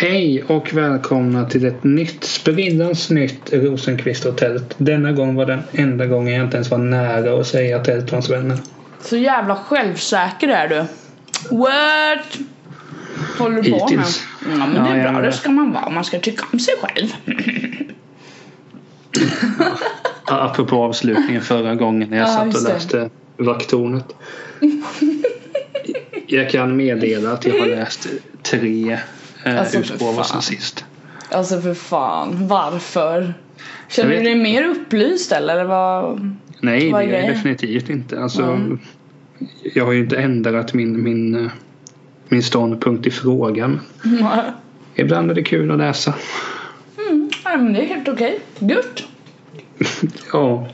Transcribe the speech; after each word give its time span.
Hej 0.00 0.42
och 0.44 0.72
välkomna 0.74 1.44
till 1.44 1.64
ett 1.66 1.84
nytt 1.84 2.24
sprillans 2.24 3.10
nytt 3.10 3.52
Rosenqvist-hotellet. 3.52 4.74
Denna 4.78 5.12
gång 5.12 5.34
var 5.34 5.46
den 5.46 5.62
enda 5.72 6.06
gången 6.06 6.34
jag 6.34 6.44
inte 6.44 6.56
ens 6.56 6.70
var 6.70 6.78
nära 6.78 7.40
att 7.40 7.46
säga 7.46 7.80
till 7.84 7.94
Eltons 7.94 8.30
vänner. 8.30 8.58
Så 9.00 9.16
jävla 9.16 9.56
självsäker 9.56 10.48
är 10.48 10.68
du. 10.68 10.76
What? 11.56 12.38
Håller 13.38 13.62
du 13.62 13.70
på 13.70 13.76
med? 13.78 13.88
Hittills. 13.90 14.22
Ja 14.58 14.66
men 14.66 14.76
Ja, 14.76 14.82
det 14.94 15.00
är 15.00 15.12
bra, 15.12 15.20
det 15.20 15.32
ska 15.32 15.50
man 15.50 15.72
vara. 15.72 15.90
Man 15.90 16.04
ska 16.04 16.18
tycka 16.18 16.44
om 16.52 16.58
sig 16.60 16.74
själv. 16.82 17.08
Ja, 20.28 20.40
Apropå 20.50 20.76
avslutningen 20.84 21.42
förra 21.42 21.74
gången 21.74 22.10
när 22.10 22.16
jag 22.16 22.28
Ja, 22.28 22.32
satt 22.32 22.54
och 22.56 22.62
läste 22.72 23.10
Vakttornet. 23.36 24.04
jag 26.26 26.50
kan 26.50 26.76
meddela 26.76 27.32
att 27.32 27.46
jag 27.46 27.58
har 27.58 27.66
läst 27.76 28.06
tre 28.42 28.98
eh, 29.46 29.58
Alltså, 29.60 29.82
sen 30.24 30.42
sist. 30.42 30.84
Alltså 31.30 31.60
för 31.60 31.74
fan, 31.74 32.48
varför? 32.48 33.34
Känner 33.88 34.10
du 34.16 34.22
dig 34.22 34.34
mer 34.34 34.64
upplyst 34.64 35.32
eller 35.32 35.64
vad? 35.64 36.36
Nej, 36.60 36.92
Vad 36.92 37.00
det 37.00 37.06
är 37.06 37.12
är 37.12 37.20
jag 37.20 37.28
definitivt 37.36 37.90
inte. 37.90 38.20
Alltså, 38.20 38.42
Mm. 38.42 38.78
Jag 39.74 39.84
har 39.84 39.92
ju 39.92 40.00
inte 40.00 40.16
ändrat 40.16 40.74
min, 40.74 41.02
min, 41.02 41.34
eh, 41.44 41.50
min 42.28 42.42
ståndpunkt 42.42 43.06
i 43.06 43.10
frågan. 43.10 43.80
Ibland 44.94 45.30
är 45.30 45.34
det 45.34 45.42
kul 45.42 45.70
att 45.70 45.78
läsa. 45.78 46.14
Mm, 47.08 47.30
nej, 47.44 47.56
men 47.58 47.72
det 47.72 47.80
är 47.82 47.86
helt 47.86 48.08
okej. 48.08 48.38
Gött. 48.58 49.02
Ja. 50.32 50.68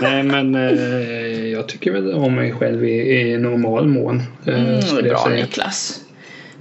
Nej 0.00 0.22
men 0.22 0.54
eh, 0.54 1.46
jag 1.46 1.68
tycker 1.68 1.92
väl 1.92 2.12
om 2.14 2.34
mig 2.34 2.52
själv 2.52 2.84
i, 2.84 3.20
i 3.20 3.38
normal 3.38 3.88
mån. 3.88 4.22
Eh, 4.46 4.54
Mm, 4.54 4.74
är 4.74 5.02
bra. 5.02 5.28
Niklas. 5.28 6.00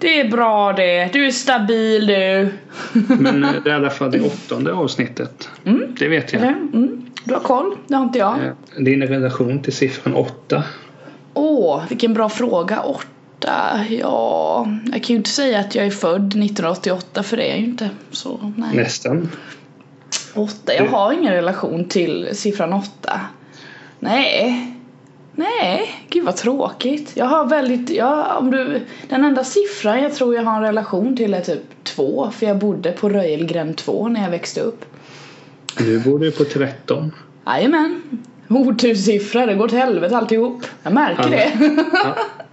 Det 0.01 0.19
är 0.19 0.29
bra 0.29 0.73
det. 0.73 1.09
Du 1.13 1.25
är 1.27 1.31
stabil 1.31 2.07
du. 2.07 2.49
Men 2.93 3.43
eh, 3.43 3.51
det 3.63 3.69
är 3.69 3.73
i 3.73 3.75
alla 3.75 3.89
fall 3.89 4.11
det 4.11 4.21
åttonde 4.21 4.73
avsnittet. 4.73 5.49
Mm. 5.65 5.95
Det 5.99 6.07
vet 6.07 6.33
jag. 6.33 6.43
Mm, 6.43 7.05
du 7.23 7.33
har 7.33 7.41
koll, 7.41 7.75
det 7.87 7.95
har 7.95 8.03
inte 8.03 8.19
jag. 8.19 8.33
Eh, 8.45 8.83
Din 8.83 9.03
relation 9.03 9.61
till 9.61 9.73
siffran 9.73 10.15
åtta. 10.15 10.63
Åh, 11.33 11.83
vilken 11.89 12.13
bra 12.13 12.29
fråga. 12.29 12.79
Åtta, 12.79 13.85
ja. 13.89 14.67
Jag 14.85 15.03
kan 15.03 15.13
ju 15.13 15.15
inte 15.15 15.29
säga 15.29 15.59
att 15.59 15.75
jag 15.75 15.85
är 15.85 15.91
född 15.91 16.27
1988 16.27 17.23
för 17.23 17.37
det 17.37 17.43
är 17.43 17.49
jag 17.49 17.59
ju 17.59 17.65
inte. 17.65 17.89
Så 18.11 18.53
nej. 18.57 18.75
Nästan. 18.75 19.29
Åtta, 20.33 20.73
jag 20.73 20.87
har 20.87 21.13
ingen 21.13 21.33
relation 21.33 21.85
till 21.85 22.29
siffran 22.33 22.73
åtta. 22.73 23.19
Nej. 23.99 24.70
Nej, 25.35 26.05
gud 26.09 26.23
vad 26.25 26.35
tråkigt. 26.35 27.11
Jag 27.15 27.25
har 27.25 27.45
väldigt, 27.45 27.89
ja, 27.89 28.37
om 28.37 28.51
du, 28.51 28.81
den 29.09 29.23
enda 29.25 29.43
siffran 29.43 30.01
jag 30.03 30.13
tror 30.15 30.35
jag 30.35 30.43
har 30.43 30.55
en 30.57 30.61
relation 30.63 31.17
till 31.17 31.33
är 31.33 31.41
typ 31.41 31.61
två. 31.83 32.29
För 32.31 32.45
jag 32.45 32.57
bodde 32.57 32.91
på 32.91 33.09
Röjelgränd 33.09 33.77
2 33.77 34.07
när 34.07 34.23
jag 34.23 34.29
växte 34.31 34.61
upp. 34.61 34.85
Du 35.77 35.99
bor 35.99 36.23
ju 36.25 36.31
på 36.31 36.43
13. 36.43 37.11
Jajamän. 37.45 38.01
Oturssiffra, 38.47 39.45
det 39.45 39.55
går 39.55 39.67
till 39.67 39.77
helvete 39.77 40.17
alltihop. 40.17 40.63
Jag 40.83 40.93
märker 40.93 41.21
Alla. 41.23 41.29
det. 41.35 41.51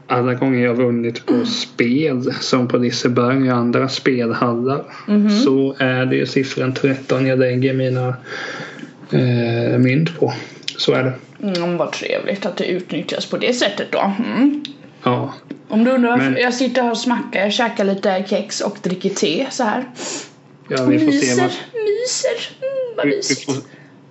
Alla 0.07 0.35
gånger 0.35 0.65
jag 0.65 0.75
vunnit 0.75 1.27
på 1.27 1.47
spel 1.47 2.33
som 2.41 2.69
på 2.69 2.77
Liseberg 2.77 3.51
och 3.53 3.57
andra 3.59 3.89
spelhallar 3.89 4.85
Mhm. 5.07 5.31
så 5.31 5.75
är 5.79 6.07
det 6.07 6.17
ju 6.17 6.27
siffran 6.27 6.75
13 6.75 7.27
jag 7.27 7.39
lägger 7.39 7.75
mina 7.75 8.09
eh, 9.11 9.79
mynt 9.79 10.19
på. 10.19 10.33
Så 10.79 10.93
är 10.93 11.03
det. 11.05 11.13
Mm, 11.61 11.77
vad 11.77 11.93
trevligt 11.93 12.47
att 12.47 12.57
det 12.57 12.65
utnyttjas 12.67 13.27
på 13.27 13.37
det 13.37 13.53
sättet 13.53 13.93
då. 13.93 14.13
Mm. 14.27 14.63
Ja. 15.03 15.35
Om 15.69 15.85
du 15.85 15.91
undrar 15.91 16.11
varför 16.11 16.31
Men- 16.31 16.43
jag 16.43 16.55
sitter 16.55 16.83
här 16.83 16.91
och 16.91 16.99
smackar, 16.99 17.41
jag 17.41 17.53
käkar 17.53 17.85
lite 17.85 18.25
kex 18.29 18.61
och 18.61 18.79
dricker 18.83 19.11
te 19.11 19.47
så 19.51 19.65
här. 19.65 19.85
ja 20.69 20.85
vi, 20.85 20.99
får 20.99 21.13
se 21.13 21.17
myser, 21.17 21.37
vad, 21.43 21.51
myser. 21.85 22.57
Mm, 22.61 22.97
vad 22.97 23.05
vi, 23.07 23.11
vi, 23.11 23.17
mysigt. 23.17 23.45
får, 23.45 23.55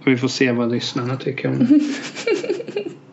vi 0.06 0.18
får 0.18 0.28
se 0.28 0.52
vad 0.52 0.72
lyssnarna 0.72 1.16
tycker 1.18 1.48
om 1.50 1.60
det. 1.60 1.80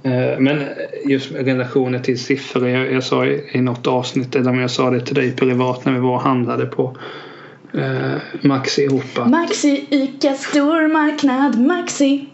Eh, 0.07 0.39
Men 0.39 0.65
just 1.07 1.33
relationer 1.33 1.99
till 1.99 2.19
siffror. 2.19 2.69
Jag, 2.69 2.93
jag 2.93 3.05
sa 3.05 3.27
i, 3.27 3.51
i 3.53 3.61
något 3.61 3.87
avsnitt, 3.87 4.37
eller 4.37 4.51
om 4.51 4.59
jag 4.59 4.71
sa 4.71 4.91
det 4.91 5.01
till 5.01 5.15
dig 5.15 5.33
privat 5.37 5.85
när 5.85 5.93
vi 5.93 5.99
var 5.99 6.15
och 6.15 6.23
handlade 6.23 6.67
på 6.67 6.97
eh, 7.75 8.15
Maxi 8.41 8.83
ihop. 8.83 9.27
Maxi, 9.27 9.87
Ica, 9.91 10.35
stormarknad, 10.35 11.61
Maxi. 11.61 12.27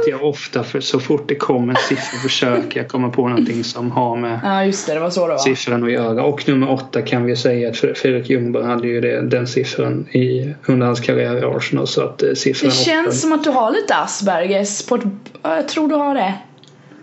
Att 0.00 0.06
jag 0.08 0.24
ofta, 0.24 0.64
för 0.64 0.80
så 0.80 1.00
fort 1.00 1.28
det 1.28 1.34
kommer 1.34 1.72
en 1.72 1.76
siffra 1.88 2.18
försöker 2.22 2.80
jag 2.80 2.88
komma 2.88 3.08
på 3.08 3.28
någonting 3.28 3.64
som 3.64 3.90
har 3.90 4.16
med 4.16 4.40
Ja 4.44 4.64
just 4.64 4.86
det, 4.86 4.94
det 4.94 5.00
var 5.00 5.10
så 5.10 5.26
det 5.26 5.32
var. 5.32 5.38
siffran 5.38 5.84
att 5.84 5.92
göra. 5.92 6.24
Och 6.24 6.48
nummer 6.48 6.70
åtta 6.70 7.02
kan 7.02 7.24
vi 7.24 7.36
säga 7.36 7.68
att 7.68 7.74
Fre- 7.76 7.94
Fredrik 7.94 8.30
Ljungberg 8.30 8.64
hade 8.64 8.88
ju 8.88 9.00
det, 9.00 9.20
den 9.22 9.46
siffran 9.46 10.06
i, 10.10 10.54
under 10.66 10.86
hans 10.86 11.00
karriär 11.00 11.36
i 11.36 11.56
Arsenal. 11.56 11.86
Så 11.86 12.02
att 12.02 12.22
eh, 12.22 12.32
siffran 12.34 12.70
Det 12.70 12.76
känns 12.76 13.06
åtta, 13.08 13.16
som 13.16 13.32
att 13.32 13.44
du 13.44 13.50
har 13.50 13.70
lite 13.70 13.94
Aspergers 13.96 14.86
på 14.86 14.94
ett, 14.94 15.02
ja, 15.42 15.56
jag 15.56 15.68
tror 15.68 15.88
du 15.88 15.94
har 15.94 16.14
det. 16.14 16.34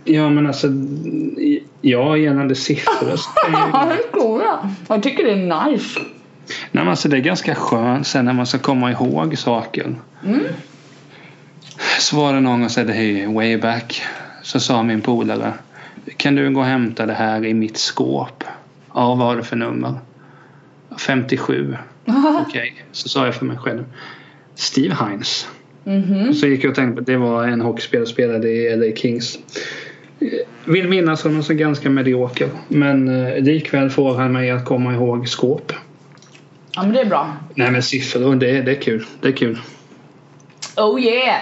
Ja 0.04 0.30
men 0.30 0.48
alltså, 0.48 0.68
ja 1.82 2.18
gällande 2.18 2.56
siffror 2.56 3.10
Ja, 3.52 3.86
det 3.90 4.20
tror 4.20 4.42
jag. 4.44 4.58
Jag 4.88 5.04
tycker 5.04 5.24
det 5.24 5.32
är 5.32 5.70
nice. 5.72 6.00
Nej 6.72 6.84
men 6.84 6.88
alltså 6.88 7.10
det 7.10 7.18
är 7.18 7.22
ganska 7.22 7.56
skönt 7.56 8.08
sen 8.08 8.26
när 8.26 8.34
man 8.34 8.46
ska 8.48 8.58
komma 8.58 8.92
ihåg 8.92 9.38
saker. 9.38 9.96
Mm. 10.26 10.40
Så 12.00 12.16
var 12.16 12.34
det 12.34 12.40
någon 12.40 12.70
som 12.70 12.86
sa 12.86 12.92
hej 12.92 13.34
way 13.34 13.58
back. 13.58 14.02
Så 14.42 14.60
sa 14.60 14.84
min 14.84 15.02
polare. 15.02 15.54
Kan 16.18 16.36
du 16.36 16.54
gå 16.54 16.60
och 16.60 16.66
hämta 16.66 17.06
det 17.06 17.14
här 17.14 17.46
i 17.46 17.54
mitt 17.54 17.78
skåp? 17.78 18.44
Ja 18.94 19.16
vad 19.16 19.28
har 19.28 19.36
du 19.36 19.44
för 19.44 19.56
nummer? 19.56 20.00
57. 20.98 21.78
Okej. 22.48 22.86
Så 22.92 23.10
sa 23.10 23.26
jag 23.26 23.36
för 23.36 23.46
mig 23.46 23.58
själv. 23.58 23.84
Steve 24.56 24.96
Hines. 25.06 25.48
Mhm. 25.84 26.34
Så 26.34 26.48
gick 26.48 26.64
jag 26.64 26.70
och 26.70 26.76
tänkte 26.76 27.00
att 27.00 27.08
det 27.08 27.18
var 27.18 27.48
en 27.48 27.62
hockeyspelare 27.62 28.06
som 28.06 28.14
spelade 28.14 28.50
i 28.50 28.76
LA 28.76 28.96
Kings. 28.96 29.40
Vill 30.66 30.88
minnas 30.90 31.24
honom 31.24 31.44
som 31.44 31.58
ganska 31.58 31.90
medioker. 31.90 32.50
Men 32.68 33.26
eh, 33.26 33.44
likväl 33.44 33.90
får 33.90 34.16
han 34.16 34.32
mig 34.32 34.52
att 34.52 34.66
komma 34.66 34.94
ihåg 34.94 35.28
skåp. 35.28 35.74
Ja 36.76 36.84
men 36.84 36.94
det 36.94 37.02
är 37.02 37.06
bra. 37.06 37.38
Nej 37.56 37.72
men 37.72 37.84
siffror, 37.84 38.36
det, 38.36 38.62
det 38.62 38.72
är 38.72 38.82
kul. 38.82 39.06
Det 39.22 39.28
är 39.28 39.32
kul. 39.32 39.60
Oh 40.78 41.02
yeah! 41.02 41.42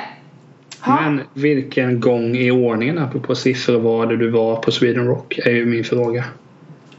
Ha. 0.82 1.02
Men 1.02 1.22
vilken 1.34 2.00
gång 2.00 2.36
i 2.36 2.52
ordningen 2.52 2.98
apropå 2.98 3.36
siffror 3.36 3.80
var 3.80 4.06
det 4.06 4.18
du 4.18 4.30
var 4.30 4.56
på 4.56 4.72
Sweden 4.72 5.08
Rock? 5.08 5.38
Är 5.38 5.52
ju 5.52 5.66
min 5.66 5.84
fråga. 5.84 6.24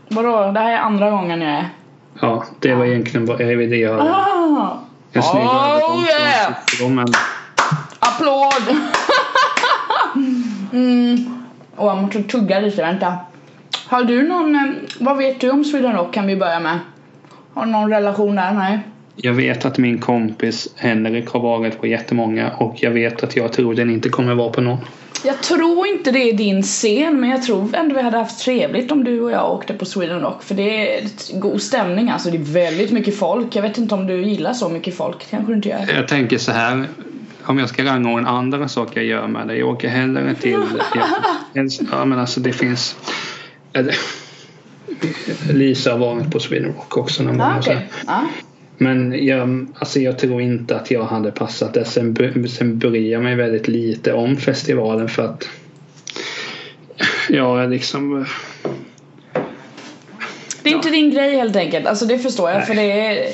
Vadå, 0.08 0.52
det 0.52 0.60
här 0.60 0.72
är 0.72 0.78
andra 0.78 1.10
gången 1.10 1.40
jag 1.40 1.50
är. 1.50 1.68
Ja, 2.20 2.44
det 2.60 2.74
var 2.74 2.84
egentligen 2.84 3.26
vad 3.26 3.40
jag 3.40 3.56
ville 3.56 3.76
göra. 3.76 4.02
Ah. 4.02 4.78
En 5.12 5.22
snygg 5.22 5.42
Oh, 5.42 5.70
övergång 5.70 6.04
yeah. 6.80 6.90
men 6.90 7.06
Applåd! 7.98 8.76
mm. 10.72 11.44
Åh, 11.76 11.86
jag 11.86 11.98
måste 11.98 12.22
tugga 12.22 12.60
lite, 12.60 12.82
vänta. 12.82 13.16
Har 13.86 14.04
du 14.04 14.28
någon, 14.28 14.56
eh, 14.56 14.72
vad 15.00 15.16
vet 15.16 15.40
du 15.40 15.50
om 15.50 15.64
Sweden 15.64 15.92
Rock 15.92 16.14
kan 16.14 16.26
vi 16.26 16.36
börja 16.36 16.60
med? 16.60 16.78
Har 17.54 17.66
du 17.66 17.72
någon 17.72 17.90
relation 17.90 18.36
där? 18.36 18.52
Nej. 18.52 18.80
Jag 19.22 19.32
vet 19.32 19.64
att 19.64 19.78
min 19.78 19.98
kompis 19.98 20.68
Henrik 20.76 21.28
har 21.28 21.40
varit 21.40 21.80
på 21.80 21.86
jättemånga 21.86 22.50
och 22.50 22.76
jag 22.82 22.90
vet 22.90 23.22
att 23.22 23.36
jag 23.36 23.52
troligen 23.52 23.90
inte 23.90 24.08
kommer 24.08 24.34
vara 24.34 24.50
på 24.50 24.60
någon. 24.60 24.78
Jag 25.24 25.42
tror 25.42 25.86
inte 25.86 26.10
det 26.10 26.18
är 26.18 26.32
din 26.32 26.62
scen 26.62 27.20
men 27.20 27.30
jag 27.30 27.42
tror 27.42 27.74
ändå 27.74 27.94
vi 27.94 28.02
hade 28.02 28.16
haft 28.16 28.44
trevligt 28.44 28.92
om 28.92 29.04
du 29.04 29.20
och 29.20 29.30
jag 29.30 29.52
åkte 29.52 29.74
på 29.74 29.84
Sweden 29.84 30.20
Rock 30.20 30.42
för 30.42 30.54
det 30.54 30.98
är 30.98 31.08
god 31.40 31.62
stämning 31.62 32.10
alltså. 32.10 32.30
Det 32.30 32.36
är 32.36 32.52
väldigt 32.52 32.90
mycket 32.90 33.18
folk. 33.18 33.56
Jag 33.56 33.62
vet 33.62 33.78
inte 33.78 33.94
om 33.94 34.06
du 34.06 34.22
gillar 34.22 34.52
så 34.52 34.68
mycket 34.68 34.96
folk. 34.96 35.30
Kanske 35.30 35.52
du 35.52 35.56
inte 35.56 35.68
gör. 35.68 35.86
Jag 35.94 36.08
tänker 36.08 36.38
så 36.38 36.52
här. 36.52 36.84
Om 37.42 37.58
jag 37.58 37.68
ska 37.68 37.84
rangordna 37.84 38.28
andra 38.28 38.68
saker 38.68 39.00
jag 39.00 39.06
gör 39.06 39.26
med 39.26 39.48
det. 39.48 39.56
Jag 39.56 39.68
åker 39.68 39.88
hellre 39.88 40.34
till... 40.34 40.58
Ja 41.92 42.04
men 42.04 42.18
alltså 42.18 42.40
det 42.40 42.52
finns... 42.52 42.96
Lisa 45.50 45.90
har 45.90 45.98
varit 45.98 46.30
på 46.30 46.40
Sweden 46.40 46.72
Rock 46.72 46.96
också 46.96 47.22
någon 47.22 47.38
gång. 47.38 47.46
Ah, 47.46 47.58
och 47.58 47.64
så 47.64 47.70
här. 47.70 47.88
Ja. 48.80 48.84
Men 48.84 49.26
jag, 49.26 49.66
alltså 49.78 50.00
jag 50.00 50.18
tror 50.18 50.40
inte 50.40 50.76
att 50.76 50.90
jag 50.90 51.04
hade 51.04 51.30
passat 51.30 51.74
det. 51.74 51.84
Sen, 51.84 52.16
sen 52.48 52.78
bryr 52.78 53.12
jag 53.12 53.22
mig 53.22 53.34
väldigt 53.34 53.68
lite 53.68 54.12
om 54.12 54.36
festivalen 54.36 55.08
för 55.08 55.24
att 55.24 55.48
Ja, 57.28 57.60
jag 57.60 57.70
liksom 57.70 58.26
Det 60.62 60.70
är 60.70 60.74
inte 60.74 60.90
din 60.90 61.10
grej 61.10 61.36
helt 61.36 61.56
enkelt. 61.56 61.86
Alltså 61.86 62.06
det 62.06 62.18
förstår 62.18 62.50
jag 62.50 62.58
Nej. 62.58 62.66
för 62.66 62.74
det 62.74 63.06
är 63.06 63.26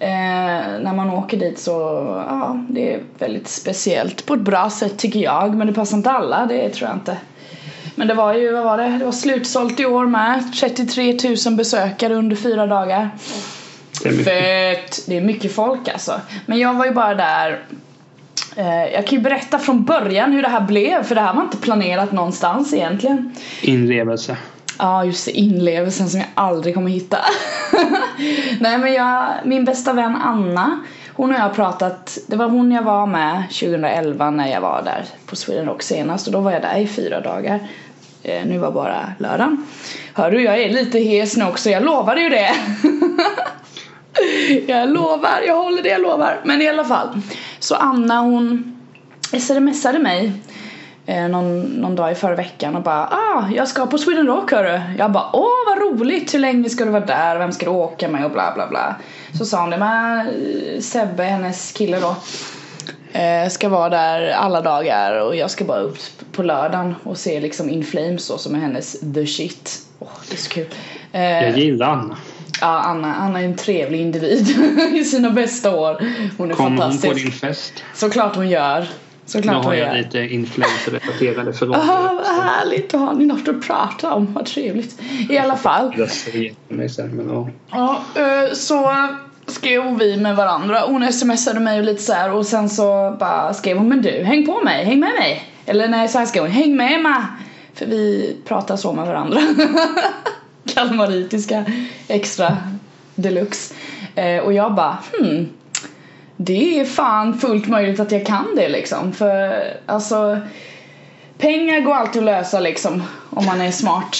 eh, 0.00 0.80
när 0.82 0.94
man 0.94 1.10
åker 1.10 1.36
dit 1.36 1.58
så 1.58 1.70
ja, 2.28 2.64
det 2.68 2.94
är 2.94 3.00
väldigt 3.18 3.48
speciellt 3.48 4.26
på 4.26 4.34
ett 4.34 4.40
bra 4.40 4.70
sätt 4.70 4.98
tycker 4.98 5.20
jag. 5.20 5.54
Men 5.54 5.66
det 5.66 5.72
passar 5.72 5.96
inte 5.96 6.10
alla, 6.10 6.46
det 6.46 6.70
tror 6.70 6.88
jag 6.88 6.96
inte. 6.96 7.16
Men 7.94 8.08
det 8.08 8.14
var 8.14 8.34
ju, 8.34 8.52
vad 8.52 8.64
var 8.64 8.78
det? 8.78 8.98
Det 8.98 9.04
var 9.04 9.12
slutsålt 9.12 9.80
i 9.80 9.86
år 9.86 10.06
med. 10.06 10.52
33 10.60 11.18
000 11.46 11.56
besökare 11.56 12.14
under 12.14 12.36
fyra 12.36 12.66
dagar. 12.66 13.10
Det 14.02 14.08
är 14.08 14.12
mycket. 14.12 14.24
Fett! 14.24 15.06
Det 15.06 15.16
är 15.16 15.20
mycket 15.20 15.54
folk 15.54 15.88
alltså. 15.88 16.20
Men 16.46 16.58
jag 16.58 16.74
var 16.74 16.84
ju 16.84 16.92
bara 16.92 17.14
där 17.14 17.62
eh, 18.56 18.84
Jag 18.84 19.06
kan 19.06 19.18
ju 19.18 19.24
berätta 19.24 19.58
från 19.58 19.84
början 19.84 20.32
hur 20.32 20.42
det 20.42 20.48
här 20.48 20.60
blev 20.60 21.02
för 21.02 21.14
det 21.14 21.20
här 21.20 21.34
var 21.34 21.42
inte 21.42 21.56
planerat 21.56 22.12
någonstans 22.12 22.74
egentligen. 22.74 23.34
Inlevelse. 23.62 24.36
Ja, 24.78 25.04
just 25.04 25.24
det, 25.24 25.30
inlevelsen 25.30 26.08
som 26.08 26.20
jag 26.20 26.28
aldrig 26.34 26.74
kommer 26.74 26.90
hitta. 26.90 27.18
Nej 28.60 28.78
men 28.78 28.92
jag, 28.92 29.28
min 29.44 29.64
bästa 29.64 29.92
vän 29.92 30.16
Anna, 30.16 30.80
hon 31.12 31.30
och 31.30 31.36
jag 31.36 31.42
har 31.42 31.50
pratat, 31.50 32.18
det 32.26 32.36
var 32.36 32.48
hon 32.48 32.72
jag 32.72 32.82
var 32.82 33.06
med 33.06 33.42
2011 33.48 34.30
när 34.30 34.48
jag 34.52 34.60
var 34.60 34.82
där 34.84 35.04
på 35.26 35.36
Sweden 35.36 35.66
Rock 35.66 35.82
senast 35.82 36.26
och 36.26 36.32
då 36.32 36.40
var 36.40 36.52
jag 36.52 36.62
där 36.62 36.78
i 36.78 36.86
fyra 36.86 37.20
dagar. 37.20 37.60
Eh, 38.22 38.46
nu 38.46 38.58
var 38.58 38.72
bara 38.72 39.12
lördagen. 39.18 39.66
Hör 40.14 40.30
du, 40.30 40.42
jag 40.42 40.58
är 40.58 40.70
lite 40.70 40.98
hes 40.98 41.36
nu 41.36 41.44
också, 41.44 41.70
jag 41.70 41.82
lovade 41.82 42.20
ju 42.20 42.28
det. 42.28 42.50
jag 44.66 44.88
lovar, 44.88 45.40
jag 45.46 45.56
håller 45.62 45.82
det 45.82 45.88
jag 45.88 46.00
lovar. 46.00 46.40
Men 46.44 46.62
i 46.62 46.68
alla 46.68 46.84
fall. 46.84 47.20
Så 47.58 47.74
Anna 47.74 48.20
hon 48.20 48.74
smsade 49.40 49.98
mig 49.98 50.32
eh, 51.06 51.28
någon, 51.28 51.60
någon 51.62 51.96
dag 51.96 52.12
i 52.12 52.14
förra 52.14 52.34
veckan 52.34 52.76
och 52.76 52.82
bara 52.82 53.06
ah, 53.06 53.44
jag 53.54 53.68
ska 53.68 53.86
på 53.86 53.98
Sweden 53.98 54.26
Rock 54.26 54.52
hörru. 54.52 54.80
Jag 54.98 55.12
bara 55.12 55.30
åh 55.32 55.48
vad 55.66 55.78
roligt, 55.78 56.34
hur 56.34 56.38
länge 56.38 56.68
ska 56.68 56.84
du 56.84 56.90
vara 56.90 57.06
där, 57.06 57.38
vem 57.38 57.52
ska 57.52 57.66
du 57.66 57.72
åka 57.72 58.08
med 58.08 58.24
och 58.24 58.30
bla 58.30 58.52
bla 58.54 58.68
bla. 58.68 58.96
Så 59.38 59.44
sa 59.44 59.60
hon 59.60 59.70
det, 59.70 59.78
men 59.78 60.18
eh, 60.20 60.80
Sebbe, 60.80 61.22
hennes 61.22 61.72
kille 61.72 62.00
då 62.00 62.16
eh, 63.18 63.48
ska 63.48 63.68
vara 63.68 63.88
där 63.88 64.30
alla 64.30 64.60
dagar 64.60 65.20
och 65.20 65.36
jag 65.36 65.50
ska 65.50 65.64
bara 65.64 65.80
upp 65.80 65.98
på 66.32 66.42
lördagen 66.42 66.94
och 67.04 67.18
se 67.18 67.40
liksom 67.40 67.70
In 67.70 67.84
Flames 67.84 68.28
då 68.28 68.38
som 68.38 68.54
är 68.54 68.58
hennes 68.58 69.00
the 69.14 69.26
shit. 69.26 69.78
Åh, 69.98 70.08
det 70.28 70.34
är 70.34 70.38
så 70.38 70.50
kul. 70.50 70.66
Eh, 71.12 71.22
Jag 71.22 71.58
gillar 71.58 71.86
Anna. 71.86 72.16
Ja, 72.60 72.66
Anna, 72.66 73.14
Anna 73.14 73.40
är 73.40 73.44
en 73.44 73.56
trevlig 73.56 74.00
individ 74.00 74.48
i 74.94 75.04
sina 75.04 75.30
bästa 75.30 75.76
år. 75.76 75.96
Hon 76.38 76.50
är 76.50 76.54
Kommer 76.54 76.70
hon 76.70 76.78
fantastisk. 76.78 77.08
på 77.12 77.18
din 77.18 77.32
fest? 77.32 77.84
Såklart 77.94 78.36
hon 78.36 78.48
gör. 78.48 78.80
Nu 78.80 78.86
Såklart 79.26 79.54
har 79.56 79.62
hon 79.62 79.78
jag 79.78 79.88
gör. 79.88 80.02
lite 80.02 80.18
influencer-relaterade 80.18 81.52
frågor. 81.52 81.76
Ah, 81.76 82.12
vad 82.14 82.44
härligt, 82.44 82.90
då 82.90 82.98
har 82.98 83.14
ni 83.14 83.26
något 83.26 83.48
att 83.48 83.66
prata 83.66 84.14
om. 84.14 84.32
Vad 84.34 84.46
trevligt. 84.46 85.00
I 85.30 85.38
alla 85.38 85.56
fall. 85.56 85.94
Jag 85.98 86.10
ser 86.10 86.54
mig 86.68 86.88
sen, 86.88 87.08
men 87.10 87.28
ja. 87.28 87.48
Ja, 87.70 88.22
eh, 88.22 88.52
så 88.54 88.92
skrev 89.46 89.98
vi 89.98 90.16
med 90.16 90.36
varandra. 90.36 90.80
Hon 90.86 91.12
smsade 91.12 91.60
mig 91.60 91.78
och 91.78 91.84
lite 91.84 92.02
så 92.02 92.12
här 92.12 92.32
och 92.32 92.46
sen 92.46 92.68
så 92.68 93.16
bara 93.20 93.54
skrev 93.54 93.76
hon 93.76 93.88
men 93.88 94.02
du, 94.02 94.10
häng 94.24 94.46
på 94.46 94.60
mig, 94.60 94.84
häng 94.84 95.00
med 95.00 95.12
mig. 95.18 95.44
Eller 95.66 95.88
nej, 95.88 96.08
så 96.08 96.18
här 96.18 96.26
skrev 96.26 96.42
hon, 96.42 96.52
häng 96.52 96.76
med 96.76 96.92
Emma. 96.94 97.26
För 97.74 97.86
vi 97.86 98.36
pratar 98.48 98.76
så 98.76 98.92
med 98.92 99.06
varandra. 99.06 99.40
Kalmaritiska 100.78 101.64
extra 102.08 102.56
deluxe. 103.14 103.74
Eh, 104.14 104.38
och 104.38 104.52
jag 104.52 104.74
bara, 104.74 104.98
hmm. 105.18 105.48
Det 106.36 106.80
är 106.80 106.84
fan 106.84 107.38
fullt 107.38 107.68
möjligt 107.68 108.00
att 108.00 108.12
jag 108.12 108.26
kan 108.26 108.46
det 108.56 108.68
liksom. 108.68 109.12
För 109.12 109.62
alltså 109.86 110.40
Pengar 111.38 111.80
går 111.80 111.94
alltid 111.94 112.22
att 112.22 112.26
lösa 112.26 112.60
liksom 112.60 113.02
om 113.30 113.46
man 113.46 113.60
är 113.60 113.70
smart. 113.70 114.16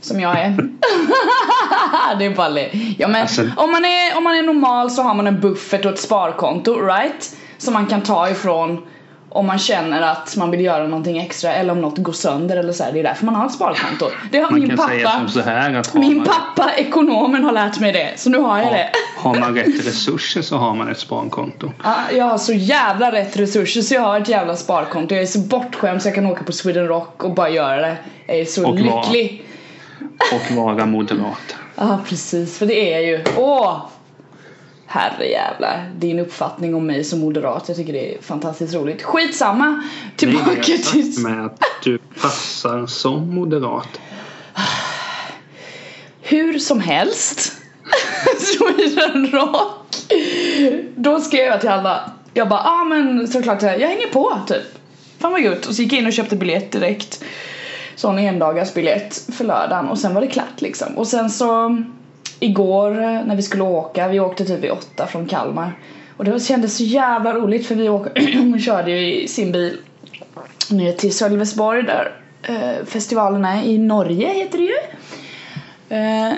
Som 0.00 0.20
jag 0.20 0.38
är. 0.38 0.50
det 2.18 2.24
är 2.24 2.34
bara 2.36 2.48
le. 2.48 2.94
Ja 2.98 3.08
men 3.08 3.22
Alltså- 3.22 3.50
om, 3.56 3.70
man 3.70 3.84
är, 3.84 4.16
om 4.16 4.24
man 4.24 4.36
är 4.36 4.42
normal 4.42 4.90
så 4.90 5.02
har 5.02 5.14
man 5.14 5.26
en 5.26 5.40
buffert 5.40 5.84
och 5.84 5.92
ett 5.92 6.00
sparkonto, 6.00 6.80
right? 6.80 7.36
Som 7.58 7.74
man 7.74 7.86
kan 7.86 8.00
ta 8.02 8.30
ifrån 8.30 8.82
om 9.34 9.46
man 9.46 9.58
känner 9.58 10.02
att 10.02 10.36
man 10.36 10.50
vill 10.50 10.60
göra 10.60 10.86
någonting 10.86 11.18
extra 11.18 11.54
eller 11.54 11.72
om 11.72 11.80
något 11.80 11.98
går 11.98 12.12
sönder 12.12 12.56
eller 12.56 12.72
så 12.72 12.84
här. 12.84 12.92
Det 12.92 12.98
är 12.98 13.02
därför 13.02 13.26
man 13.26 13.34
har 13.34 13.46
ett 13.46 13.52
sparkonto. 13.52 14.10
Det 14.30 14.38
har 14.38 14.50
Man 14.50 14.60
min 14.60 14.68
kan 14.68 14.78
säga 14.88 15.08
pappa, 15.08 15.18
som 15.18 15.28
så 15.28 15.40
här 15.40 15.74
att 15.74 15.86
har 15.86 16.00
min 16.00 16.24
pappa 16.24 16.72
ekonomen 16.76 17.44
har 17.44 17.52
lärt 17.52 17.80
mig 17.80 17.92
det. 17.92 18.12
Så 18.16 18.30
nu 18.30 18.38
har 18.38 18.58
jag 18.58 18.72
det. 18.72 18.90
har, 19.16 19.34
har 19.34 19.40
man 19.40 19.54
rätt 19.54 19.86
resurser 19.86 20.42
så 20.42 20.56
har 20.56 20.74
man 20.74 20.88
ett 20.88 20.98
sparkonto. 20.98 21.72
Ja, 21.84 21.96
jag 22.12 22.24
har 22.24 22.38
så 22.38 22.52
jävla 22.52 23.12
rätt 23.12 23.36
resurser 23.36 23.82
så 23.82 23.94
jag 23.94 24.02
har 24.02 24.20
ett 24.20 24.28
jävla 24.28 24.56
sparkonto. 24.56 25.14
Jag 25.14 25.22
är 25.22 25.26
så 25.26 25.38
bortskämd 25.38 26.02
så 26.02 26.08
jag 26.08 26.14
kan 26.14 26.26
åka 26.26 26.44
på 26.44 26.52
Sweden 26.52 26.86
Rock 26.86 27.24
och 27.24 27.34
bara 27.34 27.50
göra 27.50 27.80
det. 27.80 27.96
Jag 28.26 28.36
är 28.36 28.44
så 28.44 28.68
Och 28.68 28.74
lycklig. 28.74 29.44
Och 30.32 30.56
vara 30.56 30.86
moderat. 30.86 31.56
Ja 31.76 32.00
precis, 32.08 32.58
för 32.58 32.66
det 32.66 32.94
är 32.94 33.00
ju, 33.00 33.24
åh! 33.36 33.86
Herrejävlar, 34.94 35.90
din 35.98 36.18
uppfattning 36.18 36.74
om 36.74 36.86
mig 36.86 37.04
som 37.04 37.20
moderat, 37.20 37.64
jag 37.68 37.76
tycker 37.76 37.92
det 37.92 38.14
är 38.14 38.22
fantastiskt 38.22 38.74
roligt. 38.74 39.02
Skitsamma! 39.02 39.82
Det 40.16 40.26
är 40.26 40.30
det 40.30 40.36
Tillbaka 40.36 40.72
jag 40.72 40.82
till... 40.82 41.22
med 41.22 41.46
att 41.46 41.60
du 41.84 41.98
passar 41.98 42.86
som 42.86 43.34
moderat. 43.34 44.00
Hur 46.22 46.58
som 46.58 46.80
helst. 46.80 47.52
Sweden 48.38 49.30
Rock. 49.30 49.96
Då 50.96 51.20
skrev 51.20 51.46
jag 51.46 51.60
till 51.60 51.70
alla. 51.70 52.12
Jag 52.34 52.48
bara, 52.48 52.60
ah 52.60 52.84
men 52.84 53.28
såklart 53.28 53.62
jag 53.62 53.78
hänger 53.78 54.08
på 54.12 54.38
typ. 54.46 54.78
Fan 55.18 55.32
vad 55.32 55.42
gött. 55.42 55.66
Och 55.66 55.74
så 55.74 55.82
gick 55.82 55.92
jag 55.92 56.00
in 56.00 56.06
och 56.06 56.12
köpte 56.12 56.36
biljett 56.36 56.72
direkt. 56.72 57.24
Sån 57.96 58.18
endagars 58.18 58.74
biljett 58.74 59.26
för 59.32 59.44
lördagen 59.44 59.88
och 59.88 59.98
sen 59.98 60.14
var 60.14 60.20
det 60.20 60.26
klart 60.26 60.60
liksom. 60.60 60.98
Och 60.98 61.06
sen 61.06 61.30
så 61.30 61.82
igår 62.44 63.02
eh, 63.02 63.24
när 63.24 63.36
vi 63.36 63.42
skulle 63.42 63.62
åka, 63.62 64.08
vi 64.08 64.20
åkte 64.20 64.44
typ 64.44 64.60
vid 64.60 64.70
åtta 64.70 65.06
från 65.06 65.26
Kalmar. 65.26 65.72
Och 66.16 66.24
det 66.24 66.40
kändes 66.40 66.76
så 66.76 66.84
jävla 66.84 67.34
roligt 67.34 67.66
för 67.66 67.74
vi 67.74 67.88
åker, 67.88 68.32
hon 68.38 68.60
körde 68.60 68.90
ju 68.90 69.22
i 69.22 69.28
sin 69.28 69.52
bil 69.52 69.78
ner 70.70 70.92
till 70.92 71.14
Sölvesborg 71.14 71.82
där 71.82 72.12
eh, 72.42 72.86
festivalen 72.86 73.44
är 73.44 73.62
i 73.62 73.78
Norge 73.78 74.28
heter 74.28 74.58
det 74.58 74.64
ju. 74.64 74.76
Eh, 75.98 76.32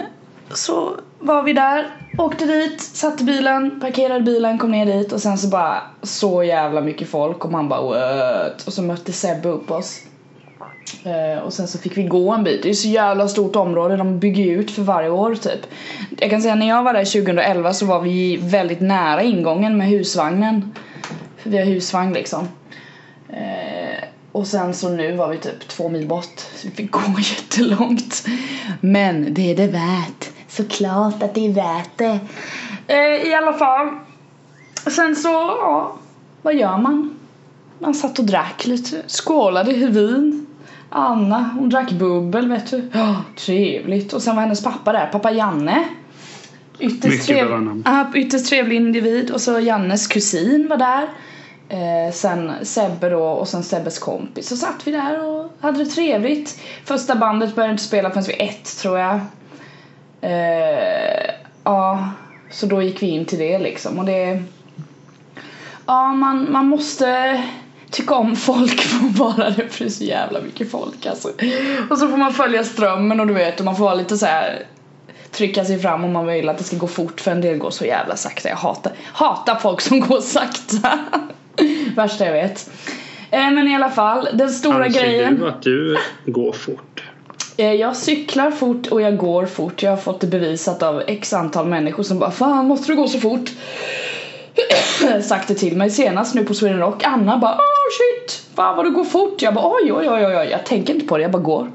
så 0.55 0.97
var 1.19 1.43
vi 1.43 1.53
där, 1.53 1.87
åkte 2.19 2.45
dit, 2.45 2.81
satte 2.81 3.25
bilen, 3.25 3.81
parkerade 3.81 4.21
bilen, 4.21 4.59
kom 4.59 4.71
ner 4.71 4.87
dit 4.87 5.13
och 5.13 5.23
sen 5.23 5.39
så 5.39 5.49
bara 5.49 5.83
så 6.03 6.43
jävla 6.43 6.81
mycket 6.81 7.09
folk 7.09 7.45
och 7.45 7.53
man 7.53 7.69
bara 7.69 7.83
what? 7.83 8.67
Och 8.67 8.73
så 8.73 8.83
mötte 8.83 9.13
Sebbe 9.13 9.49
upp 9.49 9.71
oss. 9.71 10.01
Eh, 11.05 11.43
och 11.43 11.53
sen 11.53 11.69
så 11.69 11.79
fick 11.79 11.97
vi 11.97 12.03
gå 12.03 12.33
en 12.33 12.45
bit, 12.45 12.63
det 12.63 12.69
är 12.69 12.75
så 12.75 12.89
jävla 12.89 13.29
stort 13.29 13.57
område, 13.57 13.97
de 13.97 14.19
bygger 14.19 14.45
ju 14.45 14.61
ut 14.61 14.71
för 14.71 14.83
varje 14.83 15.11
år 15.11 15.35
typ. 15.35 15.67
Jag 16.19 16.31
kan 16.31 16.43
säga 16.43 16.55
när 16.55 16.69
jag 16.69 16.83
var 16.83 16.93
där 16.93 17.05
2011 17.05 17.73
så 17.73 17.87
var 17.87 18.01
vi 18.01 18.37
väldigt 18.37 18.81
nära 18.81 19.23
ingången 19.23 19.79
med 19.79 19.89
husvagnen. 19.89 20.75
För 21.37 21.51
vi 21.51 21.59
har 21.59 21.65
husvagn 21.65 22.13
liksom. 22.13 22.49
Eh, 23.29 24.05
och 24.33 24.47
sen 24.47 24.75
så 24.75 24.89
nu 24.89 25.17
var 25.17 25.29
vi 25.29 25.39
typ 25.39 25.69
två 25.69 25.89
mil 25.89 26.07
bort 26.07 26.39
så 26.55 26.69
vi 26.69 26.75
fick 26.75 26.91
gå 26.91 27.01
jättelångt. 27.19 28.27
Men 28.81 29.35
det 29.35 29.51
är 29.51 29.57
det 29.57 29.67
värt. 29.67 30.31
Såklart 30.49 31.23
att 31.23 31.35
det 31.35 31.47
är 31.47 31.53
värt 31.53 31.91
det. 31.97 32.19
Eh, 32.87 33.29
I 33.29 33.35
alla 33.35 33.53
fall. 33.53 33.89
Sen 34.91 35.17
så, 35.17 35.29
ja. 35.29 35.97
Vad 36.43 36.55
gör 36.55 36.79
man? 36.79 37.19
Man 37.79 37.95
satt 37.95 38.19
och 38.19 38.25
drack 38.25 38.67
lite. 38.67 39.03
Skålade 39.07 39.73
i 39.73 39.87
vin. 39.87 40.47
Anna, 40.91 41.51
hon 41.59 41.69
drack 41.69 41.91
bubbel 41.91 42.49
vet 42.49 42.71
du. 42.71 42.91
Ja, 42.93 43.23
trevligt. 43.37 44.13
Och 44.13 44.23
sen 44.23 44.37
var 44.37 44.43
hennes 44.43 44.65
pappa 44.65 44.93
där, 44.93 45.07
pappa 45.07 45.31
Janne. 45.31 45.85
Ytterst, 46.79 47.27
trev... 47.27 47.83
ja, 47.85 48.11
ytterst 48.15 48.47
trevlig 48.49 48.77
individ. 48.77 49.31
Och 49.31 49.41
så 49.41 49.61
Jannes 49.61 50.07
kusin 50.07 50.69
var 50.69 50.77
där. 50.77 51.09
Eh, 51.69 52.13
sen 52.13 52.53
Sebbe 52.63 53.09
då 53.09 53.25
och 53.25 53.49
sen 53.49 53.63
Sebbes 53.63 53.99
kompis. 53.99 54.49
Så 54.49 54.57
satt 54.57 54.87
vi 54.87 54.93
där 54.93 55.27
och 55.27 55.53
hade 55.61 55.85
det 55.85 55.91
trevligt. 55.91 56.61
Första 56.85 57.17
bandet 57.17 57.55
började 57.55 57.73
inte 57.73 57.85
spela 57.85 58.11
förrän 58.11 58.25
vid 58.25 58.37
ett 58.39 58.79
tror 58.79 58.99
jag. 58.99 59.21
Eh, 60.21 61.31
ja, 61.65 62.09
så 62.51 62.67
då 62.67 62.83
gick 62.83 63.03
vi 63.03 63.07
in 63.07 63.25
till 63.25 63.39
det 63.39 63.59
liksom 63.59 63.99
och 63.99 64.05
det... 64.05 64.43
Ja, 65.87 66.13
man, 66.13 66.53
man 66.53 66.67
måste 66.67 67.43
tycka 67.97 68.15
om 68.15 68.37
folk 68.37 68.81
för 68.81 69.19
bara 69.19 69.51
det 69.51 69.81
är 69.81 69.89
så 69.89 70.05
jävla 70.05 70.41
mycket 70.41 70.71
folk 70.71 71.07
alltså. 71.07 71.29
Och 71.91 71.99
så 71.99 72.09
får 72.09 72.17
man 72.17 72.33
följa 72.33 72.65
strömmen 72.65 73.21
och 73.21 73.27
du 73.27 73.35
vet 73.35 73.59
och 73.59 73.65
man 73.65 73.77
får 73.77 73.85
vara 73.85 73.95
lite 73.95 74.17
så 74.17 74.27
här 74.27 74.63
trycka 75.31 75.65
sig 75.65 75.79
fram 75.79 76.05
om 76.05 76.13
man 76.13 76.27
vill 76.27 76.49
att 76.49 76.59
det 76.59 76.65
ska 76.65 76.77
gå 76.77 76.87
fort 76.87 77.21
för 77.21 77.31
en 77.31 77.41
del 77.41 77.59
går 77.59 77.71
så 77.71 77.85
jävla 77.85 78.17
sakta. 78.17 78.49
Jag 78.49 78.57
hatar, 78.57 78.93
hatar 79.13 79.55
folk 79.55 79.81
som 79.81 80.01
går 80.09 80.21
sakta. 80.21 80.99
Värsta 81.97 82.25
jag 82.27 82.33
vet. 82.33 82.71
Eh, 83.31 83.51
men 83.51 83.69
i 83.69 83.75
alla 83.75 83.91
fall, 83.91 84.29
den 84.33 84.51
stora 84.51 84.85
Anser 84.85 85.01
grejen. 85.01 85.39
du 85.39 85.49
att 85.49 85.63
du 85.63 85.97
går 86.27 86.53
fort? 86.53 87.03
Eh, 87.57 87.73
Jag 87.73 87.97
cyklar 87.97 88.51
fort 88.51 88.87
och 88.87 89.01
jag 89.03 89.17
går 89.17 89.47
fort. 89.47 89.83
Jag 89.83 89.91
har 89.91 89.97
fått 89.97 90.21
det 90.21 90.27
bevisat 90.27 90.83
av 90.83 91.03
x 91.07 91.33
antal 91.33 91.67
människor 91.67 92.03
som 92.03 92.19
bara 92.19 92.31
Fan 92.31 92.67
måste 92.67 92.93
du 92.93 92.97
gå 92.97 93.09
så 93.09 93.21
fort? 93.21 93.51
Sagt 95.23 95.49
det 95.49 95.55
till 95.55 95.77
mig 95.77 95.91
senast 95.91 96.35
nu 96.35 96.45
på 96.45 96.55
Sweden 96.55 96.79
Rock. 96.79 97.05
Anna 97.05 97.39
bara 97.39 97.55
Oh 97.55 97.87
shit! 97.99 98.43
Fan 98.57 98.77
vad 98.77 98.85
du 98.85 98.91
går 98.91 99.05
fort. 99.05 99.43
Jag 99.43 99.55
bara 99.55 99.67
oj 99.67 99.93
oj 99.93 100.09
oj 100.09 100.27
oj. 100.27 100.49
Jag 100.51 100.67
tänker 100.67 100.95
inte 100.95 101.07
på 101.07 101.17
det, 101.17 101.23
jag 101.23 101.31
bara 101.31 101.43
går. 101.43 101.71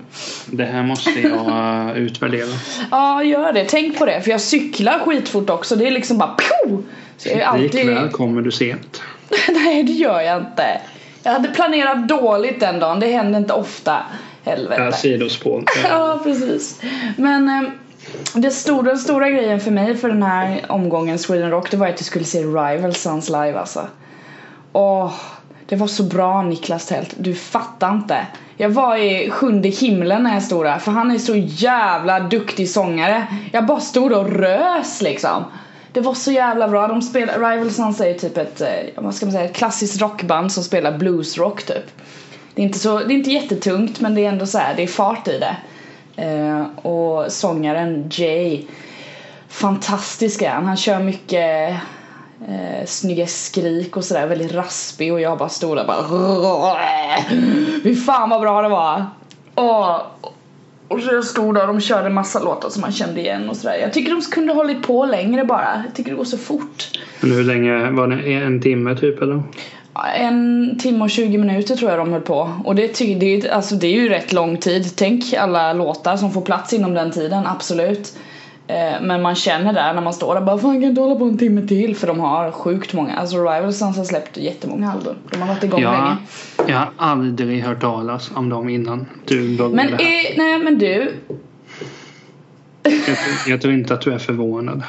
Det 0.45 0.65
här 0.65 0.83
måste 0.83 1.09
jag 1.09 1.47
eh, 1.89 1.97
utvärdera. 1.97 2.47
Ja 2.91 3.23
gör 3.23 3.53
det, 3.53 3.65
tänk 3.65 3.99
på 3.99 4.05
det. 4.05 4.21
För 4.21 4.31
jag 4.31 4.41
cyklar 4.41 4.99
skitfort 4.99 5.49
också. 5.49 5.75
Det 5.75 5.87
är 5.87 5.91
liksom 5.91 6.17
bara 6.17 6.35
pju! 6.35 6.77
Så 7.17 7.29
jag 7.29 7.37
är 7.37 7.45
alltid... 7.45 7.85
Likväl 7.85 8.09
kommer 8.09 8.41
du 8.41 8.51
sent. 8.51 9.01
Nej 9.47 9.83
det 9.83 9.91
gör 9.91 10.21
jag 10.21 10.37
inte. 10.37 10.81
Jag 11.23 11.31
hade 11.31 11.47
planerat 11.49 12.07
dåligt 12.07 12.59
den 12.59 12.79
dagen. 12.79 12.99
Det 12.99 13.07
händer 13.07 13.39
inte 13.39 13.53
ofta. 13.53 13.97
Helvete. 14.43 14.81
Ja, 14.81 14.91
sidospår. 14.91 15.63
Ja, 15.83 16.19
precis. 16.23 16.81
Men 17.17 17.49
eh, 17.49 17.69
det 18.33 18.51
stora, 18.51 18.83
den 18.83 18.97
stora 18.97 19.29
grejen 19.29 19.59
för 19.59 19.71
mig 19.71 19.97
för 19.97 20.09
den 20.09 20.23
här 20.23 20.65
omgången 20.69 21.19
Sweden 21.19 21.51
Rock 21.51 21.71
det 21.71 21.77
var 21.77 21.87
att 21.87 21.99
jag 21.99 22.05
skulle 22.05 22.25
se 22.25 22.43
Rival 22.43 22.93
Sons 22.93 23.29
live 23.29 23.59
alltså. 23.59 23.87
Åh, 24.73 25.13
Det 25.65 25.75
var 25.75 25.87
så 25.87 26.03
bra 26.03 26.41
Niklas 26.41 26.85
Tält, 26.85 27.15
du 27.17 27.35
fattar 27.35 27.93
inte. 27.93 28.27
Jag 28.57 28.69
var 28.69 28.97
i 28.97 29.29
sjunde 29.29 29.69
himlen 29.69 30.23
när 30.23 30.33
jag 30.33 30.43
stod 30.43 30.65
där 30.65 30.79
för 30.79 30.91
han 30.91 31.11
är 31.11 31.17
så 31.17 31.35
jävla 31.35 32.19
duktig 32.19 32.69
sångare. 32.69 33.27
Jag 33.51 33.65
bara 33.65 33.79
stod 33.79 34.11
och 34.11 34.29
rös 34.29 35.01
liksom. 35.01 35.43
Det 35.93 36.01
var 36.01 36.13
så 36.13 36.31
jävla 36.31 36.67
bra. 36.67 36.87
De 36.87 37.01
spelar, 37.01 37.33
Rival 37.33 37.71
Sons 37.71 38.01
är 38.01 38.07
ju 38.07 38.13
typ 38.13 38.37
ett, 38.37 38.61
eh, 38.61 38.67
vad 38.95 39.15
ska 39.15 39.25
man 39.25 39.33
säga, 39.33 39.45
ett 39.45 39.55
klassiskt 39.55 40.01
rockband 40.01 40.51
som 40.51 40.63
spelar 40.63 40.97
bluesrock 40.97 41.63
typ. 41.63 41.91
Det 42.55 42.61
är 42.61 42.65
inte, 42.65 42.79
så, 42.79 42.99
det 42.99 43.13
är 43.13 43.17
inte 43.17 43.31
jättetungt 43.31 43.99
men 43.99 44.15
det 44.15 44.25
är 44.25 44.29
ändå 44.29 44.45
så 44.45 44.57
här, 44.57 44.73
det 44.75 44.83
är 44.83 44.87
fart 44.87 45.27
i 45.27 45.39
det. 45.39 45.57
Eh, 46.21 46.85
och 46.85 47.31
sångaren 47.31 48.09
Jay, 48.11 48.65
fantastisk 49.49 50.41
är 50.41 50.49
han. 50.49 50.65
Han 50.65 50.77
kör 50.77 50.99
mycket 50.99 51.75
eh, 52.47 52.85
snygga 52.85 53.27
skrik 53.27 53.97
och 53.97 54.03
sådär, 54.03 54.27
väldigt 54.27 54.53
raspig 54.53 55.13
och 55.13 55.21
jag 55.21 55.37
bara 55.37 55.49
stod 55.49 55.77
där 55.77 55.85
bara 55.85 56.03
Fy 57.83 57.95
fan 57.95 58.29
vad 58.29 58.41
bra 58.41 58.61
det 58.61 58.69
var! 58.69 59.05
Och, 59.55 59.95
och 60.87 60.99
så 61.01 61.13
jag 61.13 61.25
stod 61.25 61.55
där 61.55 61.67
och 61.67 61.73
de 61.73 61.81
körde 61.81 62.09
massa 62.09 62.39
låtar 62.39 62.69
som 62.69 62.81
man 62.81 62.91
kände 62.91 63.21
igen 63.21 63.49
och 63.49 63.57
sådär. 63.57 63.77
Jag 63.81 63.93
tycker 63.93 64.11
de 64.11 64.21
kunde 64.21 64.53
hållit 64.53 64.87
på 64.87 65.05
längre 65.05 65.45
bara. 65.45 65.83
Jag 65.85 65.95
tycker 65.95 66.11
det 66.11 66.17
går 66.17 66.23
så 66.23 66.37
fort. 66.37 66.99
Men 67.21 67.31
hur 67.31 67.43
länge 67.43 67.91
var 67.91 68.07
det? 68.07 68.33
En 68.33 68.61
timme 68.61 68.95
typ 68.95 69.21
eller? 69.21 69.43
En 70.19 70.75
timme 70.79 71.03
och 71.03 71.09
20 71.09 71.37
minuter 71.37 71.75
tror 71.75 71.89
jag 71.91 71.99
de 71.99 72.11
höll 72.11 72.21
på. 72.21 72.51
Och 72.65 72.75
det, 72.75 72.87
ty- 72.87 73.15
det, 73.15 73.25
är- 73.25 73.51
alltså, 73.51 73.75
det 73.75 73.87
är 73.87 73.91
ju 73.91 74.09
rätt 74.09 74.33
lång 74.33 74.57
tid. 74.57 74.85
Tänk 74.95 75.33
alla 75.33 75.73
låtar 75.73 76.17
som 76.17 76.31
får 76.31 76.41
plats 76.41 76.73
inom 76.73 76.93
den 76.93 77.11
tiden, 77.11 77.47
absolut. 77.47 78.17
Eh, 78.67 79.01
Men 79.01 79.21
man 79.21 79.35
känner 79.35 79.73
där 79.73 79.93
när 79.93 80.01
man 80.01 80.13
står 80.13 80.33
där 80.35 80.41
bara 80.41 80.57
fan 80.57 80.71
kan 80.73 80.81
jag 80.81 80.89
inte 80.91 81.01
hålla 81.01 81.15
på 81.15 81.25
en 81.25 81.37
timme 81.37 81.67
till 81.67 81.95
för 81.95 82.07
de 82.07 82.19
har 82.19 82.51
sjukt 82.51 82.93
många. 82.93 83.15
Alltså 83.15 83.37
Rival 83.37 83.73
Sons 83.73 83.97
har 83.97 84.03
släppt 84.03 84.37
jättemånga 84.37 84.91
album. 84.91 85.15
De 85.31 85.41
har 85.41 85.47
varit 85.47 85.63
igång 85.63 85.81
Jag, 85.81 85.91
länge. 85.93 86.15
jag 86.67 86.77
har 86.77 86.89
aldrig 86.97 87.63
hört 87.63 87.81
talas 87.81 88.31
om 88.35 88.49
dem 88.49 88.69
innan 88.69 89.05
du 89.27 89.57
började 89.57 89.75
Men, 89.75 89.87
här. 89.87 89.93
eh, 89.93 90.37
nej 90.37 90.59
men 90.59 90.77
du. 90.79 91.13
Jag, 92.83 92.93
tror- 93.05 93.17
jag 93.47 93.61
tror 93.61 93.73
inte 93.73 93.93
att 93.93 94.01
du 94.01 94.13
är 94.13 94.17
förvånad. 94.17 94.83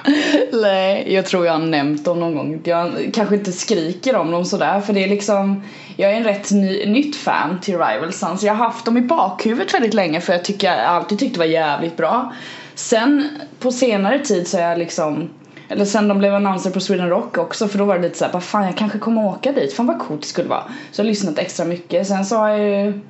Nej, 0.53 1.15
jag 1.15 1.27
tror 1.27 1.47
jag 1.47 1.53
har 1.53 1.59
nämnt 1.59 2.05
dem 2.05 2.21
någon 2.21 2.35
gång. 2.35 2.61
Jag 2.65 3.11
kanske 3.15 3.35
inte 3.35 3.53
skriker 3.53 4.17
om 4.17 4.31
dem 4.31 4.45
sådär 4.45 4.81
för 4.81 4.93
det 4.93 5.05
är 5.05 5.09
liksom 5.09 5.63
Jag 5.97 6.13
är 6.13 6.17
en 6.17 6.25
rätt 6.25 6.51
ny, 6.51 6.87
nytt 6.87 7.17
fan 7.17 7.61
till 7.61 7.75
Rival 7.75 8.13
Sons. 8.13 8.43
Jag 8.43 8.55
har 8.55 8.65
haft 8.65 8.85
dem 8.85 8.97
i 8.97 9.01
bakhuvudet 9.01 9.75
väldigt 9.75 9.95
länge 9.95 10.21
för 10.21 10.33
jag 10.33 10.45
tycker 10.45 10.67
jag 10.67 10.87
alltid 10.87 11.19
tyckte 11.19 11.35
det 11.35 11.39
var 11.47 11.53
jävligt 11.53 11.97
bra. 11.97 12.33
Sen 12.75 13.29
på 13.59 13.73
senare 13.73 14.19
tid 14.19 14.49
så 14.49 14.59
är 14.59 14.69
jag 14.69 14.79
liksom 14.79 15.31
eller 15.69 15.85
sen 15.85 16.09
de 16.09 16.19
blev 16.19 16.35
annonser 16.35 16.71
på 16.71 16.81
Sweden 16.81 17.09
Rock 17.09 17.39
också 17.39 17.69
för 17.69 17.79
då 17.79 17.85
var 17.85 17.97
det 17.97 18.03
lite 18.03 18.19
såhär, 18.19 18.33
vad 18.33 18.43
fan 18.43 18.65
jag 18.65 18.77
kanske 18.77 18.99
kommer 18.99 19.25
åka 19.27 19.53
dit, 19.53 19.73
fan 19.75 19.87
vad 19.87 19.99
coolt 19.99 20.21
det 20.21 20.27
skulle 20.27 20.49
vara. 20.49 20.63
Så 20.91 21.01
jag 21.01 21.05
har 21.05 21.09
lyssnat 21.09 21.39
extra 21.39 21.65
mycket. 21.67 22.07
Sen 22.07 22.25
så 22.25 22.37
har 22.37 22.49
jag 22.49 22.59
ju 22.59 23.01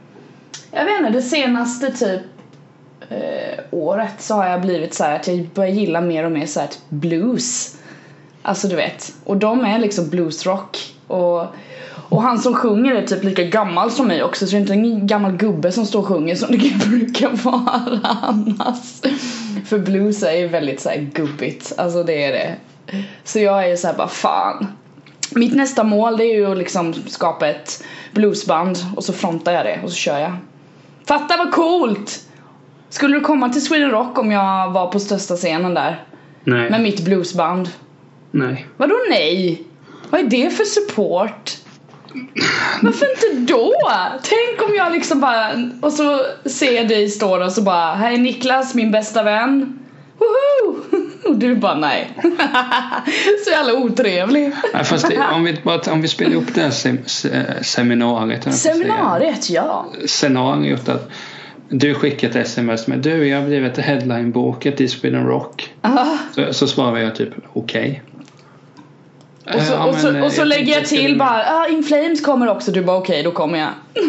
Jag 0.71 0.85
vet 0.85 0.99
inte, 1.01 1.13
det 1.13 1.23
senaste 1.23 1.93
typ 1.93 2.32
eh, 3.15 3.59
året 3.71 4.15
så 4.19 4.35
har 4.35 4.49
jag 4.49 4.61
blivit 4.61 4.95
så 4.95 5.05
här 5.05 5.17
att 5.17 5.27
jag 5.27 5.49
börjar 5.55 5.71
gilla 5.71 6.01
mer 6.01 6.25
och 6.25 6.33
mer 6.33 6.47
så 6.47 6.61
här 6.61 6.67
typ 6.67 6.89
blues. 6.89 7.77
Alltså 8.43 8.69
du 8.69 8.77
vet. 8.77 9.15
Och 9.25 9.37
de 9.37 9.65
är 9.65 9.79
liksom 9.79 10.09
bluesrock. 10.09 10.79
Och, 11.07 11.47
och 12.09 12.23
han 12.23 12.39
som 12.39 12.55
sjunger 12.55 12.95
är 12.95 13.07
typ 13.07 13.25
lika 13.25 13.45
gammal 13.45 13.91
som 13.91 14.07
mig 14.07 14.23
också 14.23 14.47
så 14.47 14.51
det 14.53 14.57
är 14.57 14.61
inte 14.61 14.73
en 14.73 15.07
gammal 15.07 15.37
gubbe 15.37 15.73
som 15.73 15.87
står 15.87 16.01
och 16.01 16.07
sjunger 16.07 16.35
som 16.35 16.49
det 16.59 16.89
brukar 16.89 17.31
vara 17.31 18.01
annars. 18.23 19.01
För 19.65 19.79
blues 19.79 20.23
är 20.23 20.33
ju 20.33 20.49
väldigt 20.49 20.81
så 20.81 20.89
här 20.89 21.11
gubbigt. 21.15 21.73
Alltså 21.77 22.03
det 22.03 22.25
är 22.25 22.33
det. 22.33 22.57
Så 23.25 23.39
jag 23.39 23.65
är 23.65 23.69
ju 23.69 23.77
såhär 23.77 23.95
bara 23.95 24.09
fan. 24.09 24.67
Mitt 25.31 25.55
nästa 25.55 25.85
mål 25.85 26.17
det 26.17 26.25
är 26.25 26.35
ju 26.35 26.53
att 26.53 26.59
liksom 26.59 26.95
skapa 26.95 27.49
ett 27.49 27.85
bluesband 28.13 28.79
och 28.97 29.05
så 29.05 29.13
frontar 29.13 29.53
jag 29.53 29.65
det 29.67 29.81
och 29.85 29.91
så 29.91 29.97
kör 29.97 30.19
jag. 30.19 30.37
Fatta 31.07 31.37
vad 31.37 31.53
coolt! 31.53 32.21
Skulle 32.93 33.15
du 33.17 33.21
komma 33.21 33.49
till 33.49 33.65
Sweden 33.65 33.91
Rock 33.91 34.19
om 34.19 34.31
jag 34.31 34.71
var 34.71 34.87
på 34.87 35.01
största 35.01 35.37
scenen 35.37 35.75
där? 35.75 36.05
Nej. 36.45 36.71
Med 36.71 36.81
mitt 36.81 37.05
bluesband? 37.05 37.69
Nej. 38.31 38.67
Vadå 38.77 38.95
nej? 39.11 39.63
Vad 40.11 40.21
är 40.21 40.25
det 40.25 40.51
för 40.51 40.65
support? 40.65 41.51
Varför 42.83 43.07
inte 43.11 43.53
då? 43.53 43.73
Tänk 44.23 44.69
om 44.71 44.75
jag 44.77 44.93
liksom 44.93 45.21
bara, 45.21 45.51
och 45.83 45.93
så 45.93 46.21
ser 46.45 46.73
jag 46.73 46.89
dig 46.89 47.09
stå 47.09 47.37
där 47.39 47.47
och 47.47 47.53
så 47.53 47.63
bara, 47.63 47.95
här 47.95 48.13
är 48.13 48.19
Niklas, 48.19 48.75
min 48.75 48.91
bästa 48.91 49.23
vän. 49.23 49.79
Woho! 50.19 50.77
Och 51.29 51.37
du 51.37 51.57
bara 51.57 51.75
nej. 51.75 52.11
så 53.45 53.51
jävla 53.51 53.75
otrevlig. 53.75 54.53
Nej, 54.75 54.85
fast 54.85 55.09
det, 55.09 55.19
om, 55.35 55.45
vi, 55.45 55.61
bara- 55.65 55.93
om 55.93 56.03
vi 56.03 56.09
spelar 56.09 56.37
upp 56.37 56.55
det 56.55 56.61
här 56.61 56.71
sem, 56.71 56.99
se, 57.07 57.29
seminariet. 57.65 58.55
Seminariet, 58.55 59.51
ja. 59.51 59.87
Scenariot 60.07 60.89
att 60.89 61.11
du 61.73 61.95
skickar 61.95 62.29
ett 62.29 62.37
sms 62.37 62.87
med 62.87 62.99
du 62.99 63.29
jag 63.29 63.41
har 63.41 63.47
blivit 63.47 63.79
headline-bokat 63.79 64.81
i 64.81 64.89
Sweden 64.89 65.27
Rock. 65.27 65.75
Så, 66.35 66.53
så 66.53 66.67
svarar 66.67 66.99
jag 66.99 67.15
typ 67.15 67.31
okej. 67.53 68.03
Och 69.55 69.61
så, 69.63 69.73
ja, 69.73 69.85
och 69.85 69.95
så, 69.95 70.07
men, 70.07 70.17
eh, 70.17 70.23
och 70.25 70.33
så 70.33 70.41
jag 70.41 70.49
lägger 70.49 70.75
jag 70.75 70.87
till 70.87 71.19
bara, 71.19 71.45
ah, 71.47 71.69
In 71.69 71.83
Flames 71.83 72.21
kommer 72.21 72.49
också. 72.49 72.73
Du 72.73 72.83
bara 72.83 72.97
okej, 72.97 73.23
då 73.23 73.31
kommer 73.31 73.59
jag. 73.59 73.69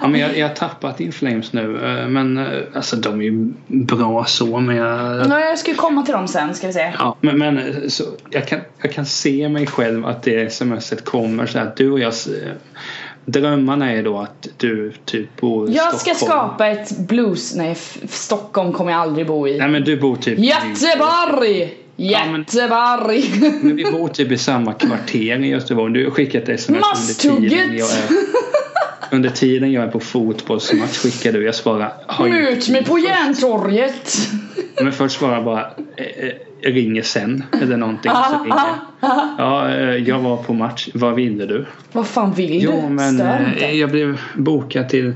Ja, 0.00 0.08
men 0.08 0.20
jag, 0.20 0.38
jag 0.38 0.48
har 0.48 0.54
tappat 0.54 1.00
In 1.00 1.12
Flames 1.12 1.52
nu. 1.52 2.00
eh, 2.00 2.08
Men 2.08 2.46
alltså 2.74 2.96
de 2.96 3.20
är 3.20 3.24
ju 3.24 3.52
bra 3.66 4.24
så 4.24 4.60
men 4.60 4.76
jag... 4.76 5.28
Nej, 5.28 5.48
jag 5.48 5.58
ska 5.58 5.74
komma 5.74 6.02
till 6.02 6.14
dem 6.14 6.28
sen, 6.28 6.54
ska 6.54 6.66
vi 6.66 6.72
se. 6.72 6.92
Ja, 6.98 7.16
men, 7.20 7.38
men 7.38 7.90
så, 7.90 8.04
jag, 8.30 8.48
kan, 8.48 8.60
jag 8.82 8.92
kan 8.92 9.06
se 9.06 9.48
mig 9.48 9.66
själv 9.66 10.06
att 10.06 10.22
det 10.22 10.52
smset 10.52 11.04
kommer 11.04 11.46
så 11.46 11.58
att 11.58 11.76
du 11.76 11.90
och 11.90 12.00
jag 12.00 12.12
Drömmarna 13.24 13.92
är 13.92 14.02
då 14.02 14.18
att 14.18 14.48
du 14.56 14.92
typ 15.04 15.40
bor 15.40 15.70
i 15.70 15.74
Jag 15.74 15.94
ska 16.00 16.14
Stockholm. 16.14 16.40
skapa 16.48 16.66
ett 16.68 16.98
blues... 16.98 17.54
Nej, 17.54 17.76
Stockholm 18.08 18.72
kommer 18.72 18.92
jag 18.92 19.00
aldrig 19.00 19.26
bo 19.26 19.48
i. 19.48 19.58
Nej 19.58 19.68
men 19.68 19.84
du 19.84 19.96
bor 19.96 20.16
typ 20.16 20.38
i- 20.38 20.42
Göteborg! 20.42 21.74
Ja, 21.96 22.20
men- 22.26 22.40
Göteborg! 22.40 23.24
Men 23.62 23.76
vi 23.76 23.84
bor 23.92 24.08
typ 24.08 24.32
i 24.32 24.38
samma 24.38 24.72
kvarter 24.72 25.44
i 25.44 25.48
Göteborg. 25.48 25.92
Du 25.92 26.04
har 26.04 26.10
skickat 26.10 26.48
sms 26.48 26.84
under 27.00 27.14
tiden 27.48 27.76
jag 27.78 27.88
är 27.90 28.08
Under 29.10 29.30
tiden 29.30 29.72
jag 29.72 29.84
är 29.84 29.88
på 29.88 30.00
fotbollsmatch 30.00 30.96
skickar 30.98 31.32
du. 31.32 31.44
Jag 31.44 31.54
svarar 31.54 31.92
Möt 32.28 32.68
mig 32.68 32.84
på 32.84 32.98
Järntorget! 32.98 34.16
Men 34.82 34.92
först 34.92 35.18
svarar 35.18 35.42
bara 35.42 35.60
eh, 35.96 36.06
eh, 36.06 36.32
ringer 36.64 37.02
sen 37.02 37.44
eller 37.62 37.76
någonting. 37.76 38.12
Så 38.30 38.38
ringer. 38.44 38.58
Ja, 39.38 39.68
eh, 39.68 39.78
jag 39.96 40.18
var 40.18 40.36
på 40.36 40.52
match. 40.54 40.88
Vad 40.94 41.14
ville 41.14 41.46
du? 41.46 41.66
Vad 41.92 42.06
fan 42.06 42.32
vill 42.32 42.50
du? 42.50 42.58
Jo 42.58 42.88
men 42.88 43.14
Stör 43.14 43.54
eh, 43.60 43.70
jag 43.74 43.90
blev 43.90 44.20
bokad 44.34 44.88
till 44.88 45.14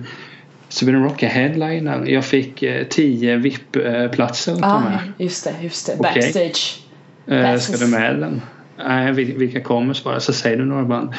Sweden 0.69 1.05
Rock 1.05 1.23
headliner. 1.23 2.05
Jag 2.07 2.25
fick 2.25 2.63
eh, 2.63 2.85
10 2.87 3.37
VIP-platser 3.37 4.53
att 4.53 4.61
ta 4.61 4.67
Ah, 4.67 4.83
just 5.19 5.45
det, 5.45 5.55
just 5.61 5.87
det. 5.87 5.97
Backstage. 6.03 6.81
Eh, 7.27 7.35
That's 7.35 7.59
ska 7.59 7.77
du 7.85 7.87
med 7.91 8.17
den? 8.19 8.43
Nej, 8.79 9.13
vil- 9.13 9.39
vilka 9.39 9.61
kommer? 9.61 9.95
Svarar 9.95 10.19
så 10.19 10.33
säger 10.33 10.57
du 10.57 10.65
några 10.65 10.85
band. 10.85 11.15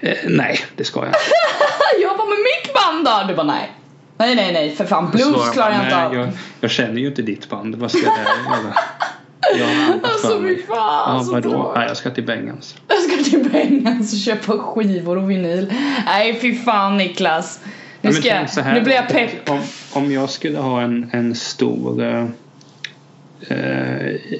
Eh, 0.00 0.16
nej, 0.28 0.58
det 0.76 0.84
ska 0.84 1.00
jag. 1.00 1.14
Jag 2.02 2.16
var 2.18 2.24
med 2.24 2.38
mitt 2.38 2.74
band 2.74 3.04
då! 3.04 3.28
Du 3.28 3.36
bara 3.36 3.46
nej. 3.46 3.70
Nej, 4.18 4.34
nej, 4.34 4.52
nej, 4.52 4.70
för 4.76 4.84
fan. 4.84 5.10
Blues 5.10 5.50
klarar 5.52 5.70
jag 5.72 5.82
inte 5.84 5.96
"Nej, 5.96 6.06
av. 6.06 6.14
Jag, 6.14 6.28
jag 6.60 6.70
känner 6.70 7.00
ju 7.00 7.06
inte 7.06 7.22
ditt 7.22 7.48
band. 7.48 7.74
Vad 7.74 7.90
ska 7.90 8.00
jag 8.00 8.18
göra? 8.18 8.74
Har 9.60 9.84
annat 9.92 10.04
Alltså 10.04 10.42
fy 10.42 10.62
fan 10.62 11.16
Ja, 11.16 11.22
så 11.24 11.32
vadå? 11.32 11.50
bra. 11.50 11.72
Nej, 11.76 11.88
jag 11.88 11.96
ska 11.96 12.10
till 12.10 12.24
Bengans. 12.26 12.76
Jag 12.88 12.98
ska 12.98 13.30
till 13.30 13.50
Bengans 13.50 14.12
och 14.12 14.18
köpa 14.18 14.58
skivor 14.58 15.18
och 15.18 15.30
vinyl. 15.30 15.72
Nej 16.06 16.38
fy 16.40 16.54
fan 16.54 16.96
Niklas. 16.96 17.60
Nu, 18.00 18.10
Ja, 18.10 18.12
ska 18.12 18.46
så 18.54 18.60
här, 18.60 18.74
nu 18.74 18.80
blir 18.80 18.94
jag 18.94 19.08
pepp. 19.08 19.48
Om, 19.50 19.60
om 19.92 20.12
jag 20.12 20.30
skulle 20.30 20.58
ha 20.58 20.80
en, 20.82 21.10
en 21.12 21.34
stor... 21.34 22.02
eh, 22.02 22.26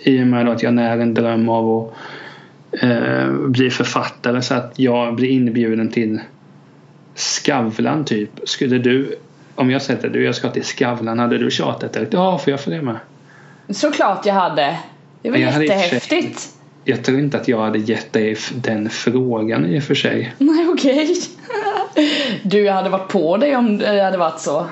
I 0.02 0.22
och 0.22 0.26
med 0.26 0.48
att 0.48 0.62
jag 0.62 0.74
när 0.74 0.98
en 0.98 1.14
dröm 1.14 1.48
av 1.48 1.92
att 2.72 2.82
eh, 2.82 3.32
bli 3.32 3.70
författare 3.70 4.42
så 4.42 4.54
att 4.54 4.72
jag 4.76 5.14
blir 5.14 5.28
inbjuden 5.28 5.90
till 5.90 6.20
Skavlan 7.14 8.04
typ. 8.04 8.30
Skulle 8.44 8.78
du... 8.78 9.14
Om 9.54 9.70
jag 9.70 9.82
säger 9.82 10.06
att 10.06 10.12
du 10.12 10.24
jag 10.24 10.34
ska 10.34 10.50
till 10.50 10.64
Skavlan, 10.64 11.18
hade 11.18 11.38
du 11.38 11.50
tjatat 11.50 11.92
direkt? 11.92 12.12
Ja, 12.12 12.38
får 12.38 12.50
jag 12.50 12.60
följa 12.60 12.82
med? 12.82 12.96
Såklart 13.70 14.26
jag 14.26 14.34
hade. 14.34 14.78
Det 15.22 15.30
var 15.30 15.38
Jag 15.38 15.48
och 15.48 15.54
för 15.54 15.60
sig- 15.60 15.68
jättehäftigt. 15.68 16.48
Jag 16.84 17.04
tror 17.04 17.18
inte 17.18 17.36
att 17.36 17.48
jag 17.48 17.60
hade 17.60 17.78
gett 17.78 18.12
dig 18.12 18.36
den 18.54 18.90
frågan 18.90 19.66
i 19.66 19.78
och 19.78 19.82
för 19.82 19.94
sig. 19.94 20.34
Nej 20.38 20.68
okej. 20.68 21.16
Du 22.42 22.60
jag 22.60 22.74
hade 22.74 22.90
varit 22.90 23.08
på 23.08 23.36
dig 23.36 23.56
om 23.56 23.78
det 23.78 24.02
hade 24.02 24.18
varit 24.18 24.40
så. 24.40 24.66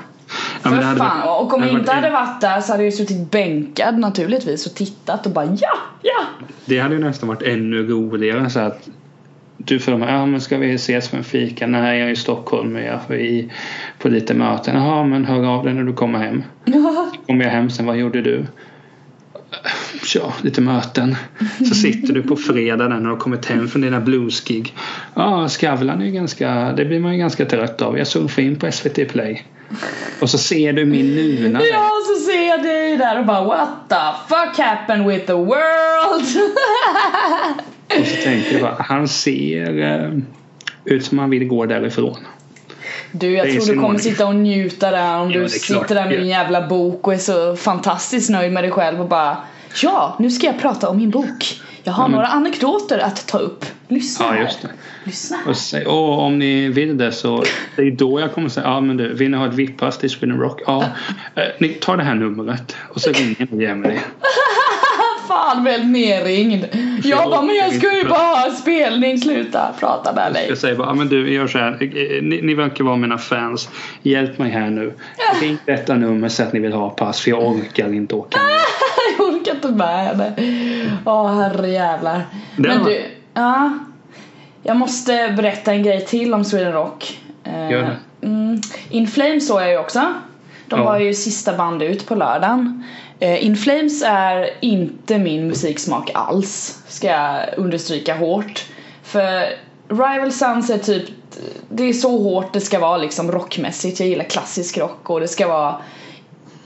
Ja, 0.62 0.70
För 0.70 0.82
fan. 0.82 0.98
varit- 0.98 1.40
och 1.42 1.54
om 1.54 1.62
jag 1.62 1.70
inte 1.70 1.92
hade 1.92 2.10
varit 2.10 2.40
där 2.40 2.60
så 2.60 2.72
hade 2.72 2.84
jag 2.84 2.94
suttit 2.94 3.30
bänkad 3.30 3.98
naturligtvis 3.98 4.66
och 4.66 4.74
tittat 4.74 5.26
och 5.26 5.32
bara 5.32 5.44
ja, 5.44 5.78
ja. 6.02 6.46
Det 6.64 6.78
hade 6.78 6.94
ju 6.94 7.00
nästan 7.00 7.28
varit 7.28 7.42
ännu 7.42 7.86
roligare 7.86 8.50
så 8.50 8.60
att 8.60 8.88
du 9.56 9.78
de 9.78 10.02
ja 10.02 10.26
men 10.26 10.40
ska 10.40 10.58
vi 10.58 10.74
ses 10.74 11.08
för 11.08 11.16
en 11.16 11.24
fika? 11.24 11.66
Nej 11.66 11.98
jag 11.98 12.08
är 12.08 12.12
i 12.12 12.16
Stockholm 12.16 12.72
men 12.72 12.84
jag 12.84 13.00
är 13.08 13.14
i, 13.14 13.50
på 13.98 14.08
lite 14.08 14.34
möten. 14.34 14.76
Jaha 14.76 15.04
men 15.04 15.24
hör 15.24 15.46
av 15.46 15.64
dig 15.64 15.74
när 15.74 15.82
du 15.84 15.92
kommer 15.92 16.18
hem. 16.18 16.42
Kommer 17.26 17.44
jag 17.44 17.50
hem 17.52 17.70
sen, 17.70 17.86
vad 17.86 17.96
gjorde 17.96 18.22
du? 18.22 18.46
Ja, 20.14 20.32
lite 20.42 20.60
möten. 20.60 21.16
Så 21.68 21.74
sitter 21.74 22.14
du 22.14 22.22
på 22.22 22.36
fredag 22.36 22.88
när 22.88 23.00
du 23.00 23.06
har 23.06 23.16
kommit 23.16 23.46
hem 23.46 23.68
från 23.68 23.82
dina 23.82 24.00
bluesgig. 24.00 24.74
Ja, 25.14 25.48
Skavlan 25.48 26.00
är 26.00 26.04
ju 26.04 26.12
ganska, 26.12 26.72
det 26.76 26.84
blir 26.84 27.00
man 27.00 27.12
ju 27.12 27.18
ganska 27.18 27.44
trött 27.44 27.82
av. 27.82 27.98
Jag 27.98 28.06
surfar 28.06 28.42
in 28.42 28.56
på 28.56 28.72
SVT 28.72 29.08
Play. 29.08 29.44
Och 30.20 30.30
så 30.30 30.38
ser 30.38 30.72
du 30.72 30.84
min 30.84 31.14
nuna. 31.14 31.60
Ja, 31.62 31.90
så 32.06 32.24
ser 32.24 32.48
jag 32.48 32.62
dig 32.62 32.96
där 32.96 33.18
och 33.18 33.26
bara 33.26 33.44
What 33.44 33.68
the 33.88 34.34
fuck 34.34 34.66
happened 34.66 35.06
with 35.06 35.26
the 35.26 35.32
world? 35.32 36.26
och 38.00 38.06
så 38.06 38.22
tänker 38.24 38.52
jag 38.52 38.62
bara, 38.62 38.76
han 38.78 39.08
ser 39.08 39.78
eh, 39.78 40.10
ut 40.84 41.04
som 41.04 41.18
han 41.18 41.30
vill 41.30 41.48
gå 41.48 41.66
därifrån. 41.66 42.16
Du, 43.12 43.32
jag 43.32 43.50
tror 43.50 43.74
du 43.74 43.80
kommer 43.80 43.98
sitta 43.98 44.26
och 44.26 44.34
njuta 44.34 44.90
där 44.90 45.20
om 45.20 45.30
ja, 45.30 45.40
du 45.40 45.48
sitter 45.48 45.94
där 45.94 46.08
med 46.08 46.18
din 46.18 46.28
jävla 46.28 46.68
bok 46.68 47.06
och 47.06 47.14
är 47.14 47.18
så 47.18 47.56
fantastiskt 47.56 48.30
nöjd 48.30 48.52
med 48.52 48.64
dig 48.64 48.70
själv 48.70 49.00
och 49.00 49.08
bara 49.08 49.36
Ja, 49.82 50.16
nu 50.18 50.30
ska 50.30 50.46
jag 50.46 50.58
prata 50.58 50.88
om 50.88 50.96
min 50.96 51.10
bok. 51.10 51.60
Jag 51.82 51.92
har 51.92 52.04
ja, 52.04 52.08
men... 52.08 52.16
några 52.16 52.26
anekdoter 52.26 52.98
att 52.98 53.26
ta 53.26 53.38
upp. 53.38 53.64
Lyssna 53.88 54.26
ja. 54.36 54.42
Just 54.42 54.62
det. 54.62 54.68
Lyssna 55.04 55.36
här. 55.36 55.48
Och, 55.48 55.56
så, 55.56 55.90
och 55.90 56.18
om 56.18 56.38
ni 56.38 56.68
vill 56.68 56.98
det 56.98 57.12
så 57.12 57.44
det 57.76 57.82
är 57.82 57.90
då 57.90 58.20
jag 58.20 58.34
kommer 58.34 58.48
säga 58.48 58.66
ja 58.66 58.80
men 58.80 58.96
du, 58.96 59.14
vill 59.14 59.30
ni 59.30 59.36
ha 59.36 59.46
ett 59.46 59.54
VIP-pass 59.54 59.98
till 59.98 60.10
Sweden 60.10 60.38
Rock? 60.38 60.60
Ja, 60.66 60.84
eh, 61.34 61.42
ni 61.58 61.68
tar 61.68 61.96
det 61.96 62.02
här 62.02 62.14
numret 62.14 62.76
och 62.94 63.00
så 63.00 63.12
ringer 63.12 63.36
ni 63.38 63.56
och 63.56 63.62
ger 63.62 63.74
mig 63.74 63.90
det. 63.90 64.00
fan 65.30 65.64
väl 65.64 65.86
nerringd. 65.86 66.66
Jag 67.04 67.30
bara, 67.30 67.42
men 67.42 67.56
jag 67.56 67.74
ska 67.74 67.96
ju 67.96 68.04
bara 68.04 68.18
ha 68.18 68.50
spelning, 68.50 69.18
sluta 69.18 69.74
prata 69.80 70.12
med 70.12 70.32
mig. 70.32 70.46
Jag 70.48 70.58
säger 70.58 70.76
bara, 70.76 70.94
men 70.94 71.08
du 71.08 71.32
gör 71.32 71.46
så 71.46 71.58
här. 71.58 71.78
Ni, 72.22 72.42
ni 72.42 72.54
verkar 72.54 72.84
vara 72.84 72.96
mina 72.96 73.18
fans. 73.18 73.68
Hjälp 74.02 74.38
mig 74.38 74.50
här 74.50 74.70
nu. 74.70 74.92
Ring 75.40 75.58
detta 75.64 75.94
nummer 75.94 76.28
så 76.28 76.42
att 76.42 76.52
ni 76.52 76.60
vill 76.60 76.72
ha 76.72 76.90
pass 76.90 77.20
för 77.20 77.30
jag 77.30 77.46
orkar 77.46 77.94
inte 77.94 78.14
åka 78.14 78.38
med. 78.38 78.56
Inte 79.64 79.76
med 79.76 80.06
henne. 80.06 80.32
Åh 81.04 81.34
herrejävlar. 81.34 82.26
Men 82.56 82.84
du, 82.84 83.06
ja. 83.34 83.78
Jag 84.62 84.76
måste 84.76 85.34
berätta 85.36 85.72
en 85.72 85.82
grej 85.82 86.04
till 86.06 86.34
om 86.34 86.44
Sweden 86.44 86.72
Rock. 86.72 87.20
Eh, 87.44 87.70
gör 87.70 87.82
det. 87.82 88.26
Mm, 88.26 88.60
In 88.90 89.06
Flames 89.06 89.48
såg 89.48 89.60
jag 89.60 89.70
ju 89.70 89.78
också. 89.78 90.14
De 90.66 90.78
ja. 90.80 90.84
var 90.84 90.98
ju 90.98 91.14
sista 91.14 91.56
band 91.56 91.82
ut 91.82 92.06
på 92.06 92.14
lördagen. 92.14 92.84
Uh, 93.22 93.44
In 93.44 93.56
Flames 93.56 94.02
är 94.06 94.50
inte 94.60 95.18
min 95.18 95.46
musiksmak 95.46 96.10
alls, 96.14 96.82
ska 96.88 97.06
jag 97.06 97.40
understryka 97.56 98.14
hårt. 98.16 98.64
För 99.02 99.46
Rival 99.88 100.32
Sons 100.32 100.70
är 100.70 100.78
typ, 100.78 101.04
det 101.68 101.82
är 101.82 101.92
så 101.92 102.18
hårt 102.18 102.52
det 102.52 102.60
ska 102.60 102.78
vara 102.78 102.96
liksom 102.96 103.32
rockmässigt. 103.32 104.00
Jag 104.00 104.08
gillar 104.08 104.24
klassisk 104.24 104.78
rock 104.78 105.10
och 105.10 105.20
det 105.20 105.28
ska 105.28 105.48
vara 105.48 105.76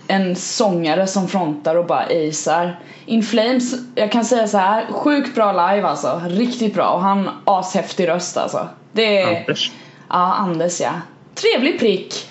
en 0.09 0.37
sångare 0.37 1.07
som 1.07 1.29
frontar 1.29 1.77
och 1.77 1.87
bara 1.87 2.03
acear. 2.03 2.81
In 3.07 3.23
Flames, 3.23 3.75
jag 3.95 4.13
kan 4.13 4.25
säga 4.25 4.47
så 4.47 4.59
här, 4.59 4.87
sjukt 4.91 5.35
bra 5.35 5.53
live 5.53 5.89
alltså. 5.89 6.21
Riktigt 6.29 6.75
bra 6.75 6.89
och 6.89 7.01
han 7.01 7.31
ashäftig 7.45 8.09
röst 8.09 8.37
alltså. 8.37 8.69
Det 8.93 9.23
är... 9.23 9.41
Anders? 9.41 9.73
Ja, 10.09 10.35
Anders 10.35 10.81
ja. 10.81 10.93
Trevlig 11.35 11.79
prick. 11.79 12.31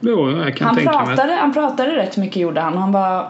Jo, 0.00 0.30
jag 0.30 0.56
kan 0.56 0.66
han 0.66 0.76
tänka 0.76 0.92
pratade, 0.92 1.26
mig. 1.26 1.36
Han 1.36 1.52
pratade 1.52 1.96
rätt 1.96 2.16
mycket 2.16 2.36
gjorde 2.36 2.60
han. 2.60 2.76
Han 2.76 2.92
var, 2.92 3.28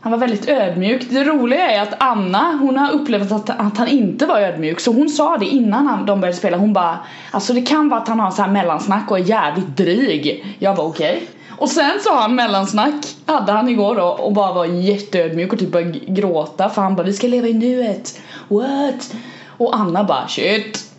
han 0.00 0.12
var 0.12 0.18
väldigt 0.18 0.48
ödmjuk. 0.48 1.02
Det 1.10 1.24
roliga 1.24 1.70
är 1.70 1.82
att 1.82 1.94
Anna, 1.98 2.58
hon 2.60 2.76
har 2.76 2.92
upplevt 2.92 3.32
att, 3.32 3.50
att 3.50 3.78
han 3.78 3.88
inte 3.88 4.26
var 4.26 4.40
ödmjuk. 4.40 4.80
Så 4.80 4.92
hon 4.92 5.08
sa 5.08 5.38
det 5.38 5.46
innan 5.46 5.86
han, 5.86 6.06
de 6.06 6.20
började 6.20 6.38
spela. 6.38 6.56
Hon 6.56 6.72
bara, 6.72 6.98
alltså 7.30 7.52
det 7.52 7.62
kan 7.62 7.88
vara 7.88 8.00
att 8.00 8.08
han 8.08 8.20
har 8.20 8.30
så 8.30 8.42
här 8.42 8.50
mellansnack 8.50 9.10
och 9.10 9.18
är 9.18 9.22
jävligt 9.22 9.76
dryg. 9.76 10.56
Jag 10.58 10.76
var 10.76 10.84
okej. 10.84 11.16
Okay. 11.16 11.28
Och 11.58 11.68
sen 11.68 12.00
så 12.00 12.10
har 12.10 12.20
han 12.20 12.34
mellansnack, 12.34 12.94
hade 13.26 13.52
han 13.52 13.68
igår 13.68 13.96
då 13.96 14.04
och 14.04 14.32
bara 14.32 14.52
var 14.52 14.64
jätteödmjuk 14.64 15.52
och 15.52 15.58
typ 15.58 15.72
började 15.72 15.98
gråta 15.98 16.68
för 16.68 16.82
han 16.82 16.96
bara 16.96 17.02
vi 17.02 17.12
ska 17.12 17.26
leva 17.26 17.48
i 17.48 17.54
nuet. 17.54 18.20
What? 18.48 19.14
Och 19.58 19.76
Anna 19.76 20.04
bara 20.04 20.28
shit. 20.28 20.90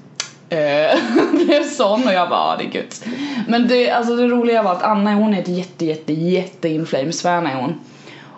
Eh, 0.50 1.00
blev 1.46 1.64
sån 1.64 2.08
och 2.08 2.14
jag 2.14 2.30
bara 2.30 2.58
det 2.58 2.64
är 2.64 2.76
gött. 2.76 3.04
Men 3.48 3.68
det, 3.68 3.92
alltså 3.92 4.16
det 4.16 4.28
roliga 4.28 4.64
var 4.64 4.72
att 4.72 4.84
Anna 4.84 5.14
hon 5.14 5.34
är 5.34 5.42
ett 5.42 5.48
jätte 5.48 5.86
jätte 5.86 6.14
jätte 6.14 6.70
inflames-fan 6.70 7.48
är 7.48 7.56
hon. 7.56 7.80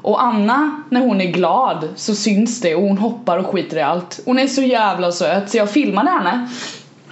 Och 0.02 0.24
Anna, 0.24 0.84
när 0.89 1.02
hon 1.02 1.22
är 1.22 1.32
glad 1.32 1.89
så 1.96 2.15
syns 2.15 2.62
det 2.62 2.76
och 2.76 2.82
hon 2.82 2.98
hoppar 2.98 3.38
och 3.38 3.48
skiter 3.48 3.78
i 3.78 3.82
allt. 3.82 4.20
Hon 4.26 4.39
är 4.39 4.48
så 4.48 4.62
jävla 4.62 5.12
söt 5.12 5.50
så 5.50 5.58
jag 5.58 5.72
filmade 5.72 6.10
henne. 6.10 6.50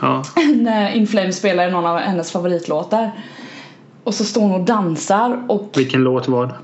Ja. 0.01 0.23
när 0.55 0.95
Inflames 0.95 1.37
spelar 1.37 1.69
någon 1.71 1.85
av 1.85 1.97
hennes 1.97 2.31
favoritlåtar. 2.31 3.11
Och 4.05 4.13
så 4.13 4.23
står 4.23 4.41
hon 4.41 4.53
och 4.53 4.65
dansar 4.65 5.45
och 5.47 5.71
Vilken 5.75 6.03
låt 6.03 6.27
var 6.27 6.45
det? 6.45 6.55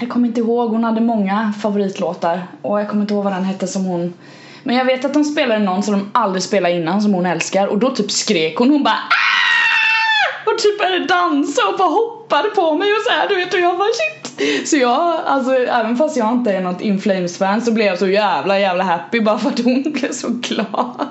Jag 0.00 0.10
kommer 0.10 0.28
inte 0.28 0.40
ihåg, 0.40 0.70
hon 0.70 0.84
hade 0.84 1.00
många 1.00 1.52
favoritlåtar 1.62 2.46
och 2.62 2.80
jag 2.80 2.88
kommer 2.88 3.02
inte 3.02 3.14
ihåg 3.14 3.24
vad 3.24 3.32
den 3.32 3.44
hette 3.44 3.66
som 3.66 3.84
hon 3.84 4.14
Men 4.62 4.76
jag 4.76 4.84
vet 4.84 5.04
att 5.04 5.14
de 5.14 5.24
spelade 5.24 5.64
någon 5.64 5.82
som 5.82 5.94
de 5.94 6.10
aldrig 6.12 6.42
spelade 6.42 6.74
innan 6.74 7.02
som 7.02 7.14
hon 7.14 7.26
älskar 7.26 7.66
och 7.66 7.78
då 7.78 7.90
typ 7.90 8.10
skrek 8.10 8.58
hon, 8.58 8.70
hon 8.70 8.82
bara 8.82 8.94
Aah! 8.94 10.52
och 10.52 10.58
typ 10.58 10.78
började 10.78 11.04
dansa 11.04 11.62
och 11.72 11.78
bara 11.78 11.88
hoppade 11.88 12.48
på 12.48 12.74
mig 12.74 12.92
och 12.92 13.02
så 13.06 13.10
här, 13.10 13.28
du 13.28 13.34
vet 13.34 13.54
och 13.54 13.60
jag 13.60 13.78
bara 13.78 13.88
shit 13.88 14.68
Så 14.68 14.76
jag, 14.76 15.20
alltså 15.26 15.52
även 15.52 15.96
fast 15.96 16.16
jag 16.16 16.32
inte 16.32 16.52
är 16.52 16.60
något 16.60 16.80
Inflames-fan 16.80 17.62
så 17.62 17.72
blev 17.72 17.86
jag 17.86 17.98
så 17.98 18.06
jävla 18.06 18.60
jävla 18.60 18.84
happy 18.84 19.20
bara 19.20 19.38
för 19.38 19.48
att 19.48 19.64
hon 19.64 19.82
blev 19.82 20.12
så 20.12 20.28
glad 20.28 21.06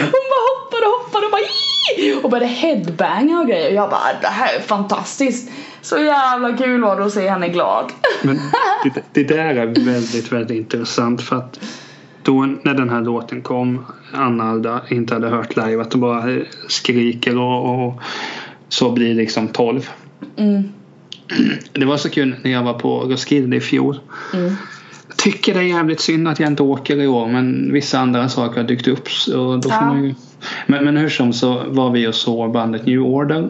Hon 0.00 0.24
bara 0.30 0.44
hoppade 0.50 0.86
och 0.86 1.04
hoppade 1.04 1.26
och 1.26 1.32
bara! 1.32 1.69
Och 2.22 2.30
började 2.30 2.52
headbanga 2.52 3.40
och 3.40 3.46
grejer 3.46 3.68
och 3.68 3.74
jag 3.74 3.90
bara 3.90 4.20
det 4.20 4.26
här 4.26 4.56
är 4.56 4.60
fantastiskt 4.60 5.50
Så 5.82 5.98
jävla 5.98 6.56
kul 6.56 6.80
var 6.80 6.96
det 6.96 7.04
att 7.04 7.12
se 7.12 7.28
henne 7.28 7.48
glad 7.48 7.92
Men 8.22 8.36
det, 8.84 9.02
det 9.12 9.34
där 9.34 9.54
är 9.54 9.66
väldigt 9.84 10.32
väldigt 10.32 10.56
intressant 10.56 11.22
för 11.22 11.36
att 11.36 11.60
då 12.22 12.46
när 12.62 12.74
den 12.74 12.90
här 12.90 13.00
låten 13.00 13.42
kom 13.42 13.86
Anna 14.12 14.44
hade, 14.44 14.80
inte 14.88 15.14
hade 15.14 15.28
hört 15.28 15.56
live 15.56 15.82
att 15.82 15.90
de 15.90 16.00
bara 16.00 16.38
skriker 16.68 17.38
och, 17.38 17.86
och 17.86 18.02
så 18.68 18.90
blir 18.90 19.14
liksom 19.14 19.48
12 19.48 19.88
mm. 20.36 20.62
Det 21.72 21.84
var 21.84 21.96
så 21.96 22.10
kul 22.10 22.36
när 22.42 22.50
jag 22.50 22.62
var 22.62 22.74
på 22.74 23.00
Roskilde 23.00 23.56
i 23.56 23.60
fjol 23.60 24.00
mm. 24.34 24.52
Jag 25.08 25.16
tycker 25.16 25.54
det 25.54 25.60
är 25.60 25.64
jävligt 25.64 26.00
synd 26.00 26.28
att 26.28 26.40
jag 26.40 26.46
inte 26.46 26.62
åker 26.62 26.96
i 26.96 27.06
år 27.06 27.26
men 27.26 27.72
vissa 27.72 27.98
andra 27.98 28.28
saker 28.28 28.60
har 28.60 28.68
dykt 28.68 28.88
upp 28.88 29.08
och 29.36 29.60
då 29.60 29.62
får 29.62 29.72
Ja. 29.72 29.84
man 29.86 30.04
ju 30.04 30.14
men, 30.70 30.84
men 30.84 30.96
hur 30.96 31.08
som 31.08 31.32
så 31.32 31.64
var 31.68 31.90
vi 31.90 32.06
och 32.06 32.14
såg 32.14 32.52
bandet 32.52 32.86
New 32.86 33.00
Order 33.00 33.48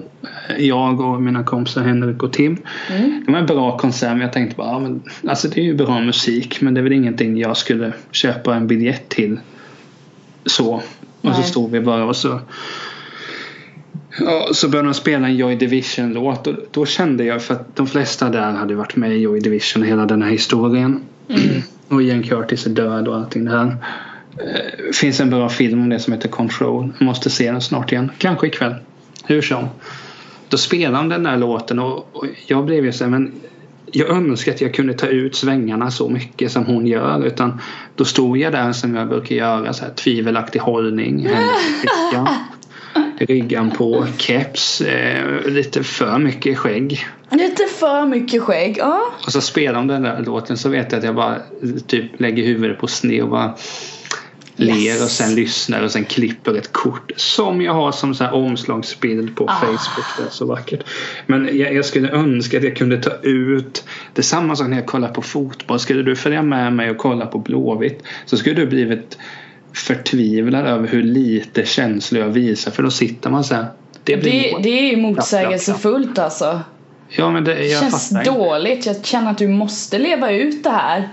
Jag 0.58 1.00
och 1.00 1.22
mina 1.22 1.44
kompisar 1.44 1.82
Henrik 1.82 2.22
och 2.22 2.32
Tim 2.32 2.56
Mm. 2.90 3.22
Det 3.26 3.32
var 3.32 3.38
en 3.38 3.46
bra 3.46 3.78
konsert 3.78 4.10
men 4.10 4.20
jag 4.20 4.32
tänkte 4.32 4.56
bara 4.56 4.68
ja, 4.68 4.78
men, 4.78 5.02
Alltså 5.28 5.48
det 5.48 5.60
är 5.60 5.64
ju 5.64 5.74
bra 5.74 6.00
musik 6.00 6.60
men 6.60 6.74
det 6.74 6.80
är 6.80 6.82
väl 6.82 6.92
ingenting 6.92 7.38
jag 7.38 7.56
skulle 7.56 7.92
köpa 8.10 8.54
en 8.54 8.66
biljett 8.66 9.08
till 9.08 9.40
Så 10.44 10.72
Och 10.74 10.82
så 11.22 11.28
Nej. 11.28 11.42
stod 11.42 11.70
vi 11.70 11.80
bara 11.80 12.04
och 12.04 12.16
så 12.16 12.40
Ja, 14.18 14.48
så 14.52 14.68
började 14.68 14.88
de 14.88 14.94
spela 14.94 15.26
en 15.26 15.36
Joy 15.36 15.56
Division-låt 15.56 16.46
och 16.46 16.54
då 16.70 16.86
kände 16.86 17.24
jag 17.24 17.42
för 17.42 17.54
att 17.54 17.76
de 17.76 17.86
flesta 17.86 18.28
där 18.28 18.52
hade 18.52 18.74
varit 18.74 18.96
med 18.96 19.12
i 19.12 19.18
Joy 19.18 19.40
Division 19.40 19.82
hela 19.82 20.06
den 20.06 20.22
här 20.22 20.30
historien. 20.30 21.00
Och 21.88 22.02
Ian 22.02 22.22
Curtis 22.22 22.66
är 22.66 22.70
död 22.70 23.08
och 23.08 23.16
allting 23.16 23.44
det 23.44 23.50
här. 23.50 23.76
Eh, 24.38 24.92
finns 24.92 25.20
en 25.20 25.30
bra 25.30 25.48
film 25.48 25.82
om 25.82 25.88
det 25.88 26.00
som 26.00 26.12
heter 26.12 26.28
Control. 26.28 26.92
Jag 26.98 27.06
måste 27.06 27.30
se 27.30 27.50
den 27.50 27.60
snart 27.60 27.92
igen. 27.92 28.10
Kanske 28.18 28.46
ikväll. 28.46 28.74
Hur 29.24 29.42
som. 29.42 29.68
Då 30.48 30.56
spelade 30.56 30.96
de 30.96 31.08
den 31.08 31.22
där 31.22 31.36
låten 31.36 31.78
och, 31.78 32.08
och 32.12 32.26
jag 32.46 32.64
blev 32.64 32.84
ju 32.84 32.92
så 32.92 33.04
här, 33.04 33.10
men 33.10 33.32
jag 33.92 34.08
önskar 34.08 34.52
att 34.52 34.60
jag 34.60 34.74
kunde 34.74 34.94
ta 34.94 35.06
ut 35.06 35.36
svängarna 35.36 35.90
så 35.90 36.08
mycket 36.08 36.52
som 36.52 36.66
hon 36.66 36.86
gör. 36.86 37.26
Utan 37.26 37.60
då 37.96 38.04
stod 38.04 38.38
jag 38.38 38.52
där 38.52 38.72
som 38.72 38.94
jag 38.94 39.08
brukar 39.08 39.36
göra. 39.36 39.72
Så 39.72 39.84
här, 39.84 39.92
tvivelaktig 39.94 40.60
hållning. 40.60 41.28
Fickan. 41.80 42.28
Ryggan 43.28 43.70
på, 43.70 44.06
keps, 44.18 44.80
eh, 44.80 45.46
lite 45.46 45.84
för 45.84 46.18
mycket 46.18 46.58
skägg. 46.58 47.06
Lite 47.30 47.66
för 47.66 48.06
mycket 48.06 48.42
skägg, 48.42 48.76
ja 48.78 49.00
Och 49.26 49.32
så 49.32 49.40
spelar 49.40 49.74
de 49.74 49.86
den 49.86 50.02
där 50.02 50.22
låten 50.26 50.56
så 50.56 50.68
vet 50.68 50.92
jag 50.92 50.98
att 50.98 51.04
jag 51.04 51.14
bara 51.14 51.36
typ 51.86 52.20
lägger 52.20 52.44
huvudet 52.44 52.78
på 52.78 52.86
sned 52.86 53.22
och 53.22 53.28
bara 53.28 53.54
ler 54.56 54.74
Yes. 54.76 55.02
och 55.02 55.10
sen 55.10 55.34
lyssnar 55.34 55.82
och 55.82 55.90
sen 55.90 56.04
klipper 56.04 56.54
ett 56.54 56.72
kort 56.72 57.12
som 57.16 57.62
jag 57.62 57.72
har 57.72 57.92
som 57.92 58.14
så 58.14 58.24
här 58.24 58.34
omslagsbild 58.34 59.36
på 59.36 59.44
Ah. 59.44 59.60
Facebook. 59.60 60.06
Det 60.18 60.22
är 60.22 60.30
så 60.30 60.46
vackert. 60.46 60.84
Men 61.26 61.58
jag, 61.58 61.74
jag 61.74 61.84
skulle 61.84 62.10
önska 62.10 62.56
att 62.58 62.64
jag 62.64 62.76
kunde 62.76 63.02
ta 63.02 63.10
ut 63.22 63.84
Det 64.14 64.22
samma 64.22 64.56
sak 64.56 64.68
när 64.68 64.76
jag 64.76 64.86
kollar 64.86 65.08
på 65.08 65.22
fotboll. 65.22 65.78
Skulle 65.80 66.02
du 66.02 66.16
följa 66.16 66.42
med 66.42 66.72
mig 66.72 66.90
och 66.90 66.98
kolla 66.98 67.26
på 67.26 67.38
Blåvitt 67.38 68.02
så 68.26 68.36
skulle 68.36 68.54
du 68.54 68.66
blivit 68.66 69.18
förtvivlad 69.72 70.66
över 70.66 70.88
hur 70.88 71.02
lite 71.02 71.66
känslor 71.66 72.22
jag 72.22 72.30
visar 72.30 72.70
för 72.70 72.82
då 72.82 72.90
sitter 72.90 73.30
man 73.30 73.44
så 73.44 73.54
här. 73.54 73.66
Det 74.04 74.16
Det, 74.16 74.56
det 74.62 74.78
är 74.78 74.90
ju 74.90 74.96
motsägelsefullt 74.96 76.18
alltså 76.18 76.60
Ja 77.08 77.30
men 77.30 77.44
det, 77.44 77.64
jag 77.66 77.80
känns 77.80 78.08
fattar 78.08 78.20
inte. 78.20 78.30
dåligt, 78.38 78.86
jag 78.86 79.04
känner 79.04 79.30
att 79.30 79.38
du 79.38 79.48
måste 79.48 79.98
leva 79.98 80.30
ut 80.30 80.64
det 80.64 80.70
här 80.70 81.08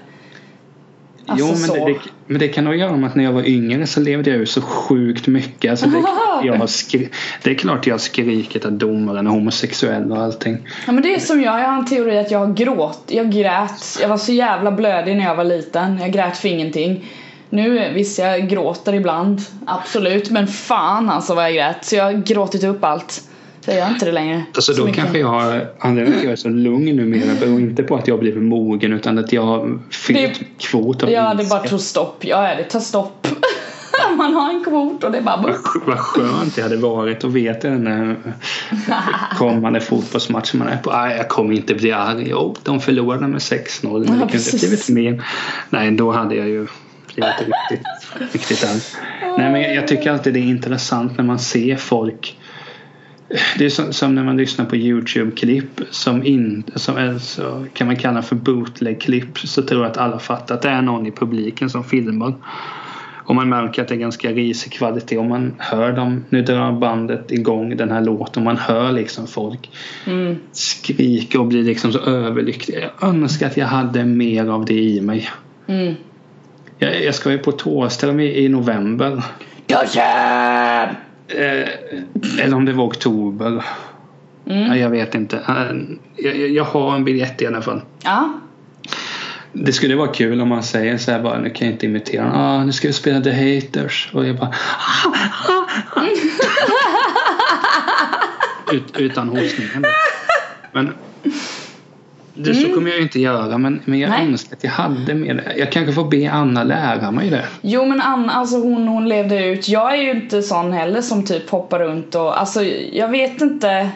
Alltså 1.30 1.46
jo, 1.46 1.52
men 1.52 1.58
så. 1.58 1.74
det, 1.86 1.94
det, 1.94 2.00
Men 2.28 2.40
det 2.40 2.48
kan 2.48 2.64
nog 2.64 2.76
göra 2.76 2.96
med 2.98 3.10
att 3.10 3.16
när 3.16 3.24
jag 3.24 3.32
var 3.32 3.48
yngre 3.48 3.88
så 3.88 4.00
levde 4.00 4.30
jag 4.30 4.40
ju 4.40 4.46
så 4.46 4.62
sjukt 4.62 5.28
mycket. 5.28 5.72
Alltså 5.72 5.86
det, 5.90 5.98
jag 6.44 6.54
har 6.56 6.68
skri- 6.68 7.10
det 7.44 7.50
är 7.52 7.56
klart 7.56 7.88
jag 7.88 7.94
har 7.94 8.00
skrikit 8.00 8.66
att 8.66 8.80
domaren 8.80 9.28
är 9.28 9.32
homosexuell 9.32 10.12
och 10.12 10.18
allting. 10.18 10.58
Ja 10.86 10.92
men 10.92 11.04
det 11.04 11.16
är 11.16 11.20
som 11.20 11.42
jag, 11.42 11.60
jag 11.62 11.68
har 11.68 11.78
en 11.78 11.86
teori 11.86 12.18
att 12.18 12.32
jag 12.32 12.40
har 12.40 12.54
gråt, 12.54 13.04
jag 13.08 13.32
grät, 13.32 13.98
jag 14.02 14.10
var 14.10 14.18
så 14.18 14.32
jävla 14.34 14.72
blödig 14.72 15.18
när 15.18 15.24
jag 15.24 15.36
var 15.36 15.44
liten, 15.44 15.98
jag 16.02 16.12
grät 16.12 16.38
för 16.38 16.48
ingenting. 16.48 17.06
Nu 17.50 17.94
visst 17.94 18.20
jag 18.20 18.50
gråter 18.50 18.94
ibland, 18.94 19.42
absolut, 19.66 20.30
men 20.30 20.48
fan 20.48 21.10
alltså 21.10 21.36
vad 21.36 21.46
jag 21.46 21.54
grät. 21.54 21.86
Så 21.86 21.96
jag 21.96 22.04
har 22.04 22.14
gråtit 22.14 22.64
upp 22.64 22.84
allt. 22.84 23.24
Så 23.62 23.72
jag 23.72 23.78
gör 23.78 23.90
inte 23.90 24.06
det 24.06 24.12
längre. 24.12 24.44
Alltså 24.54 24.74
Så 24.74 24.86
då 24.86 24.94
kanske 24.94 25.20
jag 25.20 25.28
har, 25.28 25.68
anledningen 25.80 26.12
till 26.12 26.20
att 26.20 26.24
jag 26.24 26.32
är 26.32 26.36
så 26.36 26.50
lugn 26.50 26.96
numera 26.96 27.40
beror 27.40 27.60
inte 27.60 27.84
på 27.84 27.96
att 27.96 28.08
jag 28.08 28.20
blivit 28.20 28.44
mogen 28.44 28.94
utan 28.94 29.18
att 29.18 29.34
jag 29.34 29.42
har 29.42 29.80
fyllt 29.90 30.42
kvot 30.58 31.04
av 31.04 31.12
Ja 31.12 31.34
det 31.34 31.50
bara 31.50 31.60
tog 31.60 31.80
stopp, 31.82 32.26
ja 32.26 32.56
det 32.58 32.64
tar 32.64 32.80
stopp. 32.80 33.28
Man 34.18 34.34
har 34.34 34.50
en 34.50 34.64
kvot 34.64 35.04
och 35.04 35.12
det 35.12 35.18
är 35.18 35.22
bara 35.22 35.38
Vad 35.38 35.56
Vad 35.86 35.98
skönt 35.98 36.56
det 36.56 36.62
hade 36.62 36.78
varit 36.78 37.24
att 37.24 37.32
veta 37.32 37.70
den 37.70 38.16
kommande 39.38 39.82
fotbollsmatchen 39.82 40.60
man 40.60 40.68
är 40.68 40.78
på. 40.78 40.92
Nej, 40.92 41.18
jag 41.18 41.30
kommer 41.30 41.54
inte 41.54 41.76
bli 41.76 41.92
arg. 41.92 42.28
Jo, 42.30 42.56
de 42.64 42.80
förlorade 42.80 43.28
med 43.28 43.40
6-0. 43.40 43.82
Men 43.84 44.20
Ja, 44.20 44.26
det 44.26 44.32
kunde 44.32 44.60
blivit 44.60 44.90
mer. 44.90 45.24
Nej, 45.70 45.92
då 45.92 46.12
hade 46.12 46.36
jag 46.36 46.48
ju 46.48 46.68
blivit 47.18 47.40
riktigt, 47.40 48.34
riktigt 48.34 48.64
arg. 48.64 48.82
Nej, 49.38 49.52
men 49.52 49.62
jag, 49.62 49.76
jag 49.76 49.88
tycker 49.88 50.12
alltid 50.12 50.34
det 50.34 50.40
är 50.40 50.44
intressant 50.44 51.18
när 51.18 51.26
man 51.26 51.40
ser 51.40 51.76
folk 51.76 52.38
det 53.58 53.66
är 53.66 53.70
som, 53.70 53.94
som 53.94 54.16
när 54.16 54.24
man 54.24 54.38
lyssnar 54.38 54.66
på 54.66 54.76
Youtube-klipp 54.76 55.82
som, 55.92 56.26
in, 56.26 56.64
som 56.76 56.98
är 56.98 57.18
så, 57.18 57.66
kan 57.74 57.88
man 57.88 57.96
kalla 57.96 58.22
för 58.22 58.36
bootleg-klipp 58.36 59.40
så 59.40 59.62
tror 59.62 59.82
jag 59.82 59.92
att 59.92 59.98
alla 59.98 60.20
fattar 60.20 60.56
att 60.56 60.62
det 60.62 60.70
är 60.70 60.82
någon 60.82 61.08
i 61.08 61.12
publiken 61.12 61.70
som 61.70 61.84
filmar. 61.84 62.34
Och 63.28 63.36
man 63.36 63.50
märker 63.50 63.82
att 63.82 63.88
det 63.88 63.94
är 63.94 64.00
ganska 64.00 64.32
risig 64.32 64.72
kvalitet 64.72 65.18
och 65.18 65.26
man 65.26 65.54
hör 65.58 65.92
dem, 65.92 66.26
nu 66.30 66.42
drar 66.42 66.72
bandet 66.72 67.32
igång 67.32 67.78
den 67.78 67.92
här 67.92 68.02
låten 68.02 68.42
och 68.42 68.46
man 68.46 68.58
hör 68.58 68.92
liksom 68.92 69.28
folk 69.28 69.70
Mm. 70.06 70.36
skrika 70.52 71.40
och 71.40 71.48
bli 71.48 71.64
liksom 71.64 71.94
så 71.94 72.00
överlyckliga. 72.00 72.80
Jag 72.80 73.10
önskar 73.10 73.48
att 73.48 73.58
jag 73.58 73.68
hade 73.68 74.06
mer 74.06 74.48
av 74.48 74.66
det 74.66 74.74
i 74.74 75.02
mig. 75.02 75.30
Mm. 75.68 75.94
Jag, 76.78 77.04
jag 77.04 77.16
ska 77.16 77.32
ju 77.32 77.38
på 77.38 77.52
Thåström 77.52 78.20
i, 78.20 78.46
i 78.46 78.50
november. 78.50 79.24
Gotcha! 79.68 80.84
Eh, 81.28 81.68
eller 82.40 82.54
om 82.56 82.66
det 82.66 82.74
var 82.74 82.86
oktober. 82.86 83.64
Mm. 84.50 84.78
jag 84.80 84.90
vet 84.90 85.16
inte. 85.16 85.38
Eh, 85.38 85.76
Jag, 86.16 86.38
jag- 86.38 86.50
jag 86.50 86.64
har 86.64 86.96
en 86.96 87.06
biljett 87.06 87.42
i 87.42 87.48
alla 87.48 87.62
fall. 87.62 87.82
Ja. 88.04 88.34
Det 89.54 89.74
skulle 89.74 89.96
vara 89.96 90.08
kul 90.08 90.42
om 90.42 90.48
man 90.48 90.64
säger 90.64 90.98
så 90.98 91.12
här 91.12 91.20
bara, 91.22 91.40
nu 91.40 91.50
kan 91.50 91.68
jag 91.68 91.74
inte 91.74 91.86
imitera 91.86 92.32
ah, 92.36 92.64
nu 92.64 92.72
ska 92.72 92.88
vi 92.88 92.94
spela 92.94 93.22
The 93.22 93.32
Haters 93.56 94.10
och 94.14 94.26
jag 94.28 94.36
bara 94.38 94.50
ah, 94.50 95.10
ah, 95.48 95.66
ah. 95.96 96.06
Ut, 98.74 98.98
utan 98.98 99.30
hostningen. 99.30 99.86
Men 100.72 100.94
det 102.38 102.54
så 102.54 102.74
kommer 102.74 102.88
jag 102.90 102.98
ju 102.98 103.04
inte 103.04 103.20
göra 103.20 103.58
men, 103.58 103.82
men 103.86 104.00
jag 104.00 104.10
Nej. 104.10 104.28
önskar 104.28 104.56
att 104.56 104.64
jag 104.64 104.72
hade 104.72 105.14
mer. 105.14 105.54
Jag 105.58 105.72
kanske 105.72 105.94
får 105.94 106.06
be 106.06 106.32
Anna 106.32 106.64
lära 106.64 107.12
mig 107.12 107.30
det. 107.30 107.46
Jo 107.62 107.86
men 107.86 108.02
Anna, 108.02 108.34
alltså 108.34 108.58
hon, 108.58 108.88
hon 108.88 109.10
levde 109.10 109.46
ut. 109.46 109.68
Jag 109.68 109.94
är 109.94 110.02
ju 110.02 110.12
inte 110.12 110.42
sån 110.42 110.74
heller 110.74 111.02
som 111.02 111.26
typ 111.26 111.50
hoppar 111.50 111.80
runt 111.80 112.16
och 112.16 112.40
alltså 112.40 112.64
jag 112.92 113.08
vet 113.08 113.42
inte. 113.42 113.90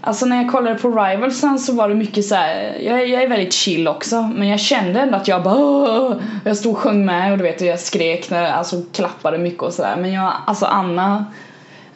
Alltså 0.00 0.26
när 0.26 0.42
jag 0.42 0.52
kollade 0.52 0.78
på 0.78 0.88
Rivalsen 0.88 1.58
så 1.58 1.72
var 1.72 1.88
det 1.88 1.94
mycket 1.94 2.24
så 2.24 2.34
här. 2.34 2.76
Jag, 2.80 3.08
jag 3.08 3.22
är 3.22 3.28
väldigt 3.28 3.52
chill 3.52 3.88
också 3.88 4.22
men 4.22 4.48
jag 4.48 4.60
kände 4.60 5.00
ändå 5.00 5.16
att 5.16 5.28
jag 5.28 5.42
bara 5.42 5.54
"Åh!" 5.54 6.12
Jag 6.44 6.56
stod 6.56 6.72
och 6.72 6.78
sjöng 6.78 7.04
med 7.04 7.32
och 7.32 7.38
du 7.38 7.44
vet 7.44 7.60
och 7.60 7.66
jag 7.66 7.80
skrek 7.80 8.30
när 8.30 8.52
alltså 8.52 8.82
klappade 8.92 9.38
mycket 9.38 9.62
och 9.62 9.72
sådär 9.72 9.96
men 9.96 10.12
jag, 10.12 10.32
alltså 10.46 10.66
Anna 10.66 11.24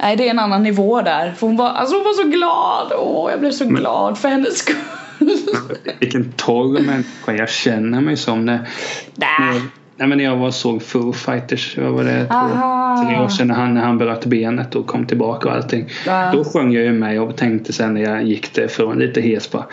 Nej 0.00 0.16
det 0.16 0.26
är 0.26 0.30
en 0.30 0.38
annan 0.38 0.62
nivå 0.62 1.02
där 1.02 1.32
för 1.32 1.46
hon 1.46 1.56
var, 1.56 1.70
alltså 1.70 1.96
hon 1.96 2.04
var 2.04 2.12
så 2.12 2.28
glad, 2.28 2.92
åh 2.98 3.30
jag 3.30 3.40
blev 3.40 3.50
så 3.50 3.64
glad 3.64 4.18
för 4.18 4.28
hennes 4.28 4.58
skull 4.58 4.76
Vilken 6.00 6.32
torr 6.32 6.80
människa 6.80 7.32
jag 7.32 7.48
känner 7.48 8.00
mig 8.00 8.16
som 8.16 8.44
när, 8.44 8.68
när, 9.14 9.52
Nä. 9.52 9.60
nej, 9.96 10.08
men 10.08 10.18
när 10.18 10.24
jag 10.24 10.36
var 10.36 10.50
såg 10.50 10.82
Foo 10.82 11.12
Fighters, 11.12 11.78
vad 11.78 11.92
var 11.92 12.04
det? 12.04 12.26
Tre 13.06 13.24
år 13.24 13.28
sedan 13.28 13.46
när 13.48 13.54
han, 13.54 13.74
när 13.74 13.80
han 13.80 13.98
bröt 13.98 14.26
benet 14.26 14.74
och 14.74 14.86
kom 14.86 15.06
tillbaka 15.06 15.48
och 15.48 15.54
allting. 15.54 15.88
Ja. 16.06 16.30
Då 16.32 16.44
sjöng 16.44 16.72
jag 16.72 16.84
ju 16.84 16.92
med 16.92 17.20
och 17.20 17.36
tänkte 17.36 17.72
sen 17.72 17.94
när 17.94 18.00
jag 18.00 18.24
gick 18.24 18.54
därifrån 18.54 18.98
lite 18.98 19.20
hes 19.20 19.50
bara 19.50 19.66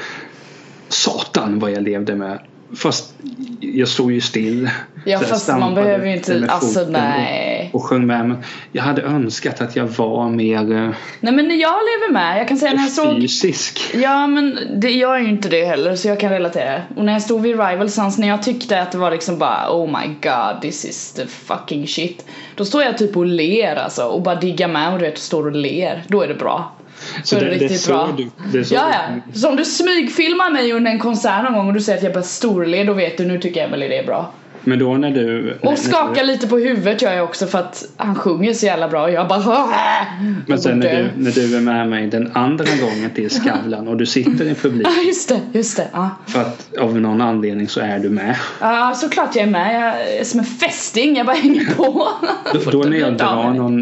Satan 0.88 1.60
vad 1.60 1.72
jag 1.72 1.84
levde 1.84 2.16
med. 2.16 2.40
Fast 2.76 3.14
jag 3.60 3.88
stod 3.88 4.12
ju 4.12 4.22
still. 4.22 4.70
Ja 5.06 5.20
fast 5.20 5.48
man 5.48 5.76
behöver 5.76 6.06
ju 6.06 6.14
inte, 6.14 6.46
alltså 6.50 6.86
nej 6.90 7.55
Och, 7.76 7.84
sjöng 7.84 8.08
med 8.08 8.28
men 8.28 8.44
jag 8.72 8.84
hade 8.84 9.02
önskat 9.02 9.62
att 9.62 9.76
jag 9.76 9.86
var 9.86 10.30
mer 10.30 10.72
eh, 10.72 10.90
Nej 11.20 11.34
men 11.34 11.60
jag 11.60 11.74
lever 11.74 12.14
med, 12.14 12.40
jag 12.40 12.48
kan 12.48 12.58
säga 12.58 12.74
när 12.74 12.82
jag 12.82 12.92
såg 12.92 13.22
fysisk. 13.22 13.80
Ja 13.94 14.28
men 14.28 14.60
det, 14.76 14.92
jag 14.92 15.16
är 15.16 15.20
ju 15.20 15.30
inte 15.30 15.50
det 15.50 15.66
heller 15.66 15.96
så 15.96 16.08
jag 16.08 16.20
kan 16.20 16.30
relatera. 16.30 16.82
Och 16.96 17.06
när 17.06 17.14
jag 17.14 17.22
stod 17.22 17.42
vid 17.42 17.60
Rivalsons 17.60 18.18
när 18.18 18.28
jag 18.28 18.44
tyckte 18.44 18.82
att 18.82 18.92
det 18.92 18.98
var 18.98 19.12
liksom 19.12 19.38
bara 19.38 19.72
oh 19.72 19.88
my 19.88 20.08
god 20.08 20.62
this 20.62 20.86
is 20.86 21.14
the 21.14 21.26
fucking 21.26 21.88
shit. 21.88 22.26
Då 22.56 22.66
står 22.66 22.84
jag 22.84 22.98
typ 22.98 23.18
och 23.18 23.26
ler 23.26 23.76
alltså 23.76 24.04
och 24.04 24.22
bara 24.22 24.36
diggar 24.36 24.68
med 24.68 24.94
och 24.94 25.00
du 25.00 25.06
vet 25.06 25.18
står 25.18 25.46
och 25.46 25.56
ler. 25.56 26.04
Då 26.08 26.22
är 26.22 26.28
det 26.28 26.36
bra. 26.36 26.76
Så 27.24 27.36
är 27.36 27.40
det, 27.40 27.52
riktigt 27.52 27.82
så 27.82 27.92
bra. 27.92 28.10
Du, 28.18 28.30
det 28.52 28.66
så 28.66 28.76
Ja 28.76 28.90
ja. 28.92 29.34
Så 29.34 29.50
om 29.50 29.56
du 29.56 29.66
smygfilmar 29.66 30.52
mig 30.52 30.74
under 30.74 30.92
en 30.92 31.00
konsert 31.00 31.44
någon 31.44 31.54
gång 31.54 31.68
och 31.68 31.74
du 31.74 31.82
säger 31.82 31.98
att 31.98 32.04
jag 32.04 32.14
bara 32.14 32.24
storler 32.24 32.86
då 32.86 32.94
vet 32.94 33.18
du 33.18 33.26
nu 33.26 33.40
tycker 33.40 33.66
Emelie 33.66 33.88
det 33.88 33.98
är 33.98 34.06
bra. 34.06 34.32
Men 34.66 34.80
då 34.80 34.98
när 34.98 35.12
du... 35.12 35.58
Och 35.62 35.66
när, 35.66 35.76
skaka 35.76 36.24
lite 36.24 36.48
på 36.48 36.58
huvudet 36.58 37.02
gör 37.02 37.14
jag 37.14 37.24
också 37.24 37.48
för 37.48 37.60
att 37.60 37.86
han 37.98 38.16
sjunger 38.16 38.54
så 38.54 38.66
jävla 38.66 38.88
bra 38.88 39.04
och 39.04 39.12
jag 39.12 39.28
bara 39.28 39.70
Men 40.48 40.60
sen 40.60 40.80
när 40.80 40.96
du, 40.98 41.24
när 41.24 41.32
du 41.32 41.58
är 41.58 41.62
med 41.62 41.90
mig 41.90 42.08
den 42.08 42.32
andra 42.34 42.66
gången 42.82 43.10
till 43.16 43.30
Skavlan 43.30 43.88
och 43.88 43.98
du 43.98 44.06
sitter 44.06 44.46
i 44.46 44.56
publik 44.56 44.88
Ja 44.98 45.04
just 45.08 45.30
det, 45.30 45.42
just 45.52 45.78
det. 45.78 45.88
Ja. 45.94 46.10
för 46.28 46.42
att 46.42 46.78
av 46.80 47.00
någon 47.00 47.22
anledning 47.22 47.68
så 47.68 47.80
är 47.80 48.00
du 48.00 48.10
med. 48.10 48.36
Ja 48.60 48.94
såklart 48.96 49.36
jag 49.36 49.44
är 49.44 49.52
med, 49.52 49.76
jag 49.76 50.20
är 50.20 50.24
som 50.24 50.40
en 50.40 50.46
fästing, 50.46 51.18
jag 51.18 51.26
bara 51.26 51.36
hänger 51.36 51.76
på. 51.76 52.08
Då, 52.54 52.72
då 52.72 52.78
när 52.78 52.98
jag 52.98 53.18
drar 53.18 53.54
någon, 53.54 53.82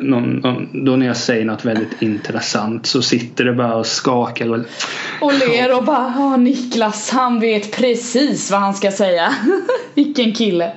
någon, 0.00 0.36
någon, 0.36 0.84
då 0.84 0.96
när 0.96 1.06
jag 1.06 1.16
säger 1.16 1.44
något 1.44 1.64
väldigt 1.64 2.02
intressant 2.02 2.86
så 2.86 3.02
sitter 3.02 3.44
det 3.44 3.52
bara 3.52 3.74
och 3.74 3.86
skakar 3.86 4.50
och 4.52 4.58
Och 5.20 5.34
ler 5.34 5.76
och 5.76 5.84
bara 5.84 6.36
Niklas 6.36 7.10
han 7.10 7.40
vet 7.40 7.76
precis 7.76 8.50
vad 8.50 8.60
han 8.60 8.74
ska 8.74 8.90
säga. 8.90 9.34
Vilken 10.14 10.34
kille. 10.34 10.72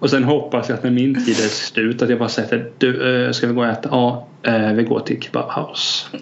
Och 0.00 0.10
sen 0.10 0.24
hoppas 0.24 0.68
jag 0.68 0.78
att 0.78 0.84
när 0.84 0.90
min 0.90 1.24
tid 1.24 1.40
är 1.40 1.48
slut 1.48 2.02
att 2.02 2.10
jag 2.10 2.18
bara 2.18 2.28
säger 2.28 2.70
du, 2.78 3.26
äh, 3.26 3.32
ska 3.32 3.46
vi 3.46 3.52
gå 3.52 3.60
och 3.60 3.66
äta? 3.66 3.88
Ja, 3.92 4.26
eh, 4.42 4.72
vi 4.72 4.82
går 4.82 5.00
till 5.00 5.22
Kebab 5.22 5.50
House. 5.50 6.06
Uh, 6.14 6.20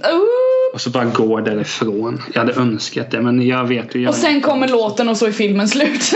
Och 0.74 0.81
så 0.81 0.90
bara 0.90 1.05
går 1.05 1.40
därifrån. 1.40 2.22
Jag 2.35 2.40
hade 2.40 2.52
önskat 2.61 3.11
det 3.11 3.20
men 3.20 3.46
jag 3.46 3.64
vet 3.64 3.94
ju. 3.94 4.02
Jag 4.02 4.09
och 4.09 4.14
sen 4.14 4.40
kommer 4.40 4.68
låten 4.68 5.09
och 5.09 5.16
så 5.16 5.26
är 5.26 5.33
filmen 5.33 5.68
slut. 5.68 6.14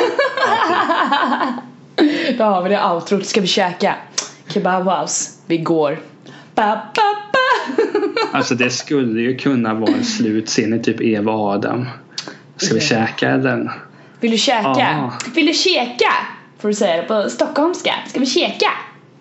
Då 2.38 2.44
har 2.44 2.62
vi 2.62 2.68
det 2.68 2.84
outrot, 2.84 3.26
ska 3.26 3.40
vi 3.40 3.46
käka? 3.46 3.94
Kebab 4.48 4.88
house, 4.88 5.30
vi 5.46 5.58
går. 5.58 5.98
Ba, 6.54 6.62
ba, 6.64 7.02
ba. 7.32 7.38
Alltså 8.32 8.54
det 8.54 8.70
skulle 8.70 9.20
ju 9.20 9.36
kunna 9.36 9.74
vara 9.74 9.92
en 9.92 10.04
slutscen 10.04 10.74
i 10.74 10.82
typ 10.82 11.00
Eva 11.00 11.32
och 11.32 11.48
Adam. 11.48 11.88
Ska 12.56 12.74
vi 12.74 12.80
käka 12.80 13.30
eller? 13.30 13.72
Vill 14.20 14.30
du 14.30 14.38
käka? 14.38 14.68
Ja. 14.76 15.12
Vill 15.34 15.46
du 15.46 15.54
käka? 15.54 16.12
Får 16.60 16.68
du 16.68 16.74
säga 16.74 16.96
det 16.96 17.02
på 17.02 17.30
stockholmska. 17.30 17.94
Ska 18.06 18.20
vi 18.20 18.26
käka? 18.26 18.70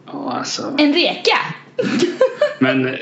Ja, 0.06 0.34
alltså. 0.38 0.76
En 0.78 0.94
reka? 0.94 1.38
Men, 2.60 2.98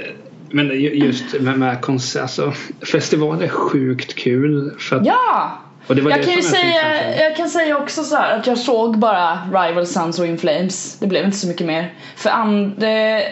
men 0.49 0.67
ju- 0.67 0.93
just 0.93 1.41
med, 1.41 1.59
med 1.59 1.81
konsert, 1.81 2.21
alltså 2.21 2.53
festival 2.91 3.41
är 3.41 3.47
sjukt 3.47 4.15
kul. 4.15 4.71
För 4.79 4.95
att, 4.95 5.05
Ja! 5.05 5.51
och 5.87 5.95
det 5.95 6.01
var 6.01 6.11
Jag 6.11 6.19
det 6.19 6.23
kan 6.25 6.33
ju 6.33 6.41
säga, 6.41 7.21
jag 7.23 7.37
kan 7.37 7.49
säga 7.49 7.77
också 7.77 8.03
så 8.03 8.15
här 8.15 8.39
att 8.39 8.47
jag 8.47 8.57
såg 8.57 8.97
bara 8.97 9.39
Rival 9.45 9.87
Sons 9.87 10.19
och 10.19 10.25
In 10.25 10.37
Flames. 10.37 10.99
Det 10.99 11.07
blev 11.07 11.25
inte 11.25 11.37
så 11.37 11.47
mycket 11.47 11.67
mer. 11.67 11.93
För 12.15 12.29
an, 12.29 12.75
det 12.77 13.23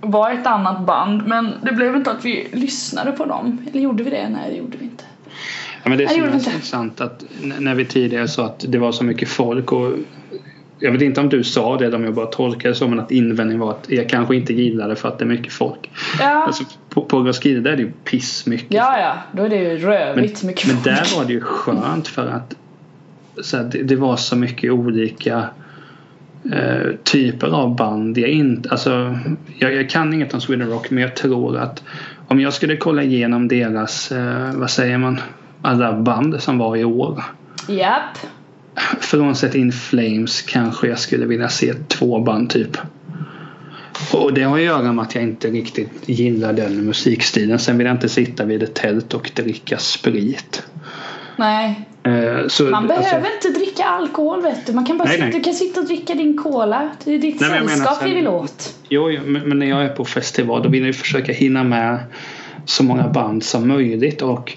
var 0.00 0.30
ett 0.30 0.46
annat 0.46 0.86
band 0.86 1.26
men 1.26 1.54
det 1.62 1.72
blev 1.72 1.96
inte 1.96 2.10
att 2.10 2.24
vi 2.24 2.48
lyssnade 2.52 3.12
på 3.12 3.24
dem. 3.24 3.66
Eller 3.70 3.80
gjorde 3.80 4.02
vi 4.02 4.10
det? 4.10 4.28
Nej 4.28 4.50
det 4.50 4.56
gjorde 4.56 4.76
vi 4.78 4.84
inte. 4.84 5.04
Ja, 5.82 5.88
men 5.88 5.98
det 5.98 6.04
är 6.04 6.08
så 6.08 6.14
intressant 6.14 7.00
att 7.00 7.24
när 7.58 7.74
vi 7.74 7.84
tidigare 7.84 8.28
sa 8.28 8.44
att 8.46 8.64
det 8.68 8.78
var 8.78 8.92
så 8.92 9.04
mycket 9.04 9.28
folk 9.28 9.72
och 9.72 9.92
jag 10.82 10.92
vet 10.92 11.02
inte 11.02 11.20
om 11.20 11.28
du 11.28 11.44
sa 11.44 11.76
det 11.76 11.86
eller 11.86 11.96
om 11.96 12.04
jag 12.04 12.14
bara 12.14 12.26
tolkade 12.26 12.68
det 12.68 12.74
som 12.74 12.90
men 12.90 13.00
att 13.00 13.10
invändningen 13.10 13.60
var 13.60 13.70
att 13.70 13.84
jag 13.88 14.08
kanske 14.08 14.36
inte 14.36 14.52
gillade 14.52 14.96
för 14.96 15.08
att 15.08 15.18
det 15.18 15.24
är 15.24 15.26
mycket 15.26 15.52
folk. 15.52 15.90
Ja, 16.20 16.44
Alltså, 16.46 16.64
på, 16.88 17.02
på 17.04 17.18
Roskilde 17.18 17.60
där 17.60 17.72
är 17.72 17.76
det 17.76 17.82
ju 17.82 17.92
pissmycket 18.04 18.72
ja, 18.74 18.98
ja. 18.98 19.14
Då 19.32 19.42
är 19.42 19.48
det 19.48 19.56
ju 19.56 19.68
Men, 19.68 19.78
rövigt 19.78 20.42
mycket 20.42 20.66
men 20.66 20.76
folk. 20.76 20.84
där 20.84 21.16
var 21.18 21.24
det 21.24 21.32
ju 21.32 21.40
skönt 21.40 22.08
för 22.08 22.26
att 22.26 22.54
så 23.42 23.56
här, 23.56 23.64
det, 23.64 23.82
det 23.82 23.96
var 23.96 24.16
så 24.16 24.36
mycket 24.36 24.72
olika 24.72 25.44
eh, 26.52 26.90
typer 27.04 27.46
av 27.46 27.76
band. 27.76 28.18
Jag, 28.18 28.30
inte, 28.30 28.70
alltså, 28.70 29.18
jag, 29.58 29.74
jag 29.74 29.90
kan 29.90 30.14
inget 30.14 30.34
om 30.34 30.40
Sweden 30.40 30.68
Rock 30.68 30.90
men 30.90 31.02
jag 31.02 31.16
tror 31.16 31.56
att 31.56 31.82
om 32.28 32.40
jag 32.40 32.52
skulle 32.52 32.76
kolla 32.76 33.02
igenom 33.02 33.48
deras, 33.48 34.12
eh, 34.12 34.52
vad 34.54 34.70
säger 34.70 34.98
man, 34.98 35.20
alla 35.62 35.92
band 35.92 36.42
som 36.42 36.58
var 36.58 36.76
i 36.76 36.84
år. 36.84 37.22
Japp. 37.68 38.18
Frånsett 39.00 39.54
In 39.54 39.72
Flames 39.72 40.42
kanske 40.42 40.88
jag 40.88 40.98
skulle 40.98 41.26
vilja 41.26 41.48
se 41.48 41.74
två 41.88 42.20
band 42.20 42.50
typ. 42.50 42.76
Och 44.12 44.34
det 44.34 44.42
har 44.42 44.56
att 44.58 44.64
göra 44.64 44.92
med 44.92 45.02
att 45.02 45.14
jag 45.14 45.24
inte 45.24 45.48
riktigt 45.50 46.08
gillar 46.08 46.52
den 46.52 46.86
musikstilen. 46.86 47.58
Sen 47.58 47.78
vill 47.78 47.86
jag 47.86 47.94
inte 47.96 48.08
sitta 48.08 48.44
vid 48.44 48.62
ett 48.62 48.74
tält 48.74 49.14
och 49.14 49.30
dricka 49.34 49.78
sprit. 49.78 50.62
Nej. 51.36 51.88
Eh, 52.02 52.48
så, 52.48 52.62
Man 52.64 52.74
alltså- 52.74 53.00
behöver 53.00 53.28
inte 53.34 53.58
dricka 53.58 53.84
alkohol 53.84 54.42
vet 54.42 54.66
du. 54.66 54.72
Man 54.72 54.86
kan 54.86 54.98
bara 54.98 55.04
Nej, 55.04 55.14
sitta, 55.14 55.24
nej. 55.24 55.34
du 55.38 55.40
kan 55.44 55.54
sitta 55.54 55.80
och 55.80 55.86
dricka 55.86 56.14
din 56.14 56.38
cola. 56.38 56.90
Det 57.04 57.14
är 57.14 57.18
ditt 57.18 57.40
Nej, 57.40 57.50
sällskap 57.50 57.98
vi 58.04 58.14
vill 58.14 58.28
åt. 58.28 58.74
Jo, 58.88 59.10
jo, 59.10 59.20
men 59.26 59.42
men 59.48 59.58
när 59.58 59.66
jag 59.66 59.84
är 59.84 59.88
på 59.88 60.04
festival 60.04 60.62
då 60.62 60.68
vill 60.68 60.80
jag 60.80 60.86
ju 60.86 60.92
försöka 60.92 61.32
hinna 61.32 61.64
med 61.64 61.98
så 62.64 62.82
många 62.84 63.08
band 63.08 63.44
som 63.44 63.68
möjligt. 63.68 64.22
Och 64.22 64.56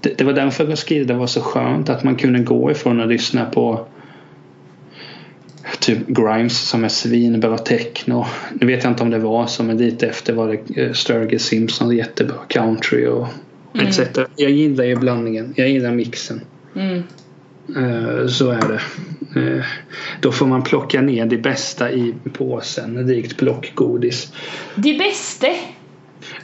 det, 0.00 0.18
det 0.18 0.24
var 0.24 0.32
därför 0.32 0.68
jag 0.68 0.78
skrev 0.78 1.06
det 1.06 1.14
var 1.14 1.26
så 1.26 1.40
skönt 1.40 1.88
att 1.88 2.04
man 2.04 2.16
kunde 2.16 2.38
gå 2.38 2.70
ifrån 2.70 3.00
att 3.00 3.08
lyssna 3.08 3.44
på 3.44 3.86
typ 5.80 6.06
Grimes 6.06 6.58
som 6.68 6.84
är 6.84 6.88
svinbra 6.88 7.58
techno. 7.58 8.26
Nu 8.52 8.66
vet 8.66 8.84
jag 8.84 8.90
inte 8.92 9.02
om 9.02 9.10
det 9.10 9.18
var 9.18 9.46
så 9.46 9.62
men 9.62 9.78
lite 9.78 10.06
efter 10.06 10.32
var 10.32 10.48
det 10.48 10.82
eh, 10.82 10.92
Sturgill 10.92 11.40
Simpson 11.40 11.96
jättebra 11.96 12.36
country 12.48 13.06
och 13.06 13.26
etc. 13.74 14.00
Jag 14.36 14.50
gillar 14.50 14.84
ju 14.84 14.96
blandningen. 14.96 15.54
Jag 15.56 15.68
gillar 15.68 15.92
mixen. 15.92 16.40
Mm. 16.76 17.02
Eh, 17.76 18.26
Så 18.26 18.50
är 18.50 18.60
det. 18.68 18.80
Eh, 19.40 19.64
Då 20.20 20.32
får 20.32 20.46
man 20.46 20.62
plocka 20.62 21.00
ner 21.00 21.26
det 21.26 21.38
bästa 21.38 21.92
i 21.92 22.14
påsen, 22.32 23.06
likt 23.06 23.36
plockgodis. 23.36 24.32
Det 24.74 24.98
bästa. 24.98 25.46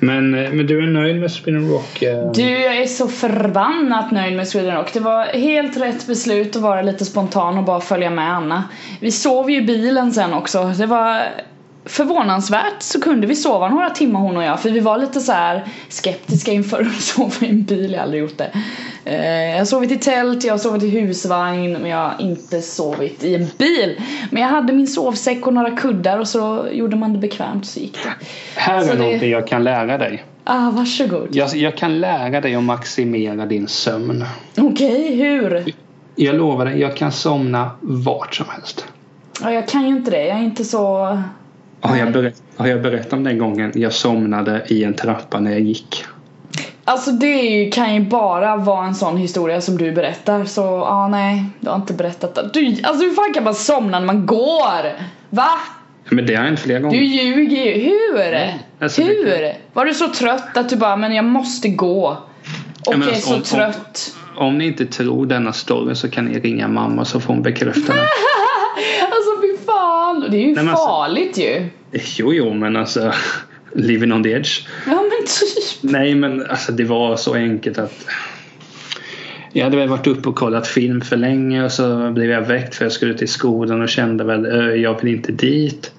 Men, 0.05 0.35
eh, 0.35 0.51
men 0.51 0.67
du 0.67 0.83
är 0.83 0.87
nöjd 0.87 1.21
med 1.21 1.31
Sweden 1.31 1.71
Rock? 1.71 2.03
eh? 2.03 2.33
Du, 2.33 2.51
jag 2.51 2.77
är 2.77 2.87
så 2.87 3.09
förbannat 3.09 4.11
nöjd 4.11 4.37
med 4.37 4.49
Sweden 4.49 4.77
Rock. 4.77 4.93
Det 4.93 5.01
var 5.01 5.25
helt 5.25 5.77
rätt 5.77 6.07
beslut 6.07 6.57
att 6.57 6.63
vara 6.63 6.83
lite 6.83 7.05
spontan 7.05 7.59
och 7.59 7.65
bara 7.65 7.81
följa 7.81 8.11
med 8.11 8.33
Anna. 8.35 8.65
Vi 9.01 9.11
sov 9.11 9.51
ju 9.51 9.57
i 9.57 9.63
bilen 9.63 10.13
sen 10.13 10.35
också. 10.35 10.65
Det 10.65 10.87
var 10.87 11.23
förvånansvärt 11.87 12.83
så 12.83 13.01
kunde 13.01 13.27
vi 13.27 13.37
sova 13.37 13.69
några 13.69 13.91
timmar 13.91 14.21
hon 14.21 14.37
och 14.37 14.45
jag 14.45 14.61
för 14.61 14.71
vi 14.71 14.81
var 14.81 14.99
lite 14.99 15.21
så 15.21 15.33
här 15.33 15.65
skeptiska 15.89 16.53
inför 16.53 16.81
att 16.81 16.93
sova 17.03 17.33
i 17.41 17.49
en 17.49 17.63
bil, 17.63 17.91
jag 17.93 17.99
har 17.99 18.03
aldrig 18.05 18.23
gjort 18.23 18.39
det. 18.39 18.51
Eh, 19.05 19.51
Jag 19.51 19.59
har 19.59 19.65
sovit 19.65 19.91
i 19.91 19.97
tält, 19.97 20.45
jag 20.45 20.53
har 20.53 20.59
sovit 20.59 20.83
i 20.83 20.89
husvagn 20.89 21.73
men 21.73 21.91
jag 21.91 21.99
har 21.99 22.15
inte 22.19 22.63
sovit 22.63 23.25
i 23.25 23.35
en 23.35 23.47
bil. 23.59 24.01
Men 24.31 24.43
jag 24.43 24.49
hade 24.49 24.73
min 24.73 24.87
sovsäck 24.87 25.47
och 25.47 25.53
några 25.55 25.71
kuddar 25.71 26.19
och 26.19 26.29
så 26.29 26.67
gjorde 26.73 26.97
man 26.97 27.13
det 27.13 27.19
bekvämt 27.19 27.67
så 27.67 27.81
gick 27.81 27.99
det. 28.05 28.27
Här 28.61 28.81
Så 28.81 28.89
är 28.93 28.97
det- 28.97 29.03
någonting 29.03 29.31
jag 29.31 29.47
kan 29.49 29.65
lära 29.65 29.99
dig. 29.99 30.25
Ah, 30.45 30.71
varsågod. 30.71 31.29
Jag, 31.33 31.57
jag 31.57 31.77
kan 31.77 32.01
lära 32.01 32.41
dig 32.41 32.55
att 32.55 32.63
maximera 32.63 33.47
din 33.47 33.69
sömn. 33.69 34.25
Okej, 34.59 35.17
hur? 35.17 35.65
Jag 36.17 36.35
lovar 36.37 36.65
dig, 36.65 36.81
jag 36.81 36.97
kan 36.97 37.13
somna 37.13 37.71
vart 37.81 38.35
som 38.35 38.47
helst. 38.49 38.87
Ja, 39.43 39.53
jag 39.53 39.69
kan 39.69 39.83
ju 39.83 39.89
inte 39.89 40.11
det. 40.11 40.27
Jag 40.27 40.39
är 40.39 40.43
inte 40.43 40.65
så... 40.65 41.19
Har 41.89 41.97
jag, 41.97 42.13
berätt, 42.13 42.43
har 42.57 42.67
jag 42.67 42.83
berättat 42.83 43.13
om 43.13 43.25
den 43.25 43.39
gången 43.39 43.73
jag 43.75 43.93
somnade 43.93 44.63
i 44.69 44.85
en 44.85 44.95
trappa 44.95 45.41
när 45.41 45.51
jag 45.51 45.61
gick? 45.61 46.05
Alltså 46.85 47.11
det 47.11 47.27
ju- 47.43 47.71
kan 47.71 47.95
ju 47.95 48.01
bara 48.01 48.57
vara 48.57 48.87
en 48.87 48.95
sån 48.95 49.17
historia 49.17 49.61
som 49.61 49.77
du 49.79 49.93
berättar 49.93 50.45
så 50.45 50.61
ja 50.63 51.09
nej, 51.09 51.45
du 51.61 51.69
har 51.69 51.77
inte 51.77 51.93
berättat 51.93 52.35
det. 52.35 52.51
Du, 52.53 52.67
alltså 52.83 53.05
hur 53.05 53.13
fan 53.15 53.33
kan 53.35 53.45
man 53.45 53.55
somna 53.55 53.99
när 53.99 54.07
man 54.07 54.27
går? 54.27 54.93
Va? 55.31 55.49
Men 56.09 56.27
det 56.27 56.35
har 56.35 56.45
hänt 56.45 56.61
flera 56.61 56.79
gånger. 56.81 56.99
Du 56.99 57.05
ljuger 57.05 57.65
ju. 57.65 57.73
Hur? 57.81 58.51
alltså, 58.81 59.01
det- 59.03 59.07
Hur? 59.07 59.53
Var 59.73 59.85
du 59.85 59.95
så 59.95 60.09
trött 60.09 60.57
att 60.57 60.69
du 60.69 60.77
bara, 60.77 60.97
men 60.97 61.15
jag 61.15 61.25
måste 61.25 61.69
gå? 61.69 62.17
Och 62.87 62.95
är 62.95 62.97
alltså, 62.99 63.21
så 63.21 63.31
om- 63.31 63.37
om- 63.37 63.43
trött. 63.43 64.15
Om 64.37 64.59
ni 64.59 64.67
inte 64.67 64.87
tror 64.87 65.27
denna 65.27 65.53
story 65.53 65.95
så 65.95 66.11
kan 66.11 66.25
ni 66.25 66.39
ringa 66.41 66.69
mamma 66.69 67.05
så 67.05 67.21
får 67.21 67.35
hon 67.35 67.43
bekräfta 67.43 67.93
den. 67.93 68.03
Alltså 69.03 69.34
fan. 69.85 70.31
Det 70.31 70.37
är 70.37 70.41
ju 70.41 70.55
Nej, 70.55 70.69
alltså- 70.69 70.87
farligt 70.87 71.39
ju. 71.39 71.67
Jo, 72.19 72.33
jo, 72.35 72.55
men 72.55 72.77
alltså. 72.77 73.13
Living 73.77 74.13
on 74.13 74.23
the 74.23 74.31
edge. 74.33 74.67
Ja 74.87 74.93
men 75.03 75.27
typ. 75.27 75.93
Nej, 75.93 76.15
men 76.15 76.47
alltså 76.47 76.73
det 76.73 76.85
var 76.85 77.17
så 77.17 77.35
enkelt 77.35 77.79
att. 77.79 78.07
Jag 79.53 79.65
hade 79.65 79.77
väl 79.77 79.89
varit 79.89 80.07
uppe 80.07 80.29
och 80.29 80.35
kollat 80.37 80.67
film 80.67 81.01
för 81.01 81.17
länge 81.17 81.65
och 81.65 81.73
så 81.73 82.11
blev 82.11 82.31
jag 82.31 82.41
väckt 82.43 82.75
för 82.75 82.85
jag 82.85 82.93
skulle 82.93 83.15
till 83.15 83.29
skolan 83.29 83.83
och 83.83 83.89
kände 83.89 84.25
väl 84.25 84.47
"Ö, 84.47 84.75
jag 84.75 85.03
vill 85.03 85.15
inte 85.15 85.33
dit. 85.33 85.93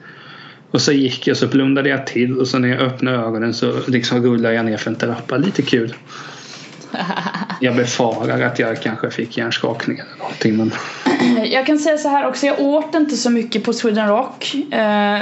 Och 0.72 0.82
så 0.82 0.92
gick 0.92 1.28
jag 1.28 1.34
och 1.34 1.38
så 1.38 1.48
blundade 1.48 1.90
jag 1.90 2.08
till 2.08 2.40
och 2.40 2.48
så 2.48 2.60
när 2.60 2.68
jag 2.70 2.80
öppnade 2.80 3.18
ögonen 3.18 3.54
så 3.54 3.74
liksom 3.88 4.24
rullade 4.24 4.56
jag 4.56 4.66
ner 4.66 4.78
för 4.78 4.90
en 4.90 4.96
trappa. 4.96 5.38
Lite 5.38 5.62
kul. 5.62 5.94
Jag 7.60 7.76
befarar 7.76 8.42
att 8.42 8.60
jag 8.60 8.82
kanske 8.82 9.12
fick 9.12 9.38
hjärnskakning 9.38 10.00
eller 10.00 10.18
någonting 10.18 10.58
men 10.58 10.72
Jag 11.52 11.66
kan 11.66 11.80
säga 11.80 11.98
så 11.98 12.10
här 12.10 12.28
också, 12.28 12.46
jag 12.46 12.60
åt 12.60 12.96
inte 12.96 13.18
så 13.18 13.30
mycket 13.30 13.64
på 13.64 13.74
Sweden 13.74 14.08
Rock. 14.08 14.56
Eh, 14.72 15.22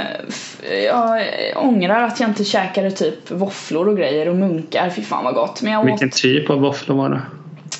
jag 0.84 1.22
ångrar 1.56 2.02
att 2.02 2.20
jag 2.20 2.30
inte 2.30 2.44
käkade 2.44 2.90
typ 2.90 3.30
våfflor 3.30 3.88
och 3.88 3.96
grejer 3.96 4.28
och 4.28 4.36
munkar, 4.36 4.90
fy 4.90 5.02
fan 5.02 5.24
vad 5.24 5.34
gott. 5.34 5.62
Men 5.62 5.72
jag 5.72 5.82
åt 5.82 5.88
vilken 5.88 6.10
typ 6.10 6.50
av 6.50 6.60
våfflor 6.60 6.96
var 6.96 7.10
det? 7.10 7.22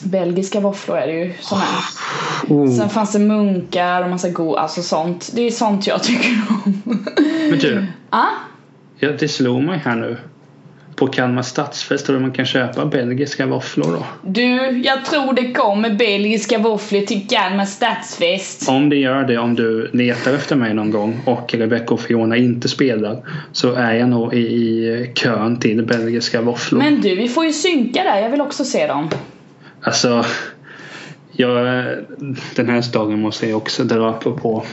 belgiska 0.05 0.61
våfflor 0.61 0.99
är 0.99 1.07
det 1.07 1.13
ju 1.13 1.33
som 1.41 1.59
är. 1.59 2.55
Oh. 2.55 2.77
Sen 2.77 2.89
fanns 2.89 3.13
det 3.13 3.19
munkar 3.19 4.03
och 4.03 4.11
massa 4.11 4.29
god, 4.29 4.57
alltså 4.57 4.83
sånt. 4.83 5.31
Det 5.35 5.43
är 5.43 5.51
sånt 5.51 5.87
jag 5.87 6.03
tycker 6.03 6.43
om. 6.49 6.83
Men 7.51 7.59
du, 7.59 7.87
ah? 8.11 8.27
ja, 8.99 9.13
det 9.19 9.29
slog 9.29 9.63
mig 9.63 9.79
här 9.85 9.97
nu. 9.97 10.17
På 10.97 11.07
Kalmar 11.07 11.43
stadsfest 11.43 12.07
tror 12.07 12.17
du 12.17 12.23
man 12.23 12.33
kan 12.33 12.47
köpa 12.47 12.85
belgiska 12.85 13.47
våfflor 13.47 13.93
då? 13.93 14.07
Du, 14.23 14.79
jag 14.85 15.05
tror 15.05 15.33
det 15.33 15.53
kommer 15.53 15.91
belgiska 15.91 16.59
våfflor 16.59 17.01
till 17.01 17.29
Kalmar 17.29 17.65
stadsfest. 17.65 18.69
Om 18.69 18.89
det 18.89 18.97
gör 18.97 19.25
det, 19.25 19.39
om 19.39 19.55
du 19.55 19.91
letar 19.93 20.35
efter 20.35 20.57
mig 20.57 20.75
någon 20.75 20.91
gång 20.91 21.21
och 21.25 21.55
Rebecca 21.55 21.95
och 21.95 22.01
Fiona 22.01 22.37
inte 22.37 22.69
spelar 22.69 23.19
så 23.53 23.73
är 23.73 23.95
jag 23.95 24.09
nog 24.09 24.35
i, 24.35 24.39
i 24.39 25.13
kön 25.15 25.61
till 25.61 25.85
belgiska 25.85 26.41
våfflor. 26.41 26.79
Men 26.79 27.01
du, 27.01 27.17
vi 27.17 27.29
får 27.29 27.45
ju 27.45 27.53
synka 27.53 28.03
där, 28.03 28.19
jag 28.19 28.31
vill 28.31 28.41
också 28.41 28.65
se 28.65 28.87
dem. 28.87 29.11
Alltså, 29.81 30.25
jag, 31.33 31.87
den 32.57 32.69
här 32.69 32.93
dagen 32.93 33.21
måste 33.21 33.49
jag 33.49 33.57
också 33.57 33.85
dra 33.85 34.13
på, 34.13 34.33
på 34.33 34.65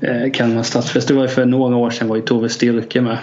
eh, 0.00 0.32
Kalmar 0.32 0.62
stadsfest. 0.62 1.08
Det 1.08 1.14
var 1.14 1.22
ju 1.22 1.28
för 1.28 1.44
några 1.44 1.76
år 1.76 1.90
sedan 1.90 2.08
var 2.08 2.16
ju 2.16 2.22
Tove 2.22 2.48
Styrke 2.48 3.00
med. 3.00 3.18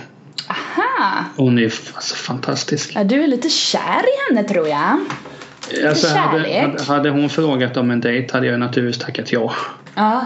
Hon 1.35 1.59
är 1.59 1.63
alltså, 1.63 2.15
fantastisk. 2.15 2.91
Ja, 2.95 3.03
du 3.03 3.23
är 3.23 3.27
lite 3.27 3.49
kär 3.49 3.79
i 4.03 4.33
henne 4.33 4.47
tror 4.47 4.67
jag. 4.67 4.99
Alltså, 5.87 6.07
hade, 6.07 6.43
kärlek. 6.43 6.61
hade, 6.61 6.83
hade 6.83 7.09
hon 7.09 7.29
frågat 7.29 7.77
om 7.77 7.91
en 7.91 8.01
dejt 8.01 8.33
hade 8.33 8.47
jag 8.47 8.59
naturligtvis 8.59 9.05
tackat 9.05 9.31
ja. 9.31 9.53
Ja. 9.95 10.25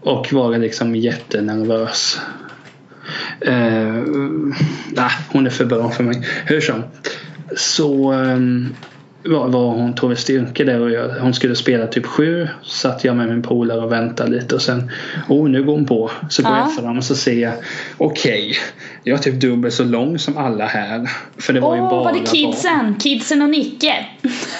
Och 0.00 0.32
varit 0.32 0.60
liksom 0.60 0.96
jättenervös. 0.96 2.20
Eh, 3.40 3.54
nej, 4.92 5.10
hon 5.32 5.46
är 5.46 5.50
för 5.50 5.64
bra 5.64 5.90
för 5.90 6.04
mig. 6.04 6.26
Hur 6.44 6.60
som. 6.60 6.82
Så 7.56 8.12
um, 8.12 8.74
var, 9.28 9.48
var 9.48 9.66
hon 9.70 9.94
Tove 9.94 10.16
Styrke 10.16 10.64
där 10.64 10.80
och 10.80 10.90
jag, 10.90 11.08
hon 11.08 11.34
skulle 11.34 11.54
spela 11.56 11.86
typ 11.86 12.06
sju. 12.06 12.48
Satt 12.64 13.04
jag 13.04 13.16
med 13.16 13.28
min 13.28 13.42
polare 13.42 13.80
och 13.80 13.92
väntade 13.92 14.30
lite 14.30 14.54
och 14.54 14.62
sen 14.62 14.90
oh 15.28 15.48
nu 15.48 15.62
går 15.64 15.72
hon 15.72 15.86
på. 15.86 16.10
Så 16.30 16.42
går 16.42 16.52
Ja. 16.52 16.58
jag 16.58 16.74
fram 16.74 16.98
och 16.98 17.04
så 17.04 17.14
ser 17.14 17.32
jag 17.42 17.52
okej. 17.96 18.52
jag 19.04 19.18
är 19.18 19.22
typ 19.22 19.40
dubbelt 19.40 19.74
så 19.74 19.84
lång 19.84 20.18
som 20.18 20.36
alla 20.36 20.66
här. 20.66 21.10
För 21.38 21.52
det 21.52 21.60
var 21.60 21.68
Åh, 21.70 21.76
ju 21.76 21.82
bara 21.82 22.04
var 22.04 22.12
det 22.12 22.18
barn. 22.18 22.26
kidsen? 22.26 22.96
Kidsen 23.00 23.42
och 23.42 23.50
Nicke? 23.50 24.06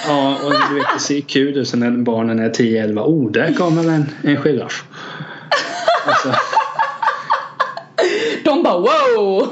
Ja, 0.07 0.37
och 0.45 0.53
du 0.69 0.75
vet 0.75 0.85
det 0.93 0.99
ser 0.99 1.21
kul 1.21 1.57
ut 1.57 1.67
så 1.67 1.77
när 1.77 1.91
barnen 1.91 2.39
är 2.39 2.49
10-11. 2.49 2.99
Oh, 2.99 3.31
där 3.31 3.53
kommer 3.53 3.83
en, 3.83 4.05
en 4.23 4.37
giraff. 4.37 4.83
Alltså, 6.07 6.33
De 8.43 8.63
bara 8.63 8.77
wow! 8.79 9.47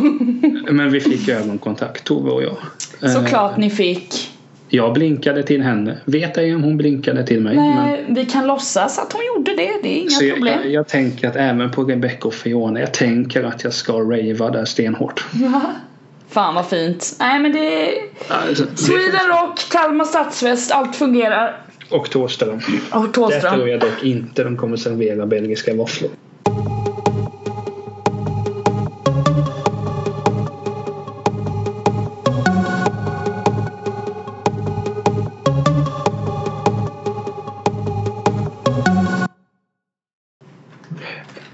men 0.72 0.92
vi 0.92 1.00
fick 1.00 1.30
ögonkontakt, 1.30 2.04
Tove 2.04 2.30
och 2.32 2.44
jag. 2.44 2.58
Eh, 3.04 3.10
Såklart 3.14 3.58
ni 3.58 3.70
fick. 3.70 4.32
Jag 4.70 4.94
blinkade 4.94 5.44
till 5.44 5.62
henne. 5.62 5.98
Vet 6.06 6.38
ej 6.38 6.56
om 6.56 6.64
hon 6.64 6.78
blinkade 6.78 7.28
till 7.28 7.42
mig. 7.42 7.56
Men, 7.56 7.76
Nej, 7.76 8.06
vi 8.10 8.26
kan 8.26 8.48
låtsas 8.48 9.00
att 9.00 9.14
hon 9.14 9.22
gjorde 9.26 9.52
det, 9.52 9.72
det 9.84 9.90
är 9.98 10.02
inga 10.02 10.10
så 10.10 10.30
problem. 10.34 10.60
jag, 10.64 10.72
jag 10.72 10.88
tänker 10.88 11.28
att 11.28 11.36
även 11.36 11.72
på 11.72 11.84
Rebecca 11.84 12.28
och 12.28 12.34
Fiona, 12.34 12.80
jag 12.80 12.94
tänker 12.94 13.44
att 13.44 13.64
jag 13.64 13.74
ska 13.74 13.94
rava 13.94 14.50
där 14.52 14.66
stenhårt. 14.66 15.26
Fan 16.30 16.56
vad 16.56 16.70
fint. 16.70 17.16
Nej 17.20 17.40
men 17.40 17.52
det... 17.52 17.90
Alltså, 18.28 18.66
Sweden 18.76 19.28
Rock, 19.28 19.60
Kalmar 19.72 20.06
stadsfest, 20.06 20.72
allt 20.72 20.96
fungerar. 20.96 21.62
Och 21.90 22.10
Thåström. 22.10 22.60
Och 22.92 23.02
Där 23.04 23.12
tror 23.12 23.30
Thåström. 23.30 23.68
jag 23.68 23.80
dock 23.80 24.04
inte 24.04 24.44
de 24.44 24.58
kommer 24.58 24.78
servera 24.78 25.26
belgiska 25.26 25.74
våfflor. 25.74 26.10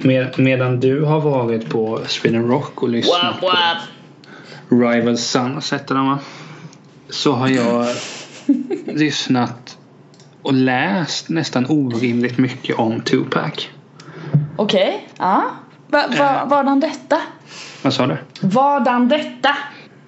Med, 0.04 0.40
medan 0.40 0.80
du 0.80 1.02
har 1.02 1.20
varit 1.22 1.70
på 1.70 2.00
Sweden 2.08 2.48
Rock 2.48 2.84
och 2.84 2.90
lyssnat 2.90 3.24
Wap, 3.24 3.44
wap. 3.44 3.54
på 4.70 4.76
Rival 4.76 5.18
Sons 5.18 5.74
heter 5.74 5.96
de 5.96 6.08
va? 6.08 6.20
Så 7.10 7.32
har 7.34 7.48
jag 7.48 7.88
lyssnat 8.96 9.78
och 10.42 10.54
läst 10.54 11.30
nästan 11.30 11.66
orimligt 11.70 12.38
mycket 12.38 12.76
om 12.80 13.02
Tupac. 13.02 13.68
Okej, 14.56 15.08
ja. 15.18 15.44
Va, 15.88 16.04
va, 16.18 16.42
Eh. 16.42 16.48
vadan 16.50 16.80
detta? 16.80 17.22
Vad 17.82 17.94
sa 17.94 18.08
du? 18.08 18.18
Vadan 18.42 19.08
detta? 19.10 19.58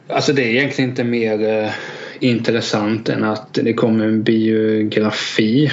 Alltså 0.10 0.34
det 0.34 0.42
är 0.44 0.48
egentligen 0.50 0.90
inte 0.90 1.04
mer 1.04 1.64
eh, 1.64 1.72
intressant 2.20 3.10
än 3.10 3.24
att 3.24 3.54
det 3.54 3.74
kommer 3.74 4.06
en 4.06 4.24
biografi 4.24 5.72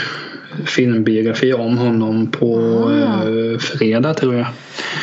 filmbiografi 0.66 1.52
om 1.52 1.78
honom 1.78 2.30
på 2.30 2.56
Ah. 3.06 3.28
eh, 3.28 3.58
fredag 3.58 4.14
tror 4.14 4.34
jag. 4.34 4.46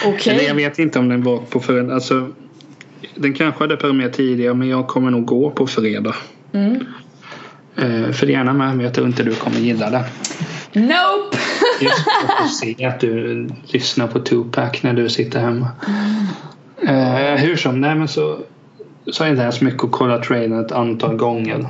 Okej. 0.06 0.34
Eller 0.34 0.48
jag 0.48 0.56
vet 0.56 0.80
inte 0.80 1.00
om 1.00 1.10
den 1.10 1.24
var 1.24 1.38
på 1.38 1.60
fredag. 1.60 1.94
Alltså, 1.94 2.28
den 3.16 3.34
kanske 3.34 3.64
hade 3.64 3.78
premiär 3.78 4.10
tidigare 4.10 4.54
men 4.54 4.68
jag 4.70 4.88
kommer 4.88 5.12
nog 5.12 5.26
gå 5.26 5.50
på 5.50 5.68
fredag. 5.68 6.16
Mm. 6.52 6.86
Eh, 7.76 8.12
för 8.12 8.28
gärna 8.28 8.54
med 8.54 8.76
men 8.76 8.86
jag 8.86 8.94
tror 8.94 9.08
inte 9.08 9.24
du 9.24 9.36
kommer 9.36 9.58
gilla 9.58 9.90
den. 9.90 10.04
Nope! 10.74 11.38
Just 11.82 12.00
för 12.04 12.44
att 12.44 12.54
se 12.78 12.86
att 12.86 13.00
du 13.00 13.50
lyssnar 13.66 14.08
på 14.08 14.20
Tupac 14.20 14.84
när 14.84 14.94
du 14.94 15.10
sitter 15.10 15.40
hemma. 15.40 15.68
Eh, 16.82 17.42
hur 17.42 17.56
som, 17.56 17.82
nej 17.82 17.96
men 17.96 18.08
så, 18.08 18.40
så 19.12 19.24
har 19.24 19.28
jag 19.30 19.38
läst 19.38 19.62
mycket 19.62 19.84
och 19.84 19.92
kollat 19.92 20.24
trailern 20.24 20.66
ett 20.66 20.72
antal 20.72 21.16
gånger. 21.16 21.66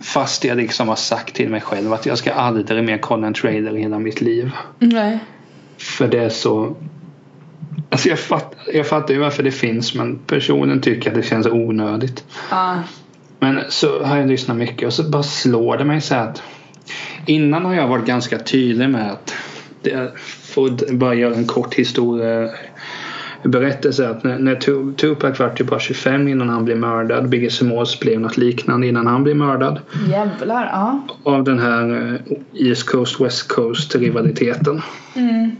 Fast 0.00 0.44
jag 0.44 0.56
liksom 0.56 0.88
har 0.88 0.96
sagt 0.96 1.34
till 1.34 1.48
mig 1.48 1.60
själv 1.60 1.92
att 1.92 2.06
jag 2.06 2.18
ska 2.18 2.32
aldrig 2.32 2.84
mer 2.84 2.98
kolla 2.98 3.26
en 3.26 3.34
trailer 3.34 3.76
i 3.76 3.80
hela 3.80 3.98
mitt 3.98 4.20
liv. 4.20 4.50
Nej. 4.78 5.18
För 5.78 6.08
det 6.08 6.18
är 6.18 6.28
så... 6.28 6.76
Alltså 7.90 8.08
jag, 8.08 8.18
fatt, 8.18 8.54
jag 8.72 8.86
fattar 8.86 9.14
ju 9.14 9.20
varför 9.20 9.42
det 9.42 9.50
finns 9.50 9.94
men 9.94 10.18
personen 10.18 10.80
tycker 10.80 11.10
att 11.10 11.16
det 11.16 11.22
känns 11.22 11.46
onödigt. 11.46 12.24
Ja. 12.50 12.82
Men 13.38 13.60
så 13.68 14.04
har 14.04 14.16
jag 14.16 14.28
lyssnat 14.28 14.56
mycket 14.56 14.86
och 14.86 14.92
så 14.92 15.02
bara 15.02 15.22
slår 15.22 15.76
det 15.76 15.84
mig 15.84 16.00
så 16.00 16.14
att 16.14 16.42
innan 17.26 17.64
har 17.64 17.74
jag 17.74 17.88
varit 17.88 18.06
ganska 18.06 18.38
tydlig 18.38 18.90
med 18.90 19.12
att 19.12 19.34
det, 19.82 20.12
för 20.16 20.66
att 20.66 20.90
bara 20.90 21.14
göra 21.14 21.34
en 21.34 21.46
kort 21.46 21.74
historia 21.74 22.50
berättelse 23.48 24.08
att 24.08 24.24
när, 24.24 24.38
när 24.38 24.54
Tu- 24.54 24.92
Tupac 24.92 25.38
var 25.38 25.48
typ 25.48 25.66
bara 25.66 25.80
25 25.80 26.28
innan 26.28 26.48
han 26.48 26.64
blev 26.64 26.76
mördad 26.78 27.28
Biggie 27.28 27.50
Smalls 27.50 28.00
blev 28.00 28.20
något 28.20 28.36
liknande 28.36 28.86
innan 28.86 29.06
han 29.06 29.24
blev 29.24 29.36
mördad 29.36 29.80
Jävlar, 30.10 30.66
ja. 30.72 31.00
av 31.22 31.44
den 31.44 31.58
här 31.58 32.12
eh, 32.14 32.68
East 32.68 32.86
Coast 32.86 33.20
West 33.20 33.48
Coast 33.48 33.94
rivaliteten. 33.96 34.82
Mm. 35.16 35.50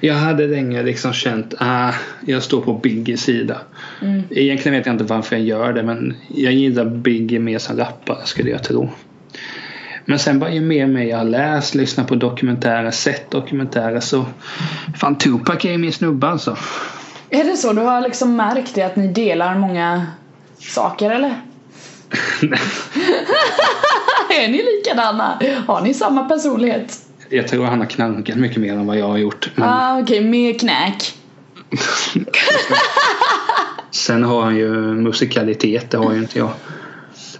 Jag 0.00 0.14
hade 0.14 0.46
länge 0.46 0.82
liksom 0.82 1.12
känt 1.12 1.54
att 1.58 1.94
äh, 1.94 2.00
jag 2.26 2.42
står 2.42 2.60
på 2.60 2.72
Biggies 2.72 3.20
sida. 3.20 3.58
Mm. 4.02 4.22
Egentligen 4.30 4.78
vet 4.78 4.86
jag 4.86 4.94
inte 4.94 5.04
varför 5.04 5.36
jag 5.36 5.44
gör 5.44 5.72
det 5.72 5.82
men 5.82 6.14
jag 6.28 6.52
gillar 6.52 6.84
Biggie 6.84 7.38
mer 7.38 7.58
som 7.58 7.76
rappare 7.76 8.18
skulle 8.24 8.50
jag 8.50 8.62
tro. 8.62 8.90
Men 10.06 10.18
sen 10.18 10.38
bara 10.38 10.50
ju 10.50 10.60
mer 10.60 10.84
och 10.84 10.90
mer 10.90 11.04
jag 11.04 11.16
har 11.16 11.24
läst, 11.24 11.74
lyssnat 11.74 12.08
på 12.08 12.14
dokumentärer, 12.14 12.90
sett 12.90 13.30
dokumentärer 13.30 14.00
så 14.00 14.24
fan 14.96 15.18
Tupac 15.18 15.64
är 15.64 15.70
ju 15.70 15.78
min 15.78 15.92
snubbe 15.92 16.28
alltså. 16.28 16.56
Är 17.30 17.44
det 17.44 17.56
så? 17.56 17.72
Du 17.72 17.82
har 17.82 18.00
liksom 18.00 18.36
märkt 18.36 18.74
det 18.74 18.82
att 18.82 18.96
ni 18.96 19.08
delar 19.08 19.58
många 19.58 20.06
saker 20.58 21.10
eller? 21.10 21.40
är 24.30 24.48
ni 24.48 24.62
likadana? 24.62 25.40
Har 25.66 25.80
ni 25.80 25.94
samma 25.94 26.24
personlighet? 26.24 26.98
jag 27.30 27.48
tror 27.48 27.64
han 27.64 27.78
har 27.78 27.86
knarkat 27.86 28.36
mycket 28.36 28.56
mer 28.56 28.72
än 28.72 28.86
vad 28.86 28.98
jag 28.98 29.08
har 29.08 29.16
gjort. 29.16 29.50
Men 29.54 29.68
Ah, 29.68 30.00
okej, 30.00 30.20
mer 30.24 30.58
knäck. 30.58 31.14
sen 33.90 34.24
har 34.24 34.42
han 34.42 34.56
ju 34.56 34.70
musikalitet, 34.80 35.90
det 35.90 35.98
har 35.98 36.12
ju 36.12 36.18
inte 36.18 36.38
jag. 36.38 36.50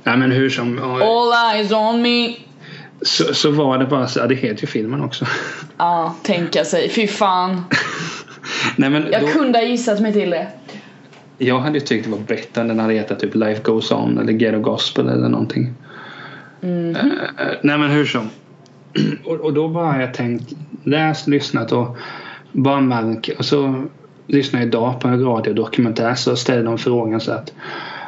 Nej 0.03 0.17
men 0.17 0.31
hur 0.31 0.51
som, 0.51 0.79
All 1.03 1.55
eyes 1.55 1.73
on 1.73 2.03
me. 2.03 2.35
Så, 3.03 3.35
så 3.35 3.51
var 3.51 3.79
det 3.79 3.87
bara 3.87 4.07
så, 4.07 4.19
ja, 4.19 4.27
det 4.27 4.35
heter 4.35 4.61
ju 4.63 4.67
filmen 4.67 5.03
också. 5.03 5.27
Ja, 5.77 6.15
tänka 6.23 6.65
sig. 6.65 6.89
Fy 6.91 7.07
fan. 7.07 7.65
Nej, 8.77 8.91
men 8.91 9.07
Jag 9.13 9.21
då, 9.21 9.27
kunde 9.27 9.59
ha 9.59 9.65
gissat 9.67 10.01
mig 10.01 10.13
till 10.13 10.31
det. 10.31 10.49
jag 11.39 11.59
hade 11.59 11.79
ju 11.79 11.85
tyckt 11.85 12.05
det 12.05 12.11
var 12.11 12.19
bättre 12.19 12.61
än 12.61 12.69
den 12.69 12.79
hade 12.79 12.95
hetat 12.95 13.21
typ 13.21 13.35
Life 13.35 13.63
Goes 13.63 13.93
On 13.93 14.19
eller 14.19 14.33
Ghetto 14.33 14.61
Gospel 14.61 15.09
eller 15.09 15.29
någonting. 15.29 15.75
Mm. 16.63 16.97
Eh, 16.97 17.03
nej 17.63 17.79
men 17.79 17.91
hur 17.91 18.05
som. 18.05 18.31
Och, 19.25 19.35
och 19.35 19.53
då 19.55 19.69
bara 19.69 19.93
har 19.93 20.01
jag 20.01 20.15
tänkt, 20.15 20.53
läst, 20.85 21.29
lyssnat 21.29 21.73
och 21.73 21.97
bara 22.53 22.81
märkt. 22.81 23.39
Och 23.39 23.45
så 23.45 23.85
lyssnade 24.27 24.65
jag 24.65 24.69
idag 24.69 25.01
på 25.01 25.09
en 25.09 25.25
radiodokumentär 25.25 26.15
så 26.15 26.37
ställde 26.37 26.63
de 26.63 26.79
frågan 26.79 27.21
så 27.21 27.33
att 27.33 27.53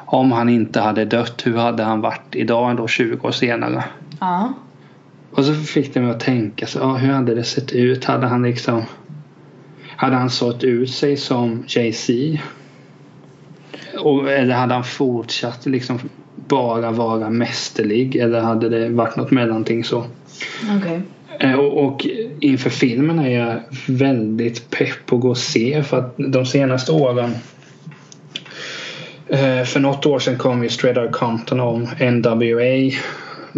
om 0.07 0.33
han 0.33 0.49
inte 0.49 0.81
hade 0.81 1.05
dött, 1.05 1.43
hur 1.47 1.57
hade 1.57 1.83
han 1.83 2.01
varit 2.01 2.35
idag 2.35 2.77
då 2.77 2.87
20 2.89 3.29
år 3.29 3.33
senare? 3.33 3.85
Ja. 4.21 4.53
Och 5.31 5.45
så 5.45 5.55
fick 5.55 5.95
det 5.95 6.01
mig 6.01 6.11
att 6.11 6.21
tänka, 6.21 6.67
så, 6.67 6.79
ja, 6.79 6.95
hur 6.97 7.13
hade 7.13 7.35
det 7.35 7.45
sett 7.45 7.73
ut? 7.73 8.05
Hade 8.05 8.27
han 8.27 8.43
liksom 8.43 8.83
Hade 9.97 10.17
han 10.17 10.31
sått 10.31 10.65
ut 10.65 10.91
sig 10.91 11.17
som 11.17 11.65
Jay-Z? 11.69 12.39
Och, 13.99 14.31
eller 14.31 14.55
hade 14.55 14.75
han 14.75 14.85
fortsatt 14.85 15.67
liksom 15.67 15.99
bara 16.49 16.91
vara 16.91 17.31
mästerlig? 17.31 18.17
Eller 18.17 18.41
hade 18.41 18.69
det 18.69 18.89
varit 18.89 19.17
något 19.17 19.31
mellanting 19.31 19.85
så? 19.85 20.05
Okej. 20.79 21.01
Eh, 21.41 21.55
Och, 21.55 21.85
och 21.85 22.07
inför 22.41 22.71
filmen 22.71 23.19
är 23.19 23.39
jag 23.39 23.61
väldigt 23.87 24.71
pepp 24.71 25.07
på 25.07 25.17
att 25.17 25.23
gå 25.23 25.29
och 25.29 25.39
se 25.39 25.83
för 25.83 25.99
att 25.99 26.15
de 26.17 26.47
senaste 26.47 26.93
åren 26.93 27.31
eh, 29.29 29.63
för 29.65 29.81
något 29.81 30.07
år 30.07 30.19
sedan 30.19 30.39
kom 30.39 30.63
ju 30.63 30.69
Straight 30.69 30.99
Outta 30.99 31.13
Compton 31.13 31.61
om 31.61 31.83
NWA. 32.01 32.93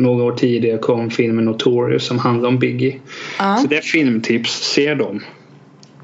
Några 0.01 0.25
år 0.25 0.33
tidigare 0.33 0.79
kom 0.79 1.11
filmen 1.11 1.45
Notorious 1.45 2.05
som 2.05 2.19
handlar 2.19 2.49
om 2.49 2.59
Biggie. 2.59 2.99
Ja. 3.39 3.57
Så 3.57 3.67
det 3.67 3.77
är 3.77 3.81
filmtips, 3.81 4.51
se 4.51 4.95
dem. 4.95 5.21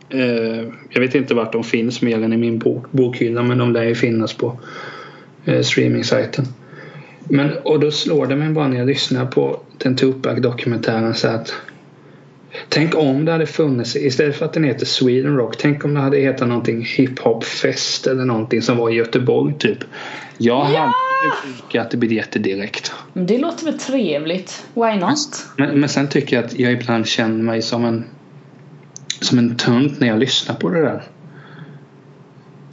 Eh, 0.09 0.65
jag 0.91 1.01
vet 1.01 1.15
inte 1.15 1.35
vart 1.35 1.53
de 1.53 1.65
finns 1.65 2.03
mer 2.03 2.23
än 2.23 2.33
i 2.33 2.37
min 2.37 2.59
bok, 2.59 2.85
bokhylla 2.91 3.43
men 3.43 3.59
de 3.59 3.73
lär 3.73 3.85
ju 3.85 3.95
finnas 3.95 4.35
på 4.35 4.61
eh, 5.45 5.63
streamingsajten. 5.63 6.45
Men, 7.29 7.51
och 7.65 7.81
då 7.81 7.91
slår 7.91 8.27
det 8.27 8.37
mig 8.37 8.49
bara 8.49 8.69
när 8.69 8.79
jag 8.79 8.87
lyssnar 8.87 9.27
på 9.27 9.61
den 9.79 9.97
Tupac-dokumentären 9.97 11.15
så 11.15 11.29
att 11.29 11.55
Tänk 12.69 12.95
om 12.95 13.25
det 13.25 13.33
hade 13.33 13.47
funnits, 13.47 13.97
istället 13.97 14.37
för 14.37 14.45
att 14.45 14.53
den 14.53 14.65
heter 14.65 14.87
Sweden 14.87 15.37
Rock, 15.37 15.57
tänk 15.59 15.85
om 15.85 15.95
det 15.95 16.01
hade 16.01 16.19
hetat 16.19 16.49
någonting 16.49 16.85
hiphop 16.85 17.45
fest 17.45 18.07
eller 18.07 18.25
någonting 18.25 18.63
som 18.63 18.77
var 18.77 18.91
i 18.91 18.95
Göteborg 18.95 19.55
typ. 19.59 19.79
Jag 20.39 20.65
hade 20.65 20.93
bokat 21.61 21.95
biljetter 21.95 22.41
direkt. 22.41 22.93
Men 23.13 23.27
det 23.27 23.39
låter 23.39 23.65
väl 23.65 23.79
trevligt. 23.79 24.67
Why 24.75 24.97
not? 24.97 25.47
Men, 25.57 25.81
men 25.81 25.89
sen 25.89 26.09
tycker 26.09 26.37
jag 26.37 26.45
att 26.45 26.59
jag 26.59 26.73
ibland 26.73 27.07
känner 27.07 27.45
mig 27.45 27.63
som 27.63 27.85
en 27.85 28.05
som 29.21 29.39
en 29.39 29.57
tönt 29.57 30.01
när 30.01 30.09
jag 30.09 30.19
lyssnar 30.19 30.55
på 30.55 30.69
det 30.69 30.81
där. 30.81 31.03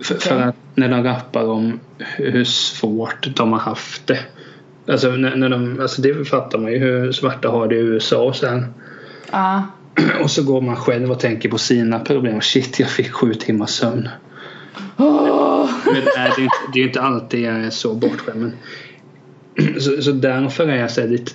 För, 0.03 0.15
för 0.15 0.35
Okej. 0.35 0.47
att 0.47 0.55
när 0.75 0.89
de 0.89 1.03
rappar 1.03 1.45
om 1.45 1.79
hur 1.97 2.43
svårt 2.43 3.35
de 3.35 3.51
har 3.51 3.59
haft 3.59 4.07
det. 4.07 4.19
Alltså, 4.87 5.09
när, 5.09 5.35
när 5.35 5.49
de, 5.49 5.79
alltså 5.81 6.01
det 6.01 6.25
fattar 6.25 6.59
man 6.59 6.71
ju 6.71 6.77
hur 6.77 7.11
svarta 7.11 7.49
har 7.49 7.67
det 7.67 7.75
i 7.75 7.79
USA 7.79 8.23
och 8.23 8.35
sen. 8.35 8.73
Ja. 9.31 9.63
Och 10.23 10.31
så 10.31 10.43
går 10.43 10.61
man 10.61 10.75
själv 10.75 11.11
och 11.11 11.19
tänker 11.19 11.49
på 11.49 11.57
sina 11.57 11.99
problem. 11.99 12.41
Shit, 12.41 12.79
jag 12.79 12.89
fick 12.89 13.11
sju 13.11 13.33
timmars 13.33 13.69
sömn. 13.69 14.09
Men 15.85 15.93
det 15.93 16.17
är, 16.17 16.33
det 16.35 16.41
är 16.41 16.43
inte, 16.43 16.55
det 16.73 16.79
är 16.79 16.83
inte 16.83 17.01
alltid 17.01 17.41
jag 17.41 17.55
är 17.55 17.69
så 17.69 17.93
bortskämd. 17.93 18.41
Men, 18.41 19.81
så, 19.81 20.01
så 20.01 20.11
därför 20.11 20.67
är 20.67 20.75
jag 20.75 20.91
så 20.91 21.07
lite 21.07 21.31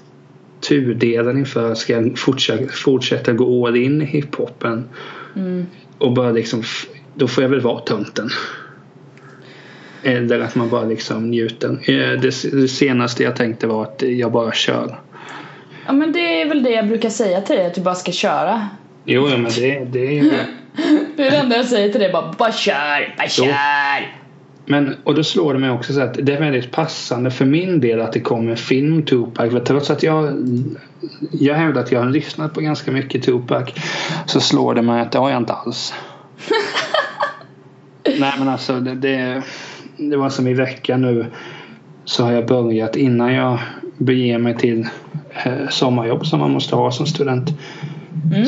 tudelad 0.61 1.39
inför 1.39 1.75
ska 1.75 1.93
jag 1.93 2.19
fortsätta, 2.19 2.73
fortsätta 2.73 3.33
gå 3.33 3.67
all 3.67 3.77
in 3.77 4.03
i 4.03 4.05
hiphopen. 4.05 4.89
Mm. 5.37 5.67
Och 5.99 6.13
bara 6.13 6.31
liksom, 6.31 6.63
då 7.15 7.29
får 7.29 7.43
jag 7.43 7.51
väl 7.51 7.61
vara 7.61 7.81
tönten. 7.81 8.29
Eller 10.03 10.41
att 10.41 10.55
man 10.55 10.69
bara 10.69 10.85
liksom 10.85 11.31
njuter. 11.31 11.71
Eh, 11.71 12.21
Det, 12.21 12.53
det 12.53 12.69
senaste 12.69 13.23
jag 13.23 13.37
tänkte 13.37 13.67
var 13.67 13.83
att 13.83 14.03
jag 14.03 14.33
bara 14.33 14.53
kör. 14.53 15.01
Ja 15.87 15.93
men 15.93 16.13
det 16.13 16.43
är 16.43 16.49
väl 16.49 16.63
det 16.63 16.71
jag 16.71 16.89
brukar 16.89 17.11
säga 17.11 17.41
till 17.41 17.57
dig, 17.57 17.67
att 17.67 17.75
du 17.75 17.81
bara 17.81 17.95
ska 17.95 18.13
köra. 18.13 18.69
Jo, 19.05 19.29
men 19.29 19.45
det, 19.45 19.85
det 19.85 20.07
är 20.07 20.13
ju... 20.13 20.33
Det 21.17 21.27
är 21.27 21.31
det 21.31 21.37
enda 21.37 21.57
jag 21.57 21.67
säger 21.67 21.89
till 21.89 22.01
dig, 22.01 22.13
bara, 22.13 22.35
bara 22.39 22.53
kör, 22.53 23.15
bara 23.17 23.27
Jo. 23.39 23.45
kör! 23.45 24.29
Men, 24.71 24.97
och 25.05 25.15
då 25.15 25.25
slår 25.25 25.53
det 25.53 25.59
mig 25.59 25.71
också 25.71 25.93
så 25.93 26.01
att 26.01 26.15
det 26.15 26.33
är 26.33 26.41
väldigt 26.41 26.71
passande 26.71 27.31
för 27.31 27.45
min 27.45 27.81
del 27.81 28.01
att 28.01 28.13
det 28.13 28.21
kommer 28.21 28.51
en 28.51 28.57
film 28.57 29.03
Tupac. 29.03 29.51
För 29.51 29.61
trots 29.61 29.91
att 29.91 30.03
jag, 30.03 30.47
jag 31.31 31.55
hävdar 31.55 31.81
att 31.81 31.93
jag 31.93 32.01
har 32.01 32.11
lyssnat 32.11 32.55
på 32.55 32.61
ganska 32.61 32.93
mycket 32.93 33.23
Tupac 33.23 33.69
så 34.27 34.41
slår 34.41 34.75
det 34.75 34.83
mig 34.83 35.01
att 35.01 35.13
det 35.13 35.19
har 35.19 35.31
jag 35.31 35.41
inte 35.41 35.53
alls. 35.53 35.95
Nej 38.19 38.33
men 38.39 38.49
alltså 38.49 38.81
det, 38.81 38.95
det, 38.95 39.43
det 39.97 40.17
var 40.17 40.31
som 40.31 40.47
i 40.47 40.55
veckan 40.55 41.03
nu 41.03 41.27
så 42.05 42.25
har 42.25 42.33
jag 42.33 42.47
börjat 42.47 42.97
innan 42.97 43.35
jag 43.35 43.59
beger 43.99 44.39
mig 44.39 44.57
till 44.57 44.87
eh, 45.45 45.69
sommarjobb 45.71 46.27
som 46.27 46.41
man 46.41 46.51
måste 46.51 46.77
ha 46.77 46.91
som 46.91 47.07
student. 47.07 47.51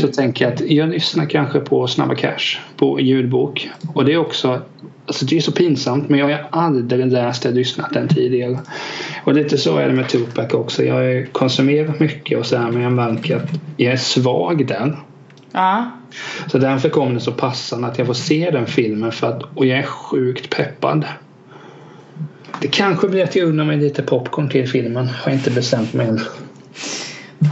Så 0.01 0.09
tänker 0.09 0.45
jag 0.45 0.55
att 0.55 0.61
jag 0.61 0.89
lyssnar 0.89 1.27
kanske 1.27 1.61
på 1.61 1.87
Snabba 1.87 2.15
Cash 2.15 2.59
på 2.77 3.01
ljudbok. 3.01 3.71
Och 3.95 4.05
det 4.05 4.13
är 4.13 4.17
också 4.17 4.63
Alltså 5.07 5.25
det 5.25 5.37
är 5.37 5.41
så 5.41 5.53
pinsamt 5.53 6.09
men 6.09 6.21
jag 6.21 6.27
har 6.27 6.47
aldrig 6.51 7.13
läst 7.13 7.45
eller 7.45 7.55
lyssnat 7.55 7.93
den 7.93 8.09
tidigare. 8.09 8.59
Och 9.25 9.35
lite 9.35 9.59
så 9.59 9.77
är 9.77 9.87
det 9.87 9.93
med 9.93 10.09
Tupac 10.09 10.55
också. 10.55 10.85
Jag 10.85 10.95
har 10.95 11.33
konsumerat 11.33 12.01
mycket 12.01 12.39
och 12.39 12.47
så 12.47 12.57
här 12.57 12.71
men 12.71 12.83
jag 12.83 12.93
märker 12.93 13.37
att 13.37 13.51
jag 13.77 13.93
är 13.93 13.97
svag 13.97 14.67
där. 14.67 14.97
Ja. 15.53 15.91
Så 16.47 16.59
därför 16.59 16.89
kom 16.89 17.15
det 17.15 17.21
så 17.21 17.33
passande 17.33 17.87
att 17.87 17.99
jag 17.99 18.07
får 18.07 18.15
se 18.15 18.51
den 18.51 18.67
filmen 18.67 19.13
för 19.13 19.27
att, 19.27 19.43
och 19.55 19.67
jag 19.67 19.79
är 19.79 19.83
sjukt 19.87 20.57
peppad. 20.57 21.05
Det 22.61 22.69
kanske 22.69 23.09
blir 23.09 23.25
att 23.25 23.37
jag 23.37 23.49
unnar 23.49 23.65
mig 23.65 23.77
lite 23.77 24.03
popcorn 24.03 24.49
till 24.49 24.69
filmen. 24.69 25.07
Jag 25.07 25.31
har 25.31 25.33
inte 25.33 25.51
bestämt 25.51 25.93
mig 25.93 26.09
än. 26.09 26.21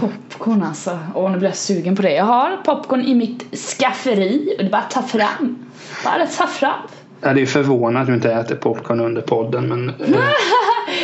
Popcorn 0.01 0.63
alltså. 0.63 0.99
Åh, 1.15 1.31
nu 1.31 1.39
blir 1.39 1.49
jag 1.49 1.57
sugen 1.57 1.97
på 1.97 2.03
det. 2.03 2.13
Jag 2.13 2.25
har 2.25 2.57
popcorn 2.57 3.01
i 3.01 3.15
mitt 3.15 3.57
skafferi 3.57 4.55
och 4.59 4.65
det 4.65 4.69
är 4.69 4.71
bara 4.71 4.83
att 4.83 4.91
ta 4.91 5.03
fram. 5.03 5.59
Bara 6.05 6.27
ta 6.27 6.47
fram. 6.47 6.81
Ja, 7.21 7.33
det 7.33 7.43
är 7.43 7.47
förvånande 7.47 8.01
att 8.01 8.07
du 8.07 8.15
inte 8.15 8.33
äter 8.33 8.57
popcorn 8.57 9.01
under 9.01 9.23
podden 9.23 9.69
men... 9.69 9.89
Eh, 9.89 10.21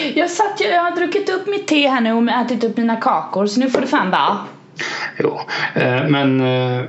Jag 0.14 0.30
satt 0.30 0.60
jag 0.60 0.82
har 0.82 0.96
druckit 0.96 1.30
upp 1.30 1.46
mitt 1.46 1.66
te 1.66 1.88
här 1.88 2.00
nu 2.00 2.12
och 2.12 2.28
ätit 2.28 2.64
upp 2.64 2.76
mina 2.76 2.96
kakor 2.96 3.46
så 3.46 3.60
nu 3.60 3.70
får 3.70 3.80
det 3.80 3.86
fan 3.86 4.10
vara. 4.10 4.38
jo. 5.18 5.40
Eh, 5.74 6.08
men... 6.08 6.40
Eh, 6.40 6.84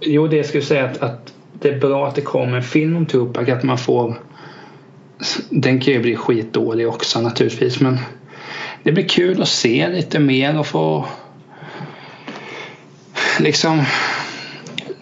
jo, 0.00 0.26
det 0.26 0.36
jag 0.36 0.46
skulle 0.46 0.64
säga 0.64 0.84
att, 0.84 1.02
att 1.02 1.32
det 1.52 1.68
är 1.68 1.80
bra 1.80 2.06
att 2.08 2.14
det 2.14 2.20
kommer 2.20 2.56
en 2.56 2.62
film 2.62 2.96
om 2.96 3.06
Tupac. 3.06 3.48
Att 3.48 3.62
man 3.62 3.78
får... 3.78 4.14
Den 5.50 5.80
kan 5.80 5.94
ju 5.94 6.00
bli 6.00 6.16
skitdålig 6.16 6.88
också 6.88 7.20
naturligtvis 7.20 7.80
men... 7.80 7.98
Det 8.88 8.92
blir 8.92 9.08
kul 9.08 9.42
att 9.42 9.48
se 9.48 9.88
lite 9.88 10.18
mer 10.18 10.58
och 10.58 10.66
få... 10.66 11.06
Liksom 13.40 13.84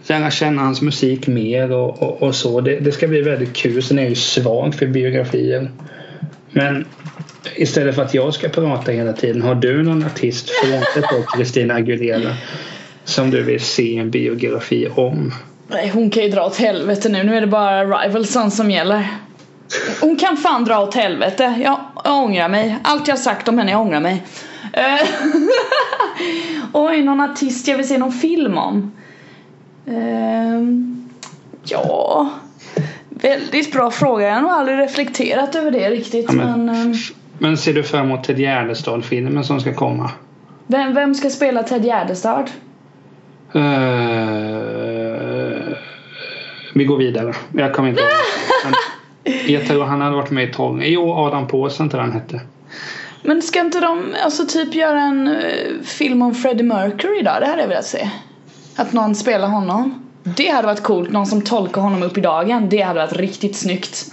lära 0.06 0.30
känna 0.30 0.62
hans 0.62 0.82
musik 0.82 1.26
mer 1.26 1.72
och, 1.72 2.02
och, 2.02 2.22
och 2.22 2.34
så. 2.34 2.60
Det, 2.60 2.80
det 2.80 2.92
ska 2.92 3.08
bli 3.08 3.20
väldigt 3.20 3.56
kul. 3.56 3.82
Sen 3.82 3.98
är 3.98 4.02
jag 4.02 4.10
ju 4.10 4.16
svag 4.16 4.74
för 4.74 4.86
biografier. 4.86 5.70
Men 6.50 6.84
istället 7.56 7.94
för 7.94 8.02
att 8.02 8.14
jag 8.14 8.34
ska 8.34 8.48
prata 8.48 8.92
hela 8.92 9.12
tiden, 9.12 9.42
har 9.42 9.54
du 9.54 9.82
någon 9.82 10.04
artist, 10.04 10.50
frånsett 10.50 11.10
då 11.10 11.36
Christina 11.36 11.74
Aguilera, 11.74 12.34
som 13.04 13.30
du 13.30 13.42
vill 13.42 13.60
se 13.60 13.96
en 13.96 14.10
biografi 14.10 14.88
om? 14.94 15.32
Nej, 15.68 15.88
hon 15.88 16.10
kan 16.10 16.22
ju 16.22 16.28
dra 16.28 16.46
åt 16.46 16.56
helvete 16.56 17.08
nu. 17.08 17.22
Nu 17.22 17.36
är 17.36 17.40
det 17.40 17.46
bara 17.46 17.84
Rivalson 17.84 18.50
som 18.50 18.70
gäller. 18.70 19.08
Hon 20.00 20.16
kan 20.16 20.36
fan 20.36 20.64
dra 20.64 20.78
åt 20.78 20.94
helvete. 20.94 21.54
Jag, 21.64 21.80
jag 22.06 22.24
ångrar 22.24 22.48
mig. 22.48 22.78
Allt 22.84 23.08
jag 23.08 23.18
sagt 23.18 23.48
om 23.48 23.58
henne, 23.58 23.70
jag 23.70 23.80
ångrar 23.80 24.00
mig. 24.00 24.22
Eh, 24.72 25.08
Oj, 26.72 27.02
någon 27.02 27.20
artist 27.20 27.68
jag 27.68 27.76
vill 27.76 27.88
se 27.88 27.98
någon 27.98 28.12
film 28.12 28.58
om. 28.58 28.92
Ehm, 29.86 31.08
ja, 31.64 32.30
väldigt 33.08 33.72
bra 33.72 33.90
fråga. 33.90 34.26
Jag 34.26 34.34
har 34.34 34.40
nog 34.42 34.50
aldrig 34.50 34.78
reflekterat 34.78 35.54
över 35.54 35.70
det 35.70 35.90
riktigt. 35.90 36.24
Ja, 36.28 36.32
men- 36.34 36.64
men, 36.66 36.76
ehm, 36.76 36.94
Men 37.38 37.56
ser 37.56 37.74
du 37.74 37.82
fram 37.82 38.06
emot 38.06 38.24
Ted 38.24 38.38
Gärdestad-filmen 38.38 39.44
som 39.44 39.60
ska 39.60 39.74
komma? 39.74 40.10
vem, 40.66 40.94
vem 40.94 41.14
ska 41.14 41.30
spela 41.30 41.62
Ted 41.62 41.84
Gärdestad? 41.84 42.50
Eh, 43.54 43.60
vi 46.74 46.84
går 46.84 46.96
vidare. 46.98 47.32
Jag 47.52 47.74
kommer 47.74 47.88
inte 47.88 48.00
ihåg. 48.00 48.10
Jag 49.46 49.66
tror 49.66 49.84
han 49.84 50.00
hade 50.00 50.16
varit 50.16 50.30
med 50.30 50.48
i 50.48 50.52
tolv. 50.52 50.82
Jo, 50.84 51.12
Adam 51.12 51.46
Påsen 51.46 51.88
tror 51.88 52.00
han 52.00 52.12
hette. 52.12 52.40
Men 53.22 53.42
ska 53.42 53.60
inte 53.60 53.80
de 53.80 54.14
alltså 54.24 54.46
typ 54.46 54.74
göra 54.74 55.00
en 55.00 55.28
eh, 55.28 55.82
film 55.82 56.22
om 56.22 56.34
Freddie 56.34 56.62
Mercury 56.62 57.22
då? 57.22 57.30
Det 57.40 57.46
hade 57.46 57.62
jag 57.62 57.68
velat 57.68 57.86
se. 57.86 58.10
Att 58.76 58.92
någon 58.92 59.14
spelar 59.14 59.48
honom. 59.48 60.06
Det 60.22 60.48
hade 60.48 60.66
varit 60.66 60.82
coolt. 60.82 61.10
Någon 61.10 61.26
som 61.26 61.42
tolkar 61.42 61.80
honom 61.80 62.02
upp 62.02 62.18
i 62.18 62.20
dagen. 62.20 62.68
Det 62.68 62.80
hade 62.80 63.00
varit 63.00 63.16
riktigt 63.16 63.56
snyggt. 63.56 64.12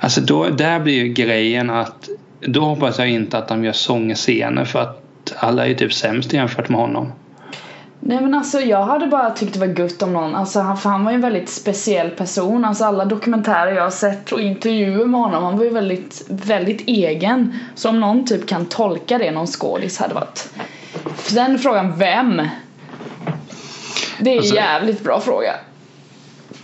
Alltså 0.00 0.20
då, 0.20 0.48
där 0.48 0.80
blir 0.80 0.94
ju 0.94 1.08
grejen 1.08 1.70
att 1.70 2.08
då 2.40 2.60
hoppas 2.60 2.98
jag 2.98 3.10
inte 3.10 3.38
att 3.38 3.48
de 3.48 3.64
gör 3.64 3.72
sångscener 3.72 4.64
för 4.64 4.78
att 4.78 5.02
alla 5.36 5.64
är 5.64 5.68
ju 5.68 5.74
typ 5.74 5.92
sämst 5.92 6.32
jämfört 6.32 6.68
med 6.68 6.80
honom. 6.80 7.12
Nej 8.02 8.20
men 8.20 8.34
alltså 8.34 8.60
jag 8.60 8.82
hade 8.82 9.06
bara 9.06 9.30
tyckt 9.30 9.52
det 9.54 9.60
var 9.60 9.66
gött 9.80 10.02
om 10.02 10.12
någon, 10.12 10.34
alltså 10.34 10.60
han, 10.60 10.76
för 10.76 10.90
han 10.90 11.04
var 11.04 11.10
ju 11.10 11.14
en 11.14 11.20
väldigt 11.20 11.48
speciell 11.48 12.10
person. 12.10 12.64
Alltså 12.64 12.84
alla 12.84 13.04
dokumentärer 13.04 13.72
jag 13.72 13.82
har 13.82 13.90
sett 13.90 14.32
och 14.32 14.40
intervjuer 14.40 15.06
med 15.06 15.20
honom, 15.20 15.44
han 15.44 15.56
var 15.58 15.64
ju 15.64 15.70
väldigt, 15.70 16.24
väldigt 16.28 16.80
egen. 16.88 17.54
Så 17.74 17.88
om 17.88 18.00
någon 18.00 18.26
typ 18.26 18.46
kan 18.48 18.66
tolka 18.66 19.18
det, 19.18 19.30
någon 19.30 19.46
skådis 19.46 19.98
hade 19.98 20.14
varit... 20.14 20.48
Sen 21.16 21.58
frågan 21.58 21.98
vem? 21.98 22.42
Det 24.20 24.30
är 24.30 24.34
en 24.34 24.38
Alltså- 24.38 24.54
jävligt 24.54 25.04
bra 25.04 25.20
fråga. 25.20 25.52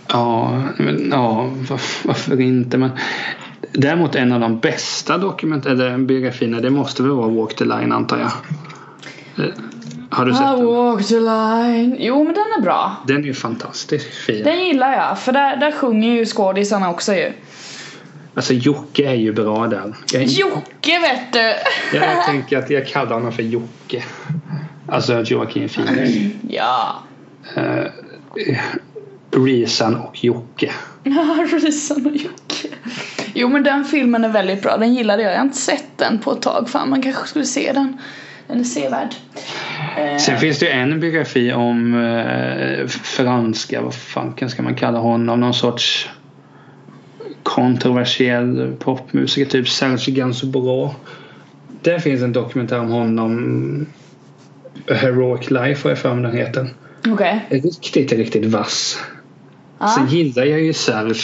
Ja, 0.07 0.61
men, 0.77 1.09
ja 1.11 1.49
var- 1.69 2.07
varför 2.07 2.41
inte? 2.41 2.77
Men 2.77 2.89
däremot 3.71 4.15
en 4.15 4.31
av 4.31 4.39
de 4.39 4.59
bästa 4.59 5.17
dokument 5.17 5.65
eller 5.65 5.97
biografierna 5.97 6.59
det 6.59 6.69
måste 6.69 7.03
väl 7.03 7.11
vara 7.11 7.27
Walk 7.29 7.55
the 7.55 7.65
Line 7.65 7.91
antar 7.91 8.17
jag. 8.19 8.31
Eh, 10.17 10.19
Har 10.19 10.25
du 10.25 10.33
sett 10.33 10.41
I 10.41 10.45
den? 10.45 10.65
walk 10.65 11.07
the 11.07 11.19
line. 11.19 11.95
Jo 11.99 12.23
men 12.23 12.33
den 12.33 12.43
är 12.57 12.61
bra. 12.61 12.95
Den 13.07 13.17
är 13.17 13.21
ju 13.27 13.33
fantastiskt 13.33 14.13
fin. 14.13 14.43
Den 14.43 14.65
gillar 14.65 14.93
jag, 14.93 15.19
för 15.19 15.31
där, 15.31 15.57
där 15.57 15.71
sjunger 15.71 16.09
ju 16.13 16.25
skådisarna 16.25 16.89
också 16.89 17.13
ju. 17.15 17.31
Alltså 18.35 18.53
Jocke 18.53 19.09
är 19.09 19.13
ju 19.15 19.33
bra 19.33 19.67
där. 19.67 19.95
Jag, 20.13 20.23
Jocke 20.23 20.99
vet 20.99 21.33
du! 21.33 21.39
jag, 21.97 22.07
jag 22.17 22.23
tänker 22.25 22.57
att 22.57 22.69
jag 22.69 22.87
kallar 22.87 23.13
honom 23.13 23.31
för 23.31 23.43
Jocke. 23.43 24.03
Alltså 24.89 25.21
Joakim 25.21 25.69
Phoenix. 25.69 26.35
ja. 26.49 26.95
Uh, 27.57 27.83
Reason 29.31 29.95
och 29.95 30.23
Jocke. 30.23 30.71
Ja, 31.03 31.45
Reason 31.51 32.05
och 32.05 32.15
Jocke. 32.15 32.67
Jo 33.33 33.47
men 33.49 33.63
den 33.63 33.85
filmen 33.85 34.23
är 34.23 34.29
väldigt 34.29 34.61
bra, 34.61 34.77
den 34.77 34.93
gillade 34.93 35.23
jag. 35.23 35.31
Jag 35.31 35.37
har 35.37 35.45
inte 35.45 35.57
sett 35.57 35.97
den 35.97 36.19
på 36.19 36.31
ett 36.31 36.41
tag. 36.41 36.69
Fan 36.69 36.89
man 36.89 37.01
kanske 37.01 37.27
skulle 37.27 37.45
se 37.45 37.71
den. 37.73 37.97
Den 38.47 38.59
är 38.59 38.63
sevärd. 38.63 39.15
Eh, 39.97 40.17
Sen 40.17 40.37
finns 40.39 40.59
det 40.59 40.65
ju 40.65 40.71
en 40.71 40.99
biografi 40.99 41.53
om 41.53 41.95
eh, 41.95 42.87
franska, 42.87 43.81
vad 43.81 43.93
fanken 43.93 44.49
ska 44.49 44.63
man 44.63 44.75
kalla 44.75 44.99
honom? 44.99 45.39
Någon 45.39 45.53
sorts 45.53 46.09
kontroversiell 47.43 48.75
popmusiker, 48.79 49.51
typ 49.51 49.69
Serge 49.69 50.11
Gainsbourg. 50.11 50.91
Där 51.81 51.99
finns 51.99 52.21
en 52.21 52.33
dokumentär 52.33 52.79
om 52.79 52.89
honom. 52.89 53.85
Heroic 54.87 55.49
Life 55.51 55.83
har 55.83 55.89
jag 55.89 55.97
för 55.97 56.13
mig 56.13 56.23
den 56.23 56.37
heter. 56.37 56.69
Okej. 57.07 57.45
Riktigt, 57.49 58.11
riktigt 58.11 58.45
vass. 58.45 58.99
Ja. 59.79 59.87
Sen 59.87 60.07
gillar 60.07 60.43
jag 60.45 60.59
ju 60.61 60.73
Serge 60.73 61.21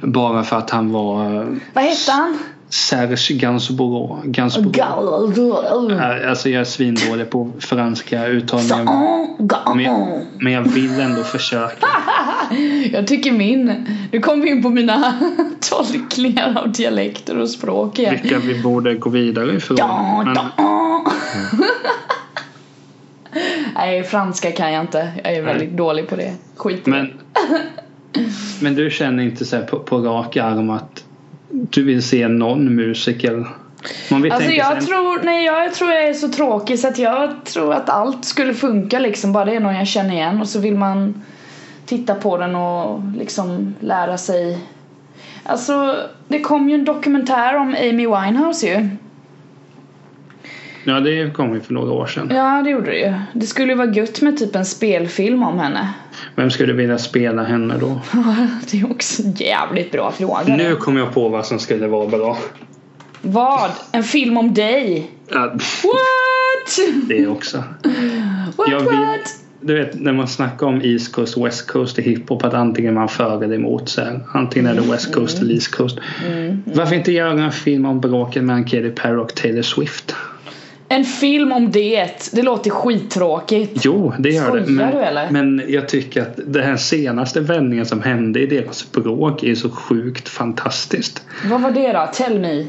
bara 0.00 0.44
för 0.44 0.56
att 0.56 0.70
han 0.70 0.92
var 0.92 1.24
eh, 1.24 1.46
Vad 1.74 1.84
hette 1.84 2.12
han? 2.12 2.38
Serge 2.68 3.34
Gainsbourg. 3.34 4.20
Gainsbourg. 4.24 4.80
Alltså 6.28 6.48
jag 6.48 6.60
är 6.60 6.64
svindålig 6.64 7.30
på 7.30 7.52
franska 7.60 8.26
uttalningar. 8.26 8.84
Men, 10.42 10.52
jag 10.52 10.62
vill 10.62 11.00
ändå 11.00 11.22
försöka. 11.22 11.86
Jag 12.92 13.06
tycker 13.06 13.32
min... 13.32 13.86
Nu 14.12 14.20
kom 14.20 14.40
vi 14.40 14.48
in 14.48 14.62
på 14.62 14.68
mina 14.68 15.14
tolkningar 15.70 16.58
av 16.58 16.72
dialekter 16.72 17.38
och 17.38 17.50
språk 17.50 17.98
igen. 17.98 18.18
Vilka 18.22 18.38
vi 18.38 18.62
borde 18.62 18.94
gå 18.94 19.10
vidare 19.10 19.56
ifrån. 19.56 19.76
Men. 20.24 20.36
Nej, 23.74 24.02
franska 24.02 24.52
kan 24.52 24.72
jag 24.72 24.82
inte. 24.82 25.12
Jag 25.24 25.34
är 25.34 25.42
väldigt 25.42 25.76
dålig 25.76 26.08
på 26.08 26.16
det. 26.16 26.34
Skit 26.56 26.88
i 26.88 26.90
men, 26.90 27.12
men 28.60 28.74
du 28.74 28.90
känner 28.90 29.22
inte 29.22 29.44
så 29.44 29.60
på, 29.60 29.78
på 29.78 29.98
rak 29.98 30.36
arm 30.36 30.70
att 30.70 31.03
du 31.50 31.84
vill 31.84 32.02
se 32.02 32.28
någon 32.28 32.74
musiker? 32.74 33.46
Man 34.10 34.22
vill 34.22 34.32
Alltså 34.32 34.50
jag 34.50 34.72
sig- 34.82 34.86
tror, 34.86 35.20
nej 35.24 35.44
jag 35.44 35.74
tror 35.74 35.90
jag 35.92 36.08
är 36.08 36.14
så 36.14 36.28
tråkig 36.28 36.78
så 36.78 36.88
att 36.88 36.98
jag 36.98 37.44
tror 37.44 37.74
att 37.74 37.90
allt 37.90 38.24
skulle 38.24 38.54
funka 38.54 38.98
liksom. 38.98 39.32
Bara 39.32 39.44
det 39.44 39.54
är 39.56 39.60
någon 39.60 39.74
jag 39.74 39.86
känner 39.86 40.14
igen 40.14 40.40
och 40.40 40.48
så 40.48 40.60
vill 40.60 40.74
man 40.76 41.22
titta 41.86 42.14
på 42.14 42.36
den 42.36 42.54
och 42.56 43.00
liksom 43.18 43.74
lära 43.80 44.18
sig. 44.18 44.58
Alltså 45.42 45.96
det 46.28 46.40
kom 46.40 46.68
ju 46.68 46.74
en 46.74 46.84
dokumentär 46.84 47.56
om 47.56 47.76
Amy 47.80 48.06
Winehouse 48.06 48.66
ju. 48.66 48.88
Ja, 50.84 51.00
det 51.00 51.30
kom 51.34 51.54
ju 51.54 51.60
för 51.60 51.74
några 51.74 51.92
år 51.92 52.06
sedan. 52.06 52.30
Ja 52.34 52.60
det 52.64 52.70
gjorde 52.70 52.90
det 52.90 52.98
ju. 52.98 53.14
Det 53.32 53.46
skulle 53.46 53.72
ju 53.72 53.78
vara 53.78 53.90
gött 53.90 54.22
med 54.22 54.38
typ 54.38 54.56
en 54.56 54.64
spelfilm 54.64 55.42
om 55.42 55.58
henne. 55.58 55.88
Vem 56.36 56.50
skulle 56.50 56.72
vilja 56.72 56.98
spela 56.98 57.42
henne 57.44 57.74
då? 57.80 58.00
det 58.70 58.80
är 58.80 58.90
också 58.90 59.22
en 59.22 59.32
jävligt 59.32 59.92
bra 59.92 60.12
fråga. 60.12 60.56
Nu 60.56 60.76
kommer 60.76 61.00
jag 61.00 61.14
på 61.14 61.28
vad 61.28 61.46
som 61.46 61.58
skulle 61.58 61.86
vara 61.86 62.08
bra. 62.08 62.38
Vad? 63.22 63.70
En 63.92 64.04
film 64.04 64.36
om 64.36 64.54
dig? 64.54 65.10
What? 65.30 66.78
det 67.08 67.26
också. 67.26 67.64
What 68.56 68.68
Jag 68.70 68.80
vill- 68.80 68.98
what? 68.98 69.40
Du 69.60 69.74
vet 69.74 70.00
när 70.00 70.12
man 70.12 70.28
snackar 70.28 70.66
om 70.66 70.80
East 70.82 71.12
Coast 71.12 71.38
West 71.38 71.66
Coast 71.66 71.98
i 71.98 72.02
hiphop 72.02 72.44
att 72.44 72.54
antingen 72.54 72.94
man 72.94 73.08
för 73.08 73.44
eller 73.44 73.54
emot 73.54 73.88
så 73.88 74.00
här. 74.00 74.20
Antingen 74.32 74.70
är 74.70 74.74
det 74.74 74.92
West 74.92 75.14
Coast 75.14 75.40
eller 75.40 75.54
East 75.54 75.74
Coast. 75.74 75.98
Mm. 76.26 76.62
Varför 76.66 76.96
inte 76.96 77.12
göra 77.12 77.44
en 77.44 77.52
film 77.52 77.86
om 77.86 78.00
bråket 78.00 78.44
mellan 78.44 78.64
Katy 78.64 78.90
Perry 78.90 79.16
och 79.16 79.34
Taylor 79.34 79.62
Swift? 79.62 80.14
En 80.94 81.04
film 81.04 81.52
om 81.52 81.70
det. 81.70 82.30
Det 82.32 82.42
låter 82.42 82.70
skittråkigt. 82.70 83.84
Jo, 83.84 84.12
det 84.18 84.30
gör 84.30 84.46
Skojar 84.46 84.66
det. 84.66 84.72
Men, 84.72 84.94
du, 84.94 85.00
eller? 85.00 85.30
men 85.30 85.62
jag 85.68 85.88
tycker 85.88 86.22
att 86.22 86.36
den 86.46 86.62
här 86.62 86.76
senaste 86.76 87.40
vändningen 87.40 87.86
som 87.86 88.02
hände 88.02 88.40
i 88.40 88.46
deras 88.46 88.76
språk 88.78 89.42
är 89.42 89.54
så 89.54 89.70
sjukt 89.70 90.28
fantastiskt. 90.28 91.22
Vad 91.50 91.60
var 91.60 91.70
det 91.70 91.92
då? 91.92 92.08
Tell 92.14 92.40
me. 92.40 92.66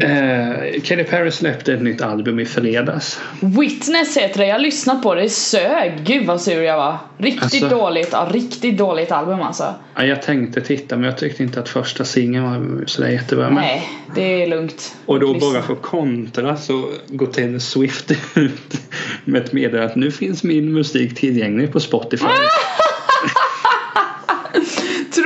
Eh, 0.00 0.80
Katy 0.84 1.04
Perry 1.04 1.30
släppte 1.30 1.72
ett 1.72 1.82
nytt 1.82 2.02
album 2.02 2.40
i 2.40 2.46
fredags. 2.46 3.20
Witness 3.40 4.16
heter 4.16 4.38
det. 4.38 4.46
Jag 4.46 4.54
har 4.54 4.60
lyssnat 4.60 5.02
på 5.02 5.14
det. 5.14 5.22
Det 5.22 5.30
sög. 5.30 5.92
Gud 6.04 6.26
vad 6.26 6.40
sur 6.40 6.62
jag 6.62 6.76
var. 6.76 6.98
Riktigt 7.18 7.42
Alltså- 7.42 7.68
dåligt. 7.68 8.08
Ja, 8.12 8.28
riktigt 8.32 8.78
dåligt 8.78 9.12
album 9.12 9.42
alltså. 9.42 9.74
Ja, 9.94 10.04
jag 10.04 10.22
tänkte 10.22 10.60
titta 10.60 10.96
men 10.96 11.04
jag 11.04 11.18
tyckte 11.18 11.42
inte 11.42 11.60
att 11.60 11.68
första 11.68 12.04
singeln 12.04 12.44
var 12.44 12.86
sådär 12.86 13.08
jättebra. 13.08 13.50
Nej, 13.50 13.88
det 14.14 14.42
är 14.42 14.46
lugnt. 14.46 14.96
och 15.06 15.20
då 15.20 15.32
Lyssna. 15.32 15.50
bara 15.52 15.62
för 15.62 15.74
kontra 15.74 16.56
så 16.56 16.84
går 17.08 17.26
Taylor 17.26 17.58
Swift 17.58 18.10
ut 18.36 18.80
med 19.24 19.42
ett 19.42 19.52
meddelande 19.52 19.86
att 19.90 19.96
nu 19.96 20.10
finns 20.10 20.42
min 20.44 20.72
musik 20.72 21.14
tillgänglig 21.14 21.72
på 21.72 21.80
Spotify. 21.80 22.26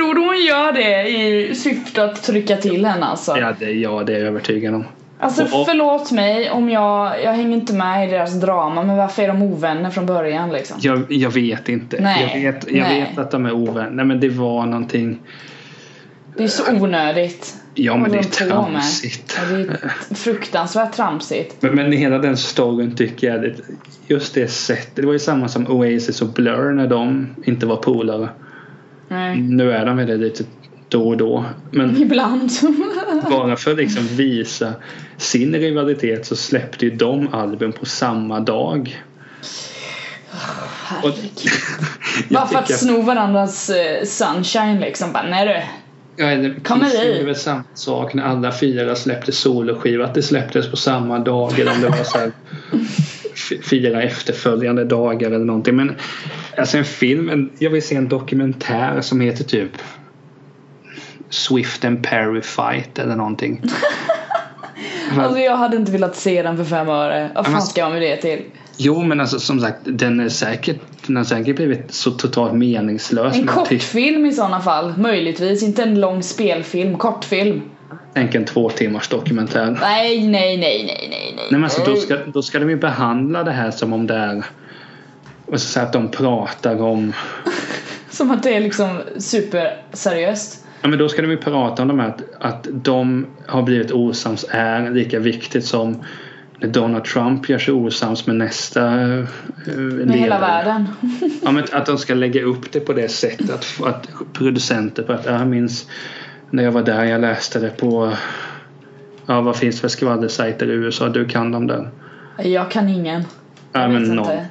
Tror 0.05 0.15
du 0.15 0.21
hon 0.21 0.45
gör 0.45 0.71
det 0.71 1.07
i 1.09 1.55
syfte 1.55 2.03
att 2.03 2.23
trycka 2.23 2.57
till 2.57 2.85
henne 2.85 3.05
alltså? 3.05 3.37
Ja, 3.37 3.53
det, 3.59 3.71
ja, 3.71 4.03
det 4.03 4.13
är 4.13 4.19
jag 4.19 4.27
övertygad 4.27 4.75
om. 4.75 4.85
Alltså 5.19 5.43
Och- 5.43 5.59
och- 5.61 5.67
förlåt 5.67 6.11
mig 6.11 6.51
om 6.51 6.69
jag, 6.69 7.23
jag 7.23 7.33
hänger 7.33 7.57
inte 7.57 7.73
med 7.73 8.07
i 8.07 8.11
deras 8.11 8.33
drama 8.41 8.83
men 8.83 8.97
varför 8.97 9.23
är 9.23 9.27
de 9.27 9.41
ovänner 9.41 9.89
från 9.89 10.05
början 10.05 10.51
liksom? 10.51 10.77
Jag, 10.81 11.05
jag 11.09 11.29
vet 11.29 11.69
inte. 11.69 12.01
Nej, 12.01 12.41
jag 12.43 12.51
vet, 12.53 12.71
jag 12.71 12.81
nej. 12.81 13.01
vet 13.01 13.17
att 13.17 13.31
de 13.31 13.45
är 13.45 13.51
ovänner. 13.51 13.89
Nej 13.91 14.05
men 14.05 14.19
det 14.19 14.29
var 14.29 14.65
någonting. 14.65 15.19
Det 16.37 16.43
är 16.43 16.47
så 16.47 16.63
onödigt. 16.73 17.55
Ja 17.73 17.97
men 17.97 18.11
det 18.11 18.17
är 18.17 18.23
tramsigt. 18.23 19.37
Ja, 19.51 19.57
det 19.57 19.61
är 20.11 20.15
fruktansvärt 20.15 20.93
tramsigt. 20.93 21.55
Men, 21.61 21.75
men 21.75 21.91
hela 21.91 22.17
den 22.17 22.37
storyn 22.37 22.95
tycker 22.95 23.27
jag. 23.27 23.53
Just 24.07 24.33
det 24.33 24.47
sättet. 24.47 24.95
Det 24.95 25.05
var 25.05 25.13
ju 25.13 25.19
samma 25.19 25.47
som 25.47 25.67
Oasis 25.67 26.21
och 26.21 26.27
Blur 26.27 26.71
när 26.71 26.87
de 26.87 27.27
inte 27.43 27.65
var 27.65 27.75
polare. 27.75 28.29
Nej. 29.07 29.37
Nu 29.37 29.71
är 29.71 29.85
de 29.85 29.97
väl 29.97 30.07
det 30.07 30.17
lite 30.17 30.43
då 30.89 31.07
och 31.07 31.17
då. 31.17 31.45
Men 31.71 31.97
Ibland. 32.01 32.51
bara 33.29 33.55
för 33.55 33.71
att 33.71 33.77
liksom 33.77 34.07
visa 34.07 34.73
sin 35.17 35.55
rivalitet 35.55 36.25
så 36.25 36.35
släppte 36.35 36.85
ju 36.85 36.91
de 36.91 37.33
album 37.33 37.71
på 37.71 37.85
samma 37.85 38.39
dag. 38.39 39.03
Och, 41.03 41.11
Bara 42.29 42.47
för 42.47 42.59
att 42.59 42.79
sno 42.79 43.01
varandras 43.01 43.69
eh, 43.69 44.05
sunshine 44.05 44.79
liksom. 44.79 45.11
Bara, 45.13 45.27
nej 45.29 45.47
du. 45.47 45.61
Ja, 46.23 46.35
det, 46.35 46.63
Kommer 46.63 46.85
Kiss 46.85 46.99
vi? 46.99 47.07
gjorde 47.07 47.25
väl 47.25 47.35
samma 47.35 47.63
sak 47.73 48.13
när 48.13 48.23
alla 48.23 48.51
fyra 48.51 48.95
släppte 48.95 49.31
soloskiva. 49.31 50.05
Att 50.05 50.13
det 50.13 50.21
släpptes 50.21 50.71
på 50.71 50.77
samma 50.77 51.19
dag 51.19 51.59
eller 51.59 51.71
om 51.71 51.81
det 51.81 51.89
var 51.89 52.03
så 52.03 52.17
här 52.17 52.31
fyra 53.69 54.03
efterföljande 54.03 54.83
dagar 54.83 55.31
eller 55.31 55.45
någonting. 55.45 55.75
Men 55.75 55.95
alltså 56.57 56.77
en 56.77 56.85
film, 56.85 57.29
en, 57.29 57.49
jag 57.59 57.69
vill 57.69 57.81
se 57.81 57.95
en 57.95 58.07
dokumentär 58.07 59.01
som 59.01 59.21
heter 59.21 59.43
typ 59.43 59.71
Swift 61.29 61.85
and 61.85 62.03
Perry 62.03 62.41
Fight 62.41 62.99
eller 62.99 63.15
någonting. 63.15 63.61
Alltså 65.17 65.39
jag 65.39 65.57
hade 65.57 65.77
inte 65.77 65.91
velat 65.91 66.15
se 66.15 66.41
den 66.41 66.57
för 66.57 66.63
fem 66.63 66.89
öre. 66.89 67.31
Vad 67.35 67.45
fan 67.45 67.61
ska 67.61 67.81
jag 67.81 67.91
med 67.91 68.01
det 68.01 68.17
till? 68.17 68.41
Jo 68.77 69.03
men 69.03 69.19
alltså 69.21 69.39
som 69.39 69.59
sagt 69.59 69.79
den 69.83 70.19
är 70.19 70.29
säkert 70.29 70.79
den 71.07 71.15
har 71.15 71.23
säkert 71.23 71.55
blivit 71.55 71.93
så 71.93 72.11
totalt 72.11 72.53
meningslös. 72.53 73.35
En 73.35 73.47
kortfilm 73.47 74.25
i 74.25 74.31
sådana 74.31 74.61
fall. 74.61 74.93
Möjligtvis. 74.97 75.63
Inte 75.63 75.83
en 75.83 75.99
lång 75.99 76.23
spelfilm. 76.23 76.97
Kortfilm. 76.97 77.61
Tänk 78.13 78.35
en 78.35 78.45
två 78.45 78.69
timmars 78.69 79.07
dokumentär. 79.07 79.77
Nej, 79.81 80.27
nej, 80.27 80.57
nej, 80.57 80.57
nej, 80.57 81.07
nej, 81.09 81.09
nej. 81.09 81.33
Nej 81.35 81.47
men 81.51 81.63
alltså 81.63 81.81
då 81.85 81.95
ska, 81.95 82.17
då 82.25 82.41
ska 82.41 82.59
de 82.59 82.69
ju 82.69 82.75
behandla 82.75 83.43
det 83.43 83.51
här 83.51 83.71
som 83.71 83.93
om 83.93 84.07
det 84.07 84.15
är 84.15 84.45
och 85.45 85.61
så 85.61 85.79
att 85.79 85.93
de 85.93 86.11
pratar 86.11 86.81
om 86.81 87.13
Som 88.09 88.31
att 88.31 88.43
det 88.43 88.55
är 88.55 88.59
liksom 88.61 89.01
superseriöst. 89.17 90.65
Ja 90.81 90.87
men 90.87 90.99
då 90.99 91.09
ska 91.09 91.21
de 91.21 91.31
ju 91.31 91.37
prata 91.37 91.81
om 91.81 91.87
de 91.87 91.99
här 91.99 92.07
att, 92.07 92.21
att 92.39 92.67
de 92.71 93.25
har 93.45 93.63
blivit 93.63 93.91
osams 93.91 94.45
är 94.49 94.91
lika 94.91 95.19
viktigt 95.19 95.65
som 95.65 96.03
när 96.59 96.67
Donald 96.67 97.05
Trump 97.05 97.49
gör 97.49 97.57
sig 97.57 97.73
osams 97.73 98.27
med 98.27 98.35
nästa 98.35 99.05
uh, 99.05 99.25
Med 99.77 100.19
hela 100.19 100.39
världen. 100.39 100.87
Ja 101.43 101.51
men 101.51 101.63
att 101.71 101.85
de 101.85 101.97
ska 101.97 102.13
lägga 102.13 102.43
upp 102.43 102.71
det 102.71 102.79
på 102.79 102.93
det 102.93 103.09
sättet 103.09 103.49
att, 103.49 103.87
att 103.87 104.09
producenter 104.33 105.03
på 105.03 105.13
att 105.13 105.25
jag 105.25 105.47
minns 105.47 105.87
när 106.49 106.63
jag 106.63 106.71
var 106.71 106.83
där 106.83 107.03
jag 107.03 107.21
läste 107.21 107.59
det 107.59 107.69
på 107.69 108.13
ja 109.25 109.41
vad 109.41 109.55
finns 109.55 109.75
det 109.75 109.81
för 109.81 109.87
skvallersajter 109.87 110.71
i 110.71 110.73
USA 110.73 111.09
du 111.09 111.25
kan 111.25 111.51
dem 111.51 111.67
där 111.67 111.89
Jag 112.37 112.71
kan 112.71 112.89
ingen. 112.89 113.23
Ja 113.71 113.81
Jag 113.81 113.91
men 113.91 114.03
vet 114.03 114.11
någon 114.13 114.31
inte. 114.31 114.45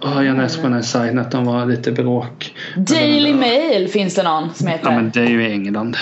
Ja, 0.00 0.24
jag 0.24 0.36
läste 0.36 0.58
på 0.58 0.66
den 0.66 0.74
här 0.74 0.82
sajten 0.82 1.18
att 1.18 1.30
de 1.30 1.44
var 1.44 1.66
lite 1.66 1.92
bråk. 1.92 2.54
Daily 2.76 3.34
Mail 3.34 3.88
finns 3.88 4.14
det 4.14 4.22
någon 4.22 4.54
som 4.54 4.66
heter. 4.66 4.90
Ja 4.90 4.96
men 4.96 5.10
det 5.10 5.20
är 5.20 5.28
ju 5.28 5.50
England. 5.50 5.96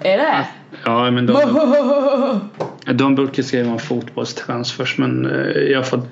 Är 0.00 0.18
det? 0.18 0.46
Ja 0.84 1.10
men 1.10 1.26
de, 1.26 2.40
de 2.94 3.14
brukar 3.14 3.42
skriva 3.42 3.72
om 3.72 3.78
fotbollstransfers 3.78 4.98
men 4.98 5.26
eh, 5.26 5.62
jag, 5.62 5.88
får, 5.88 6.02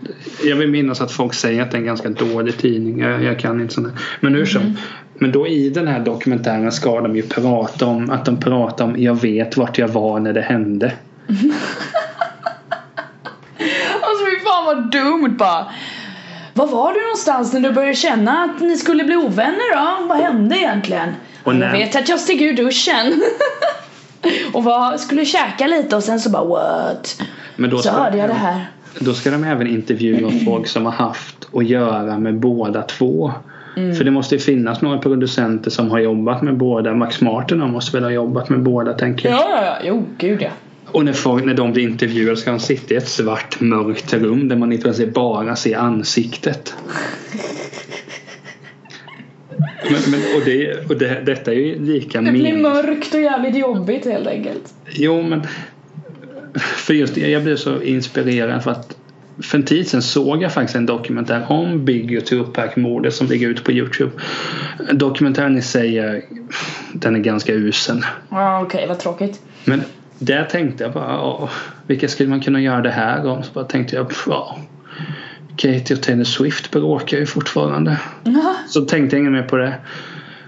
jag 0.45 0.57
vill 0.57 0.71
minnas 0.71 1.01
att 1.01 1.13
folk 1.13 1.35
säger 1.35 1.63
att 1.63 1.71
det 1.71 1.77
är 1.77 1.81
en 1.81 1.87
ganska 1.87 2.09
dålig 2.09 2.59
tidning. 2.59 3.01
Jag, 3.01 3.23
jag 3.23 3.39
kan 3.39 3.61
inte 3.61 3.75
sånt. 3.75 3.95
Men 4.21 4.35
hur 4.35 4.47
som. 4.47 4.77
Men 5.15 5.33
då 5.33 5.47
i 5.47 5.71
den 5.71 5.89
här 5.89 6.01
dokumentären 6.01 6.73
ska 6.73 7.01
de 7.01 7.17
ju 7.17 7.23
prata 7.23 7.87
om 7.87 8.11
att 8.11 8.25
de 8.25 8.37
pratar 8.37 8.85
om 8.85 9.03
jag 9.03 9.21
vet 9.21 9.57
vart 9.57 9.79
jag 9.79 9.89
var 9.89 10.21
när 10.21 10.33
det 10.33 10.43
hände. 10.43 10.93
Alltså 14.03 14.25
fy 14.25 14.45
fan 14.45 14.65
vad 14.65 14.91
dumt 14.91 15.37
bara. 15.39 15.67
Var 16.61 16.67
var 16.67 16.93
du 16.93 17.01
någonstans 17.01 17.53
när 17.53 17.61
du 17.61 17.73
började 17.73 17.95
känna 17.95 18.45
att 18.45 18.61
ni 18.61 18.77
skulle 18.77 19.05
bli 19.05 19.17
ovänner 19.17 19.75
då? 19.77 20.07
Vad 20.07 20.19
hände 20.19 20.59
egentligen? 20.59 21.09
Och 21.45 21.55
jag 21.55 21.73
vet 21.73 21.97
att 21.97 22.09
jag 22.09 22.21
steg 22.21 22.43
ur 22.43 22.53
duschen. 22.53 23.23
och 24.53 24.65
var, 24.65 24.97
skulle 24.97 25.25
käka 25.25 25.67
lite 25.67 25.97
och 25.97 26.03
sen 26.03 26.21
så 26.21 26.31
bara 26.31 26.45
what? 26.45 27.23
Men 27.57 27.71
då 27.71 27.79
Så 27.79 27.91
hörde 27.91 28.19
jag 28.19 28.29
de, 28.29 28.33
det 28.33 28.41
här. 28.41 28.71
då 28.99 29.15
ska 29.15 29.31
de 29.31 29.45
även 29.45 29.67
intervjua 29.67 30.31
folk 30.45 30.67
som 30.67 30.85
har 30.85 30.93
haft 30.93 31.49
att 31.55 31.67
göra 31.67 32.19
med 32.19 32.39
båda 32.39 32.83
två. 32.83 33.33
För 33.75 34.05
det 34.05 34.11
måste 34.11 34.35
ju 34.35 34.39
finnas 34.39 34.81
några 34.83 34.99
producenter 34.99 35.71
som 35.71 35.91
har 35.91 35.99
jobbat 35.99 36.43
med 36.43 36.57
båda. 36.57 36.95
Max 36.95 37.21
Martin 37.21 37.59
måste 37.59 37.97
väl 37.97 38.05
ha 38.05 38.11
jobbat 38.11 38.49
med 38.49 38.63
båda 38.63 38.93
tänker 38.93 39.29
jag. 39.29 39.39
Ja, 39.39 39.49
ja, 39.51 39.65
ja. 39.65 39.77
Jo, 39.85 40.05
gud 40.19 40.43
ja. 40.43 40.51
Och 40.93 41.05
när, 41.05 41.13
folk, 41.13 41.45
när 41.45 41.55
de 41.55 41.73
blir 41.73 41.83
intervjuade 41.83 42.37
ska 42.37 42.51
de 42.51 42.61
sitta 42.61 42.95
i 42.95 42.97
ett 42.97 43.09
svart 43.09 43.61
mörkt 43.61 44.15
rum 44.15 44.49
där 44.49 44.57
man 44.57 44.73
i 44.73 44.79
princip 44.79 45.15
bara 45.15 45.57
ser 45.57 45.77
ansiktet. 45.77 46.75
Men, 49.91 50.11
men, 50.11 50.21
och 50.37 50.43
det, 50.45 50.89
och 50.89 50.97
det, 50.97 51.23
detta 51.27 51.53
är 51.53 51.57
ju 51.57 51.85
lika 51.85 52.21
Det 52.21 52.33
blir 52.33 52.57
mörkt 52.57 53.15
och 53.15 53.21
jävligt 53.21 53.57
jobbigt 53.57 54.05
helt 54.05 54.27
enkelt. 54.27 54.75
Jo 54.91 55.23
men 55.23 55.43
för 56.55 56.95
just 56.95 57.17
jag 57.17 57.43
blev 57.43 57.57
så 57.57 57.83
inspirerad 57.83 58.65
för 58.65 58.71
att 58.71 58.97
för 59.43 59.59
en 59.59 59.65
tid 59.65 59.89
sedan 59.89 60.03
såg 60.03 60.43
jag 60.43 60.53
faktiskt 60.53 60.77
en 60.77 60.87
dokumentär 60.87 61.47
om 61.49 61.85
Biggie 61.85 62.19
och 62.19 62.27
Tupac-mordet 62.27 63.15
som 63.15 63.27
ligger 63.27 63.49
ute 63.49 63.63
på 63.63 63.73
Youtube. 63.73 64.11
Dokumentären 64.93 65.59
i 65.59 65.63
sig 65.63 65.99
är, 65.99 66.23
den 66.93 67.15
är 67.15 67.21
ganska 67.21 67.53
usel. 67.53 68.05
Ja, 68.29 68.63
okej, 68.63 68.87
vad 68.89 68.99
tråkigt. 68.99 69.41
Men 69.65 69.83
där 70.21 70.45
tänkte 70.45 70.85
jag 70.85 70.93
bara, 70.93 71.13
ja, 71.13 71.51
vilka 71.87 72.09
skulle 72.09 72.29
man 72.29 72.41
kunna 72.41 72.61
göra 72.61 72.81
det 72.81 72.91
här 72.91 73.27
om? 73.27 73.43
Så 73.43 73.53
bara 73.53 73.65
tänkte 73.65 73.97
jag, 73.97 74.13
ja, 74.27 74.59
Katie 75.57 75.97
och 75.97 76.03
Taylor 76.03 76.25
Swift 76.25 76.71
bråkar 76.71 77.19
ju 77.19 77.27
fortfarande. 77.27 78.01
Så 78.69 78.81
tänkte 78.81 79.17
jag 79.17 79.21
inget 79.21 79.33
mer 79.33 79.49
på 79.49 79.57
det. 79.57 79.75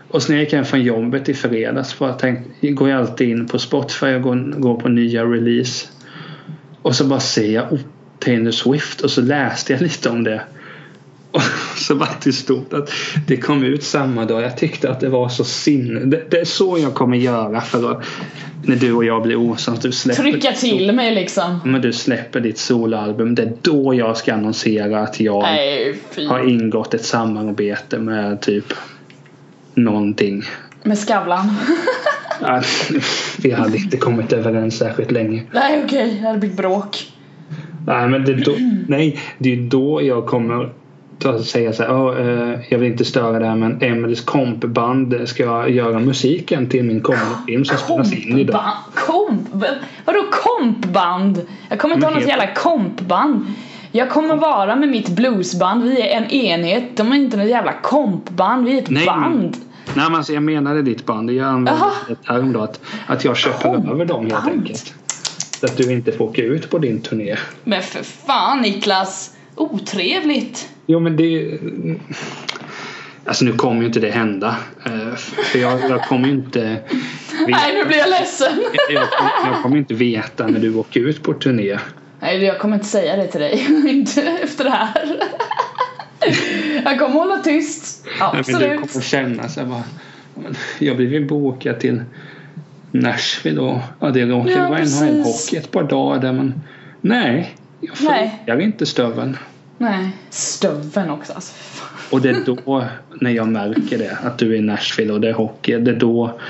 Och 0.08 0.22
sen 0.22 0.32
när 0.32 0.38
jag 0.38 0.44
gick 0.44 0.52
hem 0.52 0.64
från 0.64 0.82
jobbet 0.82 1.28
i 1.28 1.34
fredags 1.34 1.98
bara 1.98 2.12
tänkte, 2.12 2.70
går 2.70 2.90
jag 2.90 3.00
alltid 3.00 3.28
in 3.28 3.48
på 3.48 3.58
Spotify 3.58 4.06
och 4.06 4.22
går, 4.22 4.60
går 4.60 4.80
på 4.80 4.88
nya 4.88 5.24
release. 5.24 5.88
Och 6.82 6.94
så 6.94 7.04
bara 7.04 7.20
ser 7.20 7.54
jag 7.54 7.72
oh, 7.72 7.80
Taylor 8.18 8.50
Swift 8.50 9.00
och 9.00 9.10
så 9.10 9.20
läste 9.20 9.72
jag 9.72 9.82
lite 9.82 10.10
om 10.10 10.24
det. 10.24 10.42
Och 11.32 11.42
så 11.76 11.94
var 11.94 12.08
det 12.24 12.32
stort 12.32 12.72
att 12.72 12.90
det 13.26 13.36
kom 13.36 13.64
ut 13.64 13.82
samma 13.82 14.24
dag. 14.24 14.42
Jag 14.42 14.56
tyckte 14.58 14.90
att 14.90 15.00
det 15.00 15.08
var 15.08 15.28
så 15.28 15.44
sinne. 15.44 16.00
Det, 16.00 16.30
det 16.30 16.40
är 16.40 16.44
så 16.44 16.78
jag 16.78 16.94
kommer 16.94 17.16
göra 17.16 17.60
för 17.60 17.90
att 17.90 18.04
när 18.64 18.76
du 18.76 18.92
och 18.92 19.04
jag 19.04 19.22
blir 19.22 19.36
osams. 19.36 19.80
Du 19.80 19.92
släpper 19.92 20.22
Trycka 20.22 20.52
till 20.52 20.92
mig 20.92 21.14
liksom. 21.14 21.60
men 21.64 21.80
du 21.80 21.92
släpper 21.92 22.40
ditt 22.40 22.58
soloalbum. 22.58 23.34
Det 23.34 23.42
är 23.42 23.52
då 23.62 23.94
jag 23.94 24.16
ska 24.16 24.34
annonsera 24.34 25.00
att 25.00 25.20
jag 25.20 25.42
Nej, 25.42 25.96
har 26.28 26.48
ingått 26.48 26.94
ett 26.94 27.04
samarbete 27.04 27.98
med 27.98 28.40
typ 28.40 28.72
någonting. 29.74 30.42
Med 30.82 30.98
Skavlan. 30.98 31.56
Vi 33.38 33.50
hade 33.50 33.76
inte 33.76 33.96
kommit 33.96 34.32
överens 34.32 34.78
särskilt 34.78 35.10
länge. 35.10 35.42
Nej, 35.52 35.82
okej. 35.84 36.18
Det 36.20 36.26
hade 36.26 36.38
blivit 36.38 36.56
bråk. 36.56 37.12
Nej, 37.86 38.08
men 38.08 38.24
det 38.24 38.32
är 38.32 38.44
då, 38.44 38.52
nej, 38.88 39.20
det 39.38 39.52
är 39.52 39.56
då 39.56 40.02
jag 40.02 40.26
kommer 40.26 40.72
ta 41.22 41.38
säga 41.42 41.72
så 41.72 41.82
här. 41.82 41.90
"Ja, 41.90 42.18
eh, 42.18 42.60
jag 42.68 42.78
vill 42.78 42.90
inte 42.92 43.04
störa 43.04 43.38
det 43.38 43.46
här 43.46 43.56
men 43.56 43.82
Emelies 43.82 44.20
kompband 44.20 45.14
ska 45.24 45.68
göra 45.68 45.98
musiken 45.98 46.68
till 46.68 46.84
min 46.84 47.00
kommande 47.00 47.34
film 47.46 47.64
som 47.64 47.76
spelas 47.78 48.12
in 48.12 48.38
idag. 48.38 48.60
Kompband? 48.94 49.50
Komp? 49.50 49.74
Vadå 50.04 50.22
kompband? 50.30 51.46
Jag 51.68 51.78
kommer 51.78 51.94
inte 51.94 52.06
Men 52.06 52.14
ha 52.14 52.20
något 52.20 52.28
heter- 52.30 52.38
jävla 52.44 52.54
kompband. 52.54 53.44
Jag 53.94 54.10
kommer 54.10 54.36
vara 54.36 54.76
med 54.76 54.88
mitt 54.88 55.08
bluesband, 55.08 55.82
vi 55.84 56.02
är 56.02 56.16
en 56.16 56.30
enhet. 56.30 56.96
De 56.96 57.12
är 57.12 57.16
inte 57.16 57.36
något 57.36 57.48
jävla 57.48 57.72
kompband, 57.72 58.64
vi 58.64 58.74
är 58.78 58.82
ett 58.82 58.90
Nej, 58.90 59.06
band. 59.06 59.56
Nej 59.94 60.04
men 60.06 60.14
alltså 60.14 60.32
jag 60.32 60.42
menade 60.42 60.82
ditt 60.82 61.06
band. 61.06 61.30
Jag 61.30 61.46
använde 61.48 61.80
Jaha. 61.80 61.90
ett 62.10 62.26
term 62.26 62.52
då 62.52 62.60
att, 62.60 62.80
att 63.06 63.24
jag 63.24 63.36
köper 63.36 63.68
över 63.92 64.04
dem 64.04 64.20
helt 64.20 64.34
Kompband. 64.34 64.58
enkelt. 64.60 64.94
Så 65.60 65.66
att 65.66 65.76
du 65.76 65.92
inte 65.92 66.12
får 66.12 66.24
åka 66.24 66.42
ut 66.42 66.70
på 66.70 66.78
din 66.78 67.00
turné. 67.00 67.36
Men 67.64 67.82
för 67.82 68.02
fan 68.04 68.60
Niklas! 68.60 69.34
Otrevligt! 69.56 70.68
Jo 70.92 71.00
men 71.00 71.16
det... 71.16 71.58
Alltså 73.24 73.44
nu 73.44 73.52
kommer 73.52 73.80
ju 73.80 73.86
inte 73.86 74.00
det 74.00 74.10
hända. 74.10 74.56
Eh, 74.86 75.14
För 75.16 75.58
jag, 75.58 75.80
jag 75.90 76.02
kommer 76.04 76.28
ju 76.28 76.34
inte... 76.34 76.60
veta- 76.60 76.80
Nej 77.48 77.74
nu 77.74 77.84
blir 77.84 77.98
jag 77.98 78.10
ledsen! 78.10 78.52
jag, 78.90 79.10
kommer- 79.10 79.52
jag 79.52 79.62
kommer 79.62 79.76
inte 79.76 79.94
veta 79.94 80.46
när 80.46 80.60
du 80.60 80.74
åker 80.74 81.00
ut 81.00 81.22
på 81.22 81.32
turné. 81.34 81.78
Nej 82.20 82.44
jag 82.44 82.58
kommer 82.58 82.74
inte 82.74 82.86
säga 82.86 83.16
det 83.16 83.26
till 83.26 83.40
dig, 83.40 83.66
inte 83.88 84.22
efter 84.22 84.64
det 84.64 84.70
här. 84.70 85.16
Jag 86.84 86.98
kommer 86.98 87.14
hålla 87.14 87.38
tyst. 87.38 88.04
Nej, 88.06 88.28
Men 88.32 88.32
du 88.32 88.38
Absolut. 88.40 88.80
kommer 88.92 89.04
känna 89.04 89.48
så 89.48 89.60
här 89.60 89.66
bara... 89.66 89.82
"Ja, 90.34 90.40
men 90.44 90.54
Jag 90.78 90.96
blev 90.96 91.12
ju 91.12 91.26
bokad 91.26 91.80
till 91.80 92.02
Nashville 92.90 93.60
och 93.60 93.78
ja, 94.00 94.10
det 94.10 94.24
vara 94.68 94.78
precis. 94.78 95.02
NHL-hockey 95.02 95.56
ett 95.58 95.70
par 95.70 95.82
dagar 95.82 96.20
där 96.20 96.32
men 96.32 96.54
nej, 97.00 97.54
jag 97.80 97.94
Nej. 98.00 98.42
frågar 98.46 98.60
inte 98.60 98.86
stöveln. 98.86 99.36
Nej, 99.78 100.16
stöveln 100.30 101.10
också 101.10 101.32
alltså. 101.32 101.54
Och 102.10 102.20
det 102.20 102.30
är 102.30 102.44
då 102.46 102.84
när 103.20 103.30
jag 103.30 103.48
märker 103.48 103.98
det, 103.98 104.18
att 104.22 104.38
du 104.38 104.52
är 104.52 104.58
i 104.58 104.60
Nashville 104.60 105.12
och 105.12 105.20
det 105.20 105.28
är 105.28 105.32
hockey, 105.32 105.78
det 105.78 105.90
är 105.90 105.96
då 105.96 106.40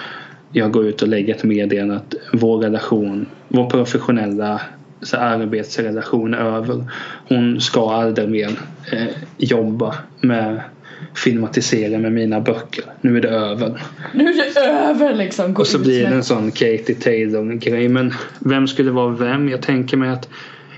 jag 0.52 0.70
går 0.70 0.86
ut 0.86 1.02
och 1.02 1.08
lägger 1.08 1.34
ett 1.34 1.44
meddelande 1.44 1.96
att 1.96 2.14
vår 2.32 2.58
relation, 2.58 3.26
vår 3.48 3.70
professionella 3.70 4.60
så 5.02 5.16
arbetsrelation 5.16 6.34
är 6.34 6.38
över. 6.38 6.84
Hon 7.28 7.60
ska 7.60 7.92
aldrig 7.92 8.28
mer 8.28 8.50
eh, 8.92 9.06
jobba 9.36 9.94
med 10.20 10.60
filmatisera 11.14 11.98
med 11.98 12.12
mina 12.12 12.40
böcker. 12.40 12.84
Nu 13.00 13.16
är 13.16 13.20
det 13.20 13.28
över. 13.28 13.82
Nu 14.14 14.24
är 14.24 14.54
det 14.54 14.70
över 14.70 15.14
liksom. 15.14 15.54
Gå 15.54 15.60
Och 15.60 15.66
så 15.66 15.78
blir 15.78 16.06
det 16.06 16.14
en 16.14 16.24
sån 16.24 16.50
Katie 16.50 16.94
Taylor 16.94 17.52
grej. 17.52 17.88
Men 17.88 18.12
vem 18.38 18.68
skulle 18.68 18.90
vara 18.90 19.08
vem? 19.08 19.48
Jag 19.48 19.62
tänker 19.62 19.96
mig 19.96 20.10
att 20.10 20.28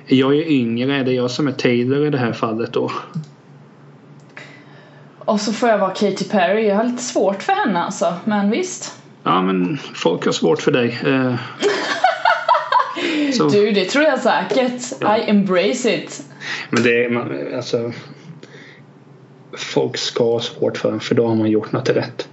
jag 0.07 0.37
är 0.37 0.49
yngre. 0.49 0.97
Är 0.97 1.05
det 1.05 1.13
jag 1.13 1.31
som 1.31 1.49
är 1.49 1.53
Taylor 1.53 2.07
i 2.07 2.11
det 2.11 2.19
här 2.19 2.33
fallet 2.33 2.73
då? 2.73 2.91
Och 5.19 5.41
så 5.41 5.53
får 5.53 5.69
jag 5.69 5.79
vara 5.79 5.91
Katy 5.91 6.25
Perry. 6.25 6.69
Jag 6.69 6.77
har 6.77 6.85
lite 6.85 7.03
svårt 7.03 7.43
för 7.43 7.53
henne 7.53 7.83
alltså. 7.83 8.15
Men 8.25 8.51
visst. 8.51 8.99
Ja 9.23 9.43
men 9.43 9.79
folk 9.95 10.25
har 10.25 10.33
svårt 10.33 10.63
för 10.63 10.73
dig. 10.73 10.99
Eh, 11.07 11.35
så, 13.33 13.49
Du, 13.49 13.71
det 13.71 13.85
tror 13.85 14.05
jag 14.05 14.19
säkert. 14.19 14.83
Ja. 15.01 15.19
I 15.19 15.31
embrace 15.31 15.95
it. 15.95 16.23
Men 16.71 16.83
det 16.83 17.05
är 17.05 17.11
man, 17.11 17.55
alltså 17.57 17.93
Folk 19.57 19.97
ska 19.97 20.25
ha 20.25 20.41
svårt 20.41 20.79
för 20.79 20.93
en 20.93 21.01
för 21.01 21.15
då 21.15 21.27
har 21.27 21.35
man 21.35 21.51
gjort 21.51 21.73
något 21.73 21.89
rätt. 21.89 22.29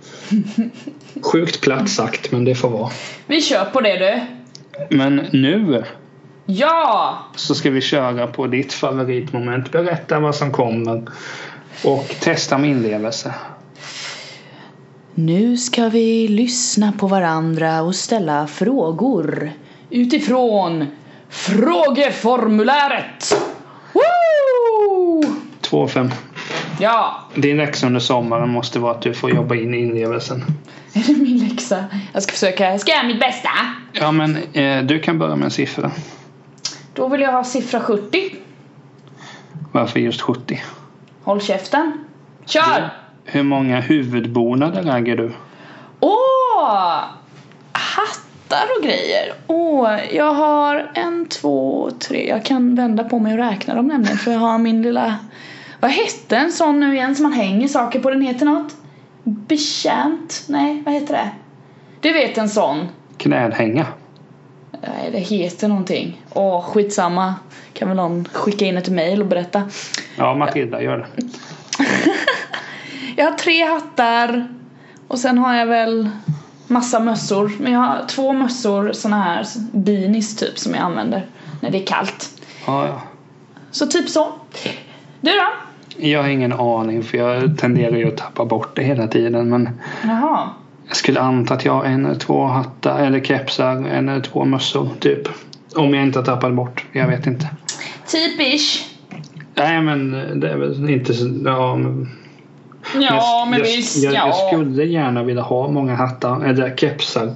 Sjukt 1.22 1.62
platt 1.62 1.90
sagt 1.90 2.32
men 2.32 2.46
det 2.46 2.56
får 2.56 2.70
vara. 2.70 2.90
Vi 3.28 3.42
kör 3.42 3.66
på 3.66 3.82
det 3.82 3.98
du. 3.98 4.22
Men 4.96 5.16
nu 5.32 5.84
Ja! 6.46 7.18
så 7.36 7.56
ska 7.56 7.70
vi 7.70 7.82
köra 7.82 8.28
på 8.28 8.48
ditt 8.48 8.74
favoritmoment. 8.74 9.72
Berätta 9.72 10.20
vad 10.20 10.36
som 10.36 10.52
kommer. 10.52 11.04
Och 11.84 12.16
testa 12.20 12.58
med 12.58 12.70
inlevelse. 12.70 13.34
Nu 15.14 15.58
ska 15.58 15.90
vi 15.90 16.28
lyssna 16.28 16.92
på 16.92 17.08
varandra 17.08 17.82
och 17.82 17.96
ställa 17.96 18.48
frågor 18.48 19.52
utifrån 19.90 20.86
frågeformuläret. 21.30 23.36
Woo! 23.94 25.24
2-5. 25.62 26.12
Ja, 26.80 27.22
Din 27.36 27.58
läxa 27.58 27.88
under 27.88 28.00
sommaren 28.00 28.50
måste 28.50 28.80
vara 28.80 28.92
att 28.92 29.02
du 29.02 29.14
får 29.14 29.32
jobba 29.32 29.56
in 29.56 29.74
inlevelsen. 29.74 30.44
är 30.94 31.04
det 31.08 31.22
min 31.22 31.48
läxa? 31.48 31.86
Jag 32.14 32.24
ska 32.24 32.32
försöka, 32.32 32.72
jag 32.72 32.80
ska 32.80 32.92
göra 32.92 33.08
mitt 33.08 33.20
bästa. 33.20 33.50
Ja 33.94 34.12
men 34.12 34.38
eh, 34.54 34.84
du 34.84 35.00
kan 35.00 35.20
börja 35.20 35.36
med 35.36 35.46
en 35.46 35.52
siffra. 35.52 35.92
Då 36.94 37.08
vill 37.08 37.22
jag 37.22 37.32
ha 37.32 37.44
siffra 37.44 37.80
70. 37.80 38.36
Varför 39.72 40.00
just 40.00 40.22
70? 40.22 40.62
Håll 41.24 41.42
käften. 41.42 41.92
Kör! 42.46 42.90
Hur 43.26 43.44
många 43.44 43.80
huvudbonader 43.80 44.98
äger 44.98 45.18
du? 45.18 45.32
Åh! 46.00 47.04
Hattar 47.72 48.68
och 48.78 48.84
grejer. 48.84 49.34
Åh, 49.48 50.16
jag 50.16 50.34
har 50.34 50.92
en, 50.94 51.26
två, 51.26 51.90
tre. 52.00 52.28
Jag 52.30 52.46
kan 52.46 52.76
vända 52.76 53.04
på 53.04 53.20
mig 53.20 53.34
och 53.34 53.40
räkna 53.40 53.76
dem 53.76 53.88
nämligen 53.88 54.18
för 54.18 54.32
jag 54.32 54.40
har 54.40 54.58
min 54.58 54.82
lilla... 54.82 55.16
Vad 55.80 55.92
hette 55.92 56.38
en 56.38 56.52
sån 56.52 56.80
nu 56.80 56.94
igen 56.94 57.16
som 57.16 57.24
man 57.24 57.34
hänger 57.34 57.68
saker 57.68 58.00
på? 58.00 58.10
Den 58.10 58.22
heter 58.22 58.46
något? 58.46 58.76
Betjänt? 59.24 60.44
Nej, 60.48 60.82
vad 60.86 60.94
heter 60.94 61.14
det? 61.14 61.30
Du 62.00 62.14
vet 62.14 62.38
en 62.38 62.50
sån. 62.50 62.88
Knädhänga. 63.18 63.86
Nej, 64.82 65.10
det 65.12 65.20
heter 65.20 65.68
någonting. 65.68 66.22
Åh, 66.34 66.62
skitsamma. 66.64 67.36
Kan 67.74 67.88
väl 67.88 67.98
någon 67.98 68.26
skicka 68.34 68.66
in 68.66 68.78
ett 68.78 68.90
mail 68.90 69.22
och 69.22 69.28
berätta. 69.28 69.64
Ja 70.18 70.36
Matilda 70.36 70.82
gör 70.82 70.98
det. 70.98 71.08
Jag 73.16 73.26
har 73.26 73.38
tre 73.38 73.64
hattar 73.64 74.48
och 75.08 75.20
sen 75.20 75.38
har 75.38 75.56
jag 75.56 75.66
väl 75.66 76.10
massa 76.68 77.00
mössor. 77.00 77.52
Men 77.60 77.74
jag 77.74 77.80
har 77.80 78.06
två 78.08 78.34
mössor 78.34 78.92
såna 78.92 79.22
här 79.22 79.46
beanies 79.72 80.36
typ 80.36 80.60
som 80.60 80.74
jag 80.74 80.84
använder 80.84 81.26
när 81.62 81.70
det 81.70 81.84
är 81.84 81.86
kallt. 81.86 82.42
Ja, 82.66 82.88
ja. 82.88 83.02
Så 83.72 83.88
typ 83.88 84.10
så. 84.10 84.28
Du 85.22 85.32
då? 85.32 85.48
Jag 85.98 86.22
har 86.24 86.30
ingen 86.30 86.54
aning 86.54 87.04
för 87.04 87.18
jag 87.18 87.58
tenderar 87.58 87.98
ju 87.98 88.08
att 88.08 88.18
tappa 88.18 88.46
bort 88.46 88.76
det 88.76 88.84
hela 88.84 89.08
tiden 89.08 89.50
men 89.50 89.70
Jaha. 90.04 90.50
Jag 90.92 90.96
skulle 90.98 91.20
anta 91.20 91.54
att 91.54 91.66
jag 91.66 91.74
har 91.74 91.84
en 91.84 92.06
eller 92.06 92.20
två 92.20 92.46
hattar 92.46 93.00
eller 93.00 93.20
kepsar, 93.20 93.76
en 93.76 94.10
eller 94.10 94.22
två 94.22 94.46
mössor 94.46 94.90
typ. 95.00 95.28
Om 95.76 95.94
jag 95.94 96.04
inte 96.04 96.20
har 96.20 96.26
tappat 96.26 96.54
bort, 96.54 96.86
jag 96.92 97.08
vet 97.08 97.28
inte. 97.28 97.50
Typish. 98.08 98.86
Nej 99.56 99.82
men 99.82 100.12
det 100.40 100.50
är 100.50 100.58
väl 100.58 100.90
inte 100.90 101.14
så... 101.14 101.26
Ja, 101.46 101.76
men, 101.76 102.10
Ja, 103.00 103.48
men 103.50 103.60
jag, 103.60 103.66
visst. 103.66 104.04
jag, 104.04 104.14
ja. 104.14 104.28
jag 104.28 104.36
skulle 104.36 104.86
gärna 104.86 105.24
vilja 105.24 105.42
ha 105.42 105.68
många 105.68 105.96
hattar 105.96 106.46
eller 106.46 106.76
kepsar. 106.76 107.34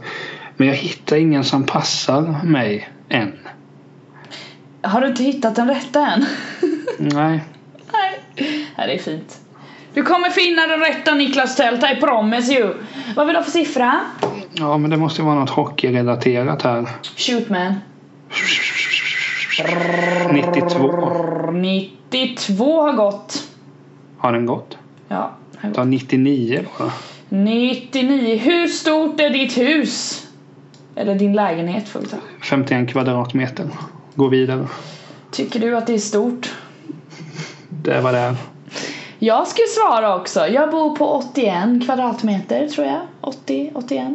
Men 0.58 0.68
jag 0.68 0.76
hittar 0.76 1.16
ingen 1.16 1.44
som 1.44 1.64
passar 1.64 2.44
mig 2.44 2.90
än. 3.10 3.34
Har 4.82 5.02
du 5.02 5.08
inte 5.08 5.24
hittat 5.24 5.56
den 5.56 5.68
rätta 5.68 6.08
än? 6.08 6.26
Nej. 6.98 7.44
Nej. 7.94 8.20
Nej, 8.78 8.88
det 8.88 8.94
är 8.94 8.98
fint. 9.00 9.40
Du 9.96 10.04
kommer 10.04 10.30
finna 10.30 10.68
den 10.68 10.80
rätta 10.80 11.16
Niklas 11.16 11.56
Tält, 11.56 11.84
I 11.84 11.96
promise 12.00 12.54
you. 12.54 12.74
Vad 13.16 13.26
vill 13.26 13.34
du 13.34 13.40
ha 13.40 13.44
för 13.44 13.52
siffra? 13.52 14.00
Ja 14.54 14.78
men 14.78 14.90
det 14.92 14.98
måste 14.98 15.22
vara 15.22 15.36
något 15.36 15.50
hockeyrelaterat 15.50 16.62
här. 16.62 16.90
Shoot 17.16 17.50
man. 17.50 17.76
92. 20.32 21.52
92 21.52 22.82
har 22.82 22.94
gått. 22.94 23.48
Har 24.18 24.34
den 24.34 24.46
gått? 24.46 24.78
Ja, 25.08 25.32
gått. 25.62 25.74
Ta 25.74 25.84
99 25.84 26.66
då. 26.78 26.92
99. 27.30 28.38
Hur 28.38 28.68
stort 28.68 29.20
är 29.20 29.30
ditt 29.30 29.58
hus? 29.58 30.28
Eller 30.96 31.16
din 31.16 31.34
lägenhet 31.34 31.90
får 31.90 32.00
vi 32.00 32.06
ta. 32.06 32.18
51 32.42 32.90
kvadratmeter. 32.90 33.68
Gå 34.16 34.28
vidare. 34.28 34.68
Tycker 35.32 35.60
du 35.60 35.78
att 35.78 35.88
det 35.88 35.94
är 35.94 36.00
stort? 36.00 36.54
Det 37.70 38.02
var 38.02 38.12
det 38.12 38.20
är. 38.20 38.36
Jag 39.26 39.48
ska 39.48 39.62
svara 39.70 40.16
också. 40.16 40.48
Jag 40.48 40.72
bor 40.72 40.96
på 40.96 41.12
81 41.12 41.86
kvadratmeter 41.86 42.68
tror 42.68 42.88
jag. 42.88 43.02
80, 43.22 43.72
81. 43.76 44.08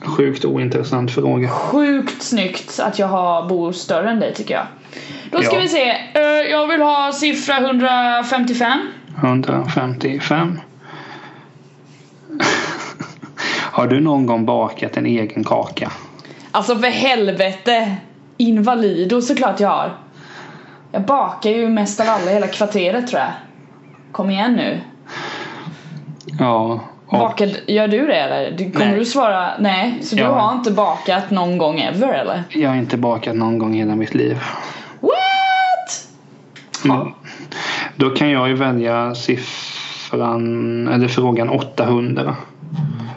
Sjukt 0.00 0.44
ointressant 0.44 1.10
fråga. 1.10 1.48
Sjukt 1.48 2.22
snyggt 2.22 2.80
att 2.80 2.98
jag 2.98 3.06
har, 3.06 3.48
bor 3.48 3.72
större 3.72 4.10
än 4.10 4.20
dig 4.20 4.34
tycker 4.34 4.54
jag. 4.54 4.66
Då 5.30 5.42
ska 5.42 5.56
Ja. 5.56 5.60
vi 5.60 5.68
se. 5.68 5.90
Eh, 5.90 6.22
jag 6.50 6.66
vill 6.66 6.82
ha 6.82 7.12
siffra 7.12 7.56
155. 7.56 8.78
155. 9.16 10.60
Har 13.72 13.86
du 13.86 14.00
någon 14.00 14.26
gång 14.26 14.46
bakat 14.46 14.96
en 14.96 15.06
egen 15.06 15.44
kaka? 15.44 15.92
Alltså 16.50 16.76
för 16.76 16.88
helvete! 16.88 17.96
Invalido 18.36 19.20
såklart 19.22 19.60
jag 19.60 19.68
har. 19.68 19.96
Jag 20.92 21.02
bakar 21.02 21.50
ju 21.50 21.68
mest 21.68 22.00
av 22.00 22.06
alla 22.08 22.30
i 22.30 22.34
hela 22.34 22.46
kvarteret 22.46 23.06
tror 23.08 23.20
jag. 23.20 23.32
Kom 24.16 24.30
igen 24.30 24.52
nu. 24.52 24.80
Ja. 26.38 26.80
Och 27.06 27.18
Bakad, 27.18 27.50
gör 27.66 27.88
du 27.88 28.06
det 28.06 28.16
eller? 28.16 28.72
Kommer 28.72 28.86
Nej. 28.86 28.98
du 28.98 29.04
svara 29.04 29.50
nej? 29.58 29.98
Så 30.02 30.16
du 30.16 30.22
Ja. 30.22 30.38
har 30.38 30.52
inte 30.52 30.70
bakat 30.70 31.30
någon 31.30 31.58
gång 31.58 31.80
ever 31.80 32.08
eller? 32.12 32.42
jag 32.48 32.70
har 32.70 32.76
inte 32.76 32.96
bakat 32.96 33.36
någon 33.36 33.58
gång 33.58 33.74
i 33.74 33.78
hela 33.78 33.94
mitt 33.94 34.14
liv. 34.14 34.38
What? 35.00 36.08
Mm. 36.84 37.12
Då 37.96 38.10
kan 38.10 38.30
jag 38.30 38.48
ju 38.48 38.54
välja 38.54 39.14
siffran, 39.14 40.88
eller 40.88 41.08
frågan 41.08 41.48
800. 41.50 42.36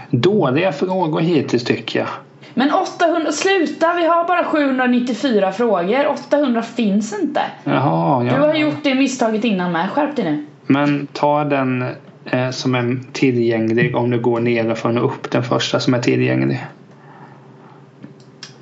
Dåliga 0.09 0.71
frågor 0.71 1.21
hittills 1.21 1.63
tycker 1.63 1.99
jag. 1.99 2.07
Men 2.53 2.71
800, 2.73 3.31
sluta! 3.31 3.93
Vi 3.93 4.07
har 4.07 4.27
bara 4.27 4.43
794 4.43 5.51
frågor. 5.51 6.07
800 6.07 6.61
finns 6.61 7.19
inte. 7.21 7.41
Jaha, 7.63 8.23
ja. 8.23 8.35
Du 8.35 8.41
har 8.41 8.53
gjort 8.53 8.83
det 8.83 8.95
misstaget 8.95 9.43
innan 9.43 9.71
med. 9.71 9.89
Skärp 9.89 10.15
dig 10.15 10.25
nu. 10.25 10.45
Men 10.71 11.07
ta 11.13 11.43
den 11.43 11.85
eh, 12.25 12.49
som 12.49 12.75
är 12.75 12.99
tillgänglig 13.11 13.95
om 13.95 14.09
du 14.09 14.19
går 14.19 14.39
nerifrån 14.39 14.97
och 14.97 15.05
upp 15.05 15.31
den 15.31 15.43
första 15.43 15.79
som 15.79 15.93
är 15.93 16.01
tillgänglig. 16.01 16.65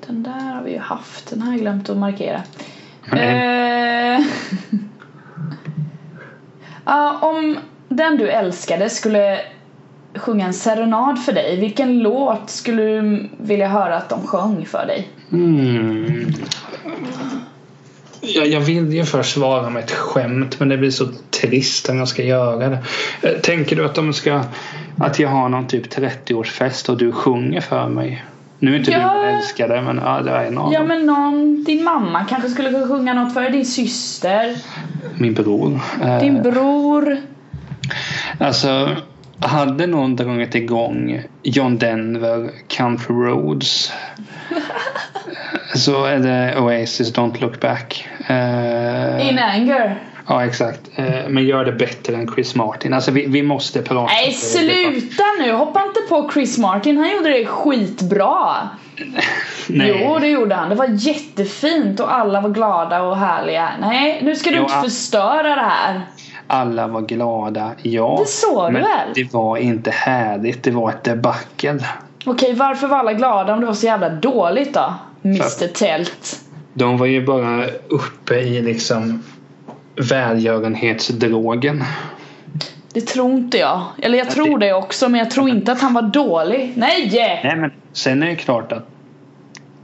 Den 0.08 0.24
där 0.24 0.56
har 0.56 0.64
vi 0.64 0.72
ju 0.72 0.80
haft. 0.80 1.30
Den 1.30 1.42
har 1.42 1.52
jag 1.52 1.62
glömt 1.62 1.90
att 1.90 1.98
markera. 1.98 2.42
Eh, 3.14 4.20
ja, 6.86 7.20
om 7.22 7.58
den 7.90 8.18
du 8.18 8.30
älskade 8.30 8.90
skulle 8.90 9.40
sjunga 10.16 10.46
en 10.46 10.54
serenad 10.54 11.20
för 11.20 11.34
dig, 11.34 11.60
vilken 11.60 12.00
låt 12.00 12.50
skulle 12.50 12.84
du 12.84 13.30
vilja 13.38 13.68
höra 13.68 13.98
att 13.98 14.10
de 14.10 14.28
sjöng 14.28 14.66
för 14.66 14.86
dig? 14.86 15.08
Mm. 15.32 16.34
Jag, 18.36 18.48
jag 18.48 18.60
vill 18.60 18.94
ju 18.94 19.06
först 19.06 19.34
svara 19.34 19.70
med 19.70 19.84
ett 19.84 19.92
skämt 19.92 20.60
men 20.60 20.70
det 20.70 20.78
blir 20.78 20.92
så 20.92 21.08
trist 21.42 21.90
om 21.90 21.98
jag 21.98 22.08
ska 22.08 22.24
göra 22.24 22.70
det. 22.70 22.78
Eh, 23.22 23.32
Tänker 23.42 23.76
du 23.76 23.86
att 23.86 23.96
de 23.96 24.14
ska 24.14 24.44
att 24.98 25.20
jag 25.20 25.30
har 25.30 25.50
någon 25.50 25.68
typ 25.68 25.94
30-årsfest 25.96 26.90
och 26.90 26.98
du 26.98 27.12
sjunger 27.12 27.62
för 27.62 27.90
mig? 27.90 28.26
Nu 28.60 28.74
är 28.76 28.80
inte 28.80 28.92
Ja. 28.92 29.14
du 29.14 29.30
älskade 29.30 29.82
men 29.82 30.02
ja, 30.06 30.22
det 30.22 30.32
är 30.32 30.52
någon. 30.52 30.72
Ja 30.72 30.84
men 30.84 31.06
någon, 31.06 31.64
din 31.64 31.84
mamma 31.84 32.26
kanske 32.30 32.50
skulle 32.50 32.70
kunna 32.72 32.88
sjunga 32.88 33.14
något 33.14 33.34
för 33.34 33.42
dig, 33.42 33.52
din 33.52 33.66
syster, 33.66 34.56
Min 35.18 35.34
bror. 35.34 35.80
Eh, 36.04 36.20
din 36.20 36.42
bror. 36.44 37.18
Alltså, 38.40 38.90
hade 39.40 39.88
någon 39.88 40.16
dragit 40.16 40.56
igång 40.56 41.22
John 41.44 41.78
Denver, 41.78 42.50
Country 42.68 43.16
Roads 43.16 43.92
så 45.78 46.06
är 46.06 46.20
det 46.20 46.60
Oasis 46.60 47.14
Don't 47.14 47.42
Look 47.42 47.60
Back. 47.62 48.08
Eh, 48.28 49.30
In 49.30 49.40
anger. 49.40 50.02
ja, 50.28 50.46
exakt. 50.46 50.82
Eh, 50.96 51.06
men 51.28 51.46
gör 51.46 51.66
det 51.66 51.72
bättre 51.72 52.16
än 52.16 52.28
Chris 52.34 52.56
Martin. 52.56 52.94
Alltså, 52.94 53.12
vi, 53.12 53.26
vi 53.28 53.44
måste 53.44 53.82
prata. 53.82 54.14
Nej 54.14 54.32
sluta 54.34 55.24
nu, 55.40 55.52
hoppa 55.52 55.82
inte 55.88 56.00
på 56.10 56.30
Chris 56.34 56.58
Martin, 56.58 56.98
han 56.98 57.12
gjorde 57.12 57.30
det 57.30 57.46
skitbra. 57.46 58.70
Nej. 59.70 60.02
Jo 60.06 60.20
det 60.20 60.28
gjorde 60.28 60.56
han, 60.56 60.70
det 60.70 60.76
var 60.76 60.88
jättefint 60.90 62.00
och 62.00 62.14
alla 62.14 62.42
var 62.42 62.50
glada 62.50 63.02
och 63.02 63.18
härliga. 63.18 63.70
Nej 63.82 64.20
nu 64.24 64.36
ska 64.36 64.50
du 64.50 64.56
Jo, 64.56 64.64
inte 64.64 64.82
förstöra 64.82 65.56
det 65.56 65.62
här. 65.62 66.02
Alla 66.48 66.88
var 66.88 67.02
glada, 67.02 67.72
ja. 67.82 68.18
Det 68.20 68.30
såg 68.30 68.68
du 68.68 68.72
men 68.74 68.82
väl? 68.82 69.10
det 69.16 69.34
var 69.34 69.58
inte 69.58 69.92
härligt. 69.92 70.64
Det 70.64 70.72
var 70.72 70.90
ett 70.90 71.04
debacle. 71.04 71.80
Okej 72.26 72.54
varför 72.54 72.88
var 72.88 72.98
alla 72.98 73.14
glada 73.14 73.54
om 73.54 73.60
det 73.60 73.66
var 73.66 73.74
så 73.74 73.86
jävla 73.86 74.10
dåligt 74.10 74.74
då? 74.74 74.94
Mr 75.24 75.68
Tält. 75.68 76.42
De 76.74 76.98
var 76.98 77.06
ju 77.06 77.26
bara 77.26 77.66
uppe 77.88 78.36
i 78.36 78.62
liksom 78.62 79.24
välgörenhetsdrogen. 79.96 81.84
Det 82.94 83.02
tror 83.02 83.32
inte 83.32 83.58
jag. 83.58 83.82
Eller 84.02 84.18
jag 84.18 84.30
tror 84.30 84.60
det 84.60 84.74
också 84.74 85.10
men 85.10 85.20
jag 85.20 85.32
tror 85.32 85.50
inte 85.50 85.72
att 85.72 85.82
han 85.82 85.94
var 85.94 86.02
dålig. 86.02 86.74
Nej! 86.76 87.10
Nej 87.44 87.56
men 87.56 87.72
sen 87.94 88.24
är 88.24 88.28
det 88.28 88.36
klart 88.36 88.72
att 88.72 88.88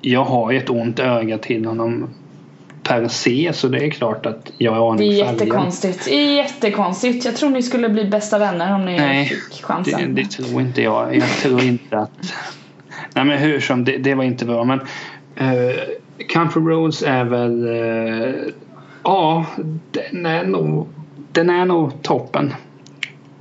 jag 0.02 0.24
har 0.24 0.52
ju 0.52 0.58
ett 0.58 0.70
ont 0.70 1.00
öga 1.00 1.38
till 1.38 1.66
honom 1.66 2.10
per 2.84 3.08
se 3.08 3.52
så 3.54 3.68
det 3.68 3.86
är 3.86 3.90
klart 3.90 4.26
att 4.26 4.52
jag 4.58 4.76
är 4.76 4.80
Det 4.80 4.86
aning 4.86 5.12
är 5.12 5.16
jättekonstigt. 5.16 6.06
Det 6.06 6.16
är 6.16 6.36
jättekonstigt. 6.36 7.26
Jag 7.26 7.36
tror 7.36 7.50
ni 7.50 7.64
skulle 7.64 7.90
bli 7.90 8.06
bästa 8.06 8.38
vänner 8.40 8.76
om 8.76 8.86
ni 8.86 8.98
Nej, 8.98 9.26
fick 9.26 9.38
Det, 9.58 9.64
chansen. 9.64 10.16
det 10.16 10.26
tror 10.26 10.62
inte 10.62 10.82
jag. 10.82 11.16
Jag 11.16 11.30
tror 11.30 11.64
inte 11.64 11.98
att... 11.98 12.34
Nej 13.16 13.26
men 13.26 13.38
hur 13.38 13.60
som, 13.60 13.84
det, 13.84 13.98
det 13.98 14.16
var 14.16 14.24
inte 14.24 14.46
bra 14.46 14.64
men 14.64 14.82
Country 16.30 16.62
Roads 16.62 17.04
är 17.04 17.24
väl... 17.24 17.68
eh, 17.68 18.34
Ja, 19.04 19.46
den 19.92 20.26
är 20.26 20.44
nog... 20.44 20.88
Den 21.32 21.50
är 21.50 21.66
nog 21.66 22.02
toppen. 22.02 22.54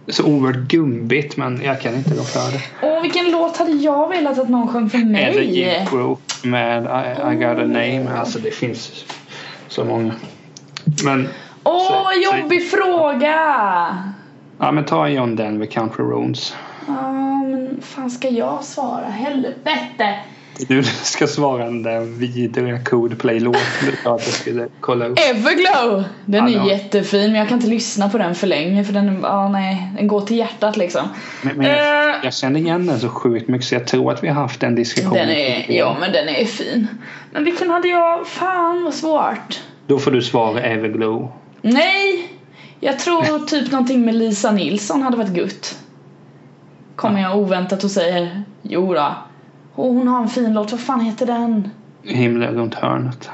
Så 0.09 0.25
oerhört 0.25 0.69
gubbigt 0.69 1.37
men 1.37 1.61
jag 1.65 1.81
kan 1.81 1.95
inte 1.95 2.11
gå 2.11 2.23
för 2.23 2.53
det. 2.53 2.63
Åh 2.83 3.03
vilken 3.03 3.31
låt 3.31 3.57
hade 3.57 3.71
jag 3.73 4.09
velat 4.09 4.39
att 4.39 4.49
någon 4.49 4.69
sjöng 4.69 4.91
för 4.91 4.99
Eller 4.99 5.13
mig? 5.13 5.59
Jethro 5.59 6.19
med 6.45 6.83
I, 6.85 7.33
I 7.33 7.37
got 7.37 7.59
a 7.59 7.67
name. 7.67 8.07
Alltså 8.19 8.39
det 8.39 8.51
finns 8.51 9.05
så 9.69 9.85
många. 9.85 10.13
Men 11.05 11.29
Åh 11.65 11.87
Så- 11.89 12.11
så- 12.31 12.37
jobbig 12.39 12.71
fråga! 12.71 13.35
ja 14.59 14.73
men 14.73 14.85
ta 14.85 15.09
John 15.09 15.37
Denver 15.37 15.67
Country 15.67 16.05
Roads. 16.05 16.57
Ja 16.87 17.13
men 17.43 17.79
fan 17.83 18.11
ska 18.11 18.29
jag 18.29 18.65
svara? 18.65 19.05
Helvete! 19.07 20.15
Du 20.69 20.83
ska 21.03 21.27
svara 21.27 21.65
den 21.65 21.83
där 21.83 22.01
vidriga 22.01 22.85
Coldplay-låten 22.85 23.61
du 23.81 23.93
sa 24.05 24.15
att 24.15 24.27
jag 24.27 24.35
skulle 24.35 24.69
kolla 24.81 25.07
upp. 25.07 25.19
Everglow! 25.19 26.05
Den 26.25 26.53
Ja, 26.53 26.61
är 26.61 26.67
ja. 26.69 26.73
jättefin 26.73 27.31
men 27.33 27.35
jag 27.41 27.49
kan 27.49 27.59
inte 27.59 27.71
lyssna 27.71 28.09
på 28.09 28.19
den 28.19 28.35
för 28.35 28.47
länge 28.47 28.85
för 28.85 28.93
den, 28.93 29.19
ja 29.23 29.49
nej, 29.49 29.93
den 29.97 30.07
går 30.09 30.21
till 30.21 30.37
hjärtat 30.37 30.77
liksom. 30.77 31.09
Men, 31.43 31.57
men 31.57 31.67
jag, 31.67 32.09
Eh. 32.09 32.15
jag 32.25 32.35
känner 32.35 32.61
igen 32.61 32.87
den 32.87 33.01
så 33.01 33.09
sjukt 33.09 33.49
mycket 33.49 33.67
så 33.69 33.75
jag 33.75 33.87
tror 33.87 34.13
att 34.13 34.25
vi 34.25 34.29
har 34.29 34.35
haft 34.43 34.61
den 34.61 34.75
diskussionen. 34.75 35.29
Den 35.29 35.37
är, 35.37 35.65
ja 35.73 35.97
men 36.01 36.13
den 36.13 36.29
är 36.29 36.45
fin. 36.45 36.89
Men 37.33 37.45
vilken 37.45 37.71
hade 37.71 37.89
jag, 37.89 38.27
fan 38.27 38.85
vad 38.85 38.95
svårt. 38.95 39.61
Då 39.87 39.99
får 39.99 40.11
du 40.11 40.23
svara 40.23 40.61
Everglow. 40.63 41.33
Nej! 41.63 42.29
Jag 42.81 42.99
tror 42.99 43.47
typ 43.47 43.73
någonting 43.73 44.05
med 44.05 44.15
Lisa 44.15 44.51
Nilsson 44.53 45.03
hade 45.03 45.17
varit 45.17 45.31
gutt. 45.35 45.79
Kommer 46.97 47.23
jag 47.23 47.37
oväntat 47.39 47.85
och 47.85 47.91
säger 47.91 48.43
jo 48.63 48.95
då. 48.95 49.15
Och 49.75 49.95
hon 49.95 50.09
har 50.09 50.23
en 50.23 50.29
fin 50.29 50.53
låt, 50.55 50.71
vad 50.73 50.81
fan 50.81 51.01
heter 51.01 51.27
den? 51.27 51.71
Himlen 52.03 52.55
runt 52.55 52.75
hörnet. 52.75 53.31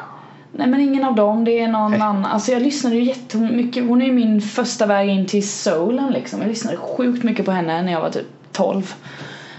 Nej 0.52 0.66
men 0.66 0.80
ingen 0.80 1.04
av 1.04 1.14
dem, 1.14 1.44
det 1.44 1.58
är 1.60 1.68
någon 1.68 1.90
Nej. 1.90 2.00
annan. 2.00 2.24
Alltså 2.26 2.52
jag 2.52 2.62
lyssnade 2.62 2.96
ju 2.96 3.02
jättemycket, 3.02 3.88
hon 3.88 4.02
är 4.02 4.06
ju 4.06 4.12
min 4.12 4.40
första 4.40 4.86
väg 4.86 5.08
in 5.08 5.26
till 5.26 5.48
soulen 5.48 6.10
liksom. 6.12 6.40
Jag 6.40 6.48
lyssnade 6.48 6.76
sjukt 6.76 7.22
mycket 7.24 7.44
på 7.46 7.50
henne 7.52 7.82
när 7.82 7.92
jag 7.92 8.00
var 8.00 8.10
typ 8.10 8.26
12. 8.52 8.94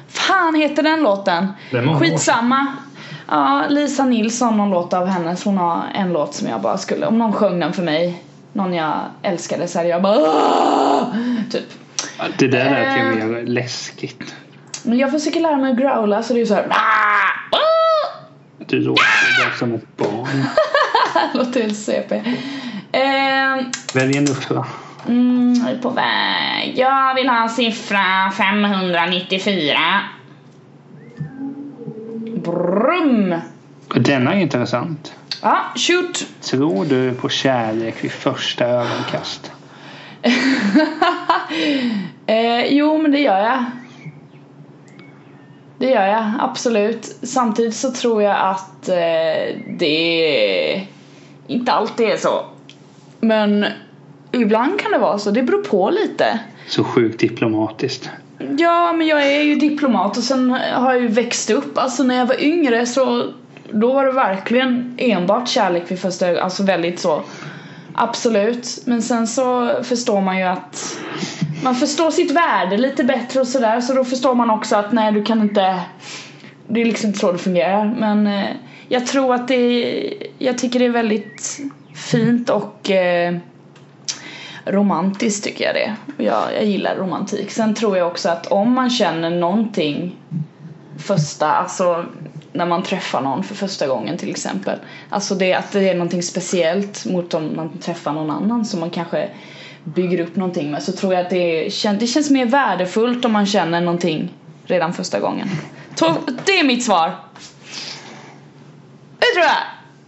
Fan 0.08 0.56
heter 0.56 0.84
den 0.84 1.04
låten? 1.04 1.48
Skitsamma. 2.00 2.68
Ja, 3.28 3.64
Lisa 3.70 4.06
Nilsson, 4.06 4.58
någon 4.58 4.70
låt 4.70 4.94
av 4.94 5.06
hennes. 5.08 5.44
Hon 5.46 5.58
har 5.58 5.84
en 5.96 6.14
låt 6.14 6.34
som 6.34 6.48
jag 6.48 6.62
bara 6.62 6.78
skulle, 6.78 7.06
om 7.06 7.18
någon 7.20 7.34
sjöng 7.34 7.60
den 7.60 7.74
för 7.74 7.84
mig, 7.84 8.24
någon 8.54 8.74
jag 8.74 8.94
älskade 9.22 9.68
så 9.68 9.78
hade 9.80 9.90
jag 9.90 10.02
bara 10.02 10.18
"Åh!" 10.18 11.04
Typ. 11.52 11.64
Det 12.40 12.48
där 12.48 12.70
lät 12.70 12.98
ju 12.98 13.22
Eh. 13.22 13.26
mer 13.28 13.44
läskigt. 13.46 14.36
Men 14.84 14.98
jag 14.98 15.12
försöker 15.12 15.40
lära 15.40 15.58
mig 15.58 15.72
att 15.72 15.78
growla 15.78 16.24
så 16.24 16.34
det 16.34 16.38
är 16.40 16.42
ju 16.42 16.46
såhär 16.46 16.74
Du 18.58 18.80
låter 18.80 19.46
bara 19.46 19.56
som 19.58 19.74
ett 19.74 19.98
barn. 19.98 20.46
Låter 21.34 21.62
helt 21.62 21.78
CP. 21.78 22.24
Ehm, 22.92 23.66
Välj 23.94 24.18
en 24.18 24.28
uppra. 24.28 24.66
Mm, 25.08 25.54
jag 25.54 25.72
är 25.72 25.78
på 25.78 25.90
väg. 25.90 26.74
Jag 26.78 27.16
vill 27.16 27.30
ha 27.30 27.50
siffra 27.50 28.32
594. 28.38 29.78
Brum! 32.44 33.36
Denna 33.96 34.34
är 34.34 34.40
intressant. 34.40 35.14
Ja, 35.42 35.60
shoot! 35.76 36.28
Tror 36.42 36.86
du 36.86 37.14
på 37.14 37.30
kärlek 37.30 38.04
vid 38.04 38.12
första 38.12 38.66
ögonkast? 38.66 39.52
eh, 42.26 42.66
jo, 42.68 43.02
men 43.02 43.12
det 43.12 43.20
gör 43.20 43.40
jag. 43.40 43.66
Det 45.80 45.86
gör 45.86 46.08
jag, 46.08 46.32
absolut. 46.40 47.16
Samtidigt 47.22 47.76
så 47.76 47.92
tror 47.92 48.24
jag 48.24 48.38
att 48.40 48.90
eh, 48.90 49.58
det 49.80 50.88
inte 51.48 51.72
alltid 51.72 52.08
är 52.08 52.18
så. 52.18 52.46
Men 53.20 53.66
ibland 54.32 54.80
kan 54.80 54.92
det 54.92 54.98
vara 54.98 55.20
så, 55.20 55.32
det 55.32 55.44
beror 55.44 55.64
på 55.64 55.90
lite. 55.90 56.40
Så 56.68 56.84
sjukt 56.84 57.20
diplomatiskt. 57.20 58.10
Ja, 58.58 58.94
men 58.94 59.08
jag 59.08 59.28
är 59.28 59.42
ju 59.42 59.56
diplomat 59.56 60.18
och 60.18 60.24
sen 60.24 60.50
har 60.52 60.94
jag 60.94 61.02
ju 61.02 61.08
växt 61.08 61.50
upp. 61.50 61.78
Alltså 61.78 62.04
när 62.04 62.16
jag 62.16 62.26
var 62.26 62.44
yngre 62.44 62.86
så 62.86 63.26
då 63.72 63.94
var 63.94 64.06
det 64.06 64.12
verkligen 64.12 64.96
enbart 64.98 65.48
kärlek 65.48 65.92
vid 65.92 66.00
första 66.00 66.26
ögonkastet. 66.26 66.44
Alltså 66.44 66.64
väldigt 66.64 67.00
så. 67.00 67.24
Absolut. 68.02 68.82
Men 68.86 69.02
sen 69.02 69.28
så 69.28 69.80
förstår 69.84 70.22
man 70.22 70.38
ju 70.38 70.44
att 70.44 70.98
man 71.64 71.76
förstår 71.76 72.12
sitt 72.12 72.32
värde 72.32 72.78
lite 72.78 73.04
bättre 73.04 73.40
och 73.40 73.48
sådär. 73.48 73.82
Så 73.82 73.94
då 73.94 74.04
förstår 74.04 74.36
man 74.36 74.50
också 74.50 74.76
att 74.76 74.92
nej, 74.92 75.12
du 75.12 75.24
kan 75.24 75.42
inte 75.42 75.80
det 76.68 76.82
är 76.82 76.86
liksom 76.86 77.08
inte 77.08 77.20
så 77.20 77.32
det 77.32 77.38
fungerar. 77.38 77.96
Men 78.00 78.28
eh, 78.28 78.50
jag 78.88 79.08
tror 79.08 79.36
att 79.36 79.48
det 79.48 79.56
är, 79.56 80.14
jag 80.38 80.58
tycker 80.58 80.80
det 80.80 80.86
är 80.86 80.90
väldigt 80.90 81.60
fint 81.94 82.50
och 82.50 82.92
eh, 82.92 83.36
romantiskt 84.66 85.44
tycker 85.44 85.66
jag 85.66 85.76
det. 85.76 85.96
Och 86.18 86.24
jag, 86.24 86.44
jag 86.56 86.66
gillar 86.66 86.96
romantik. 86.96 87.52
Sen 87.52 87.74
tror 87.74 87.98
jag 87.98 88.08
också 88.08 88.30
att 88.30 88.48
om 88.48 88.74
man 88.74 88.90
känner 88.90 89.30
någonting 89.30 90.16
första, 90.98 91.52
alltså 91.52 92.06
när 92.54 92.66
man 92.66 92.84
träffar 92.84 93.22
någon 93.22 93.44
för 93.44 93.56
första 93.56 93.88
gången 93.88 94.18
till 94.18 94.30
exempel. 94.30 94.80
Alltså 95.10 95.36
det 95.36 95.54
att 95.54 95.72
det 95.72 95.90
är 95.90 95.94
någonting 95.94 96.24
speciellt 96.24 97.06
mot 97.06 97.34
om 97.34 97.56
man 97.56 97.78
träffar 97.78 98.14
någon 98.14 98.32
annan 98.32 98.66
som 98.66 98.80
man 98.80 98.90
kanske 98.90 99.30
bygger 99.84 100.20
upp 100.20 100.36
någonting 100.36 100.72
med 100.72 100.84
så 100.84 100.92
tror 100.92 101.14
jag 101.14 101.22
att 101.24 101.30
det, 101.30 101.68
kän- 101.68 101.98
det 102.00 102.08
känns 102.08 102.30
mer 102.30 102.46
värdefullt 102.46 103.26
om 103.26 103.32
man 103.32 103.46
känner 103.46 103.82
någonting 103.82 104.30
redan 104.66 104.94
första 104.94 105.20
gången. 105.20 105.48
Det 106.46 106.60
är 106.60 106.64
mitt 106.64 106.84
svar. 106.86 107.12
Det 109.20 109.26
tror 109.34 109.46
jag. 109.46 109.56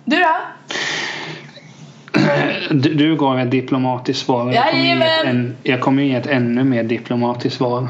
Du 0.06 0.16
då? 0.20 0.36
Du, 2.72 2.94
du 2.94 3.16
gav 3.16 3.39
ett 3.39 3.52
diplomatiskt 3.52 4.26
svar. 4.26 4.52
Jag 4.54 4.70
kommer, 4.72 4.84
ge 4.84 4.92
ett, 4.92 5.26
en, 5.26 5.56
jag 5.64 5.82
kommer 5.82 6.04
ge 6.04 6.16
ett 6.16 6.28
ännu 6.28 6.64
mer 6.64 6.84
diplomatiskt 6.84 7.58
svar. 7.58 7.88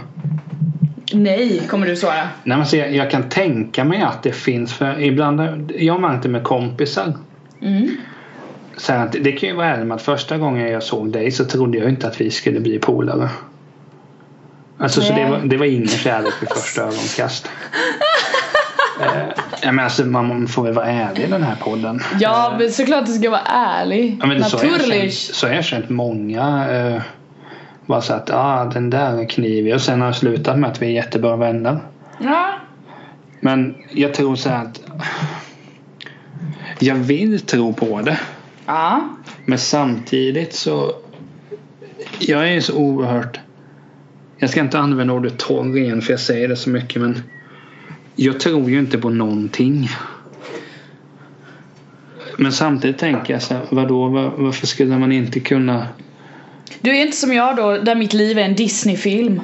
Nej, 1.14 1.62
kommer 1.70 1.88
du 1.88 1.96
svara. 1.96 2.30
Nej, 2.44 2.58
men 2.58 2.66
så 2.66 2.78
jag, 2.78 2.96
jag 2.96 3.12
kan 3.12 3.30
tänka 3.30 3.84
mig 3.84 4.02
att 4.02 4.24
det 4.24 4.32
finns. 4.32 4.74
För 4.74 5.02
ibland, 5.02 5.72
jag 5.78 5.94
har 5.94 6.00
märkt 6.00 6.24
det 6.24 6.30
med 6.30 6.44
kompisar. 6.44 7.14
Mm. 7.62 7.90
Så 8.78 8.94
att, 8.94 9.12
det 9.12 9.32
kan 9.32 9.50
ju 9.50 9.56
vara 9.56 9.68
ärligt 9.68 9.88
med 9.88 9.96
att 9.96 10.02
första 10.02 10.38
gången 10.38 10.72
jag 10.72 10.84
såg 10.84 11.12
dig 11.12 11.32
så 11.32 11.46
trodde 11.46 11.78
jag 11.78 11.90
inte 11.90 12.08
att 12.08 12.22
vi 12.22 12.32
skulle 12.32 12.60
bli 12.60 12.80
polare. 12.80 13.30
Alltså, 14.78 15.02
så 15.02 15.14
det 15.14 15.26
var, 15.26 15.40
det 15.40 15.58
var 15.58 15.66
ingen 15.66 15.88
kärlek 15.88 16.34
vid 16.42 16.50
första 16.50 16.82
ögonkast. 16.88 17.50
eh, 19.02 19.72
men 19.72 19.80
alltså, 19.80 20.06
man 20.06 20.48
får 20.48 20.64
väl 20.64 20.74
vara 20.74 20.86
ärlig 20.86 21.24
i 21.24 21.28
den 21.28 21.44
här 21.44 21.56
podden. 21.56 22.00
Ja, 22.20 22.56
men 22.60 22.72
såklart 22.72 23.06
du 23.06 23.12
ska 23.14 23.30
vara 23.30 23.42
ärlig. 23.46 24.18
Ja, 24.20 24.28
men 24.28 24.38
Naturligt. 24.38 25.14
Så 25.14 25.48
har 25.48 25.54
jag 25.54 25.66
känt 25.66 25.90
många. 25.90 26.72
Eh, 26.72 27.02
bara 27.86 28.02
så 28.02 28.14
att 28.14 28.30
ah, 28.34 28.66
den 28.66 28.90
där 28.90 29.18
är 29.18 29.30
knivig. 29.30 29.74
Och 29.74 29.82
sen 29.82 30.00
har 30.00 30.08
jag 30.08 30.16
slutat 30.16 30.60
med 30.60 30.70
att 30.70 30.82
vi 30.82 30.86
är 30.86 30.92
jättebra 30.92 31.36
vänner. 31.36 31.80
Ja. 32.20 32.54
Men 33.40 33.76
jag 33.92 34.14
tror 34.14 34.36
så 34.36 34.50
här 34.50 34.66
att. 34.66 34.82
Jag 36.80 36.96
vill 36.96 37.40
tro 37.40 37.74
på 37.74 38.02
det. 38.02 38.20
Ja. 38.66 39.10
Men 39.46 39.58
samtidigt 39.58 40.54
så. 40.54 40.92
Jag 42.20 42.54
är 42.54 42.62
så 42.62 42.78
oerhört. 42.78 43.40
Jag 44.38 44.50
ska 44.50 44.60
inte 44.60 44.80
använda 44.80 45.14
ordet 45.14 45.38
torr 45.38 45.78
igen 45.78 46.02
för 46.02 46.14
jag 46.14 46.20
säger 46.20 46.48
det 46.48 46.56
så 46.56 46.70
mycket 46.70 47.02
men. 47.02 47.24
Jag 48.16 48.40
tror 48.40 48.70
ju 48.70 48.80
inte 48.80 48.98
på 48.98 49.10
någonting. 49.10 49.90
Men 52.38 52.52
samtidigt 52.52 52.98
tänker 52.98 53.34
jag 53.34 53.42
så 53.42 53.54
här, 53.54 53.64
vadå, 53.70 54.08
var, 54.08 54.32
varför 54.38 54.68
skulle 54.68 54.98
man 54.98 55.12
inte 55.12 55.40
kunna 55.40 55.88
Du 56.82 56.90
är 56.90 57.02
inte 57.02 57.18
som 57.18 57.34
jag 57.34 57.56
då, 57.56 57.78
där 57.78 57.96
mitt 57.96 58.14
liv 58.14 58.38
är 58.38 58.44
en 58.44 58.56
Disney-film. 58.56 59.42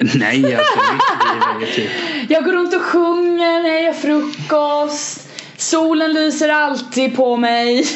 Nej, 0.00 0.56
alltså 0.56 0.80
mitt 0.92 1.60
liv 1.60 1.68
är 1.68 1.74
typ... 1.74 1.90
Jag 2.30 2.44
går 2.44 2.52
runt 2.52 2.74
och 2.74 2.82
sjunger 2.82 3.62
när 3.62 3.68
jag 3.68 3.82
gör 3.82 3.92
frukost. 3.92 5.28
Solen 5.56 6.12
lyser 6.12 6.48
alltid 6.48 7.16
på 7.16 7.36
mig. 7.36 7.86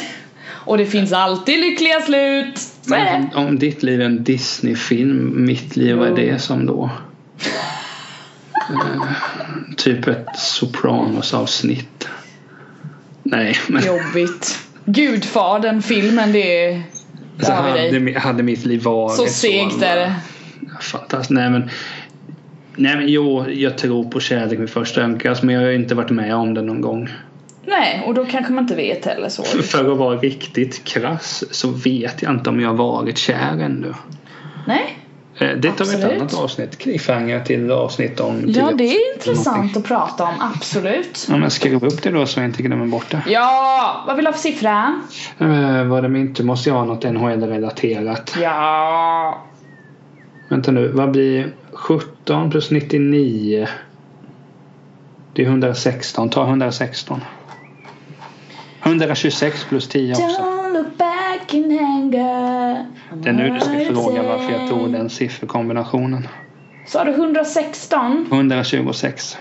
Och 0.50 0.78
det 0.78 0.86
finns 0.86 1.12
alltid 1.12 1.60
lyckliga 1.60 2.00
slut. 2.00 2.58
Så 2.82 2.94
är 2.94 3.04
det. 3.04 3.30
Om, 3.34 3.46
om 3.46 3.58
ditt 3.58 3.82
liv 3.82 4.00
är 4.00 4.04
en 4.04 4.24
Disney-film, 4.24 5.44
mitt 5.46 5.76
liv, 5.76 5.96
vad 5.96 6.08
är 6.08 6.16
det 6.16 6.38
som 6.38 6.66
då? 6.66 6.90
Eh, 8.70 9.02
typ 9.76 10.08
ett 10.08 10.26
Sopranos-avsnitt. 10.36 12.08
Nej, 13.22 13.56
men... 13.68 13.84
Jobbigt. 13.86 14.58
Gudfadern, 14.84 15.82
filmen, 15.82 16.32
det 16.32 16.64
är... 16.64 16.82
Så 17.40 17.46
Där 17.46 17.56
har 17.56 17.72
vi 17.72 17.78
dig. 17.78 18.14
hade, 18.14 18.20
hade 18.20 18.42
mitt 18.42 18.64
liv 18.64 18.82
varit 18.82 19.16
Så 19.16 19.26
segt 19.26 19.82
är 19.82 19.96
det. 19.96 20.14
Fantastiskt. 20.80 21.30
Nej 21.30 21.50
men, 21.50 21.70
nej 22.76 22.96
men 22.96 23.08
jo, 23.08 23.50
jag 23.50 23.78
tror 23.78 24.04
på 24.10 24.20
kärlek 24.20 24.58
med 24.58 24.70
första 24.70 25.00
ögonkast 25.00 25.42
men 25.42 25.54
jag 25.54 25.62
har 25.62 25.70
inte 25.70 25.94
varit 25.94 26.10
med 26.10 26.34
om 26.34 26.54
det 26.54 26.62
någon 26.62 26.80
gång. 26.80 27.08
Nej, 27.66 28.02
och 28.06 28.14
då 28.14 28.26
kanske 28.26 28.52
man 28.52 28.64
inte 28.64 28.74
vet 28.74 29.04
heller 29.04 29.28
så. 29.28 29.42
För 29.42 29.92
att 29.92 29.98
vara 29.98 30.16
riktigt 30.16 30.84
krass 30.84 31.44
så 31.50 31.68
vet 31.68 32.22
jag 32.22 32.32
inte 32.32 32.50
om 32.50 32.60
jag 32.60 32.68
har 32.68 32.76
varit 32.76 33.18
kär 33.18 33.58
ännu. 33.60 33.94
Nej. 34.66 34.99
Eh, 35.40 35.48
Det 35.56 35.70
tar 35.72 35.84
vi 35.84 35.94
ett 35.94 36.20
annat 36.20 36.34
avsnitt. 36.34 36.78
Cliffhanger 36.78 37.44
till 37.44 37.70
avsnitt 37.70 38.20
om... 38.20 38.44
Ja, 38.46 38.68
till- 38.68 38.76
det 38.76 38.84
är 38.84 39.14
intressant 39.14 39.56
någonting. 39.56 39.82
att 39.82 39.88
prata 39.88 40.24
om, 40.24 40.34
absolut. 40.54 41.26
Ja, 41.30 41.36
men 41.36 41.50
skriv 41.50 41.84
upp 41.84 42.02
det 42.02 42.10
då 42.10 42.26
så 42.26 42.40
jag 42.40 42.46
inte 42.46 42.62
glömmer 42.62 42.86
bort 42.86 43.10
det. 43.10 43.22
Ja, 43.26 44.04
vad 44.06 44.16
vill 44.16 44.24
du 44.24 44.28
ha 44.28 44.32
för 44.32 44.40
siffra? 44.40 44.94
Eh, 45.38 45.84
vad 45.84 46.02
det 46.12 46.18
inte 46.20 46.44
måste 46.44 46.68
jag 46.70 46.76
ha 46.76 46.84
något 46.84 47.04
NHL-relaterat. 47.04 48.36
Ja. 48.42 49.44
Vänta 50.48 50.70
nu, 50.72 50.88
vad 50.88 51.10
blir 51.10 51.52
17 51.72 52.50
plus 52.50 52.70
99? 52.70 53.68
Det 55.32 55.42
är 55.42 55.46
116. 55.46 56.28
Ta 56.30 56.44
116. 56.44 57.20
126 58.82 59.64
plus 59.68 59.88
10 59.88 60.12
också. 60.12 60.26
Det 63.14 63.28
är 63.28 63.32
nu 63.32 63.50
du 63.50 63.60
ska 63.60 63.94
fråga 63.94 64.22
varför 64.22 64.52
jag 64.52 64.68
tog 64.68 64.92
den 64.92 65.10
sifferkombinationen. 65.10 66.28
Så 66.86 66.98
har 66.98 67.04
du 67.04 67.12
116, 67.12 68.26
126. 68.30 69.36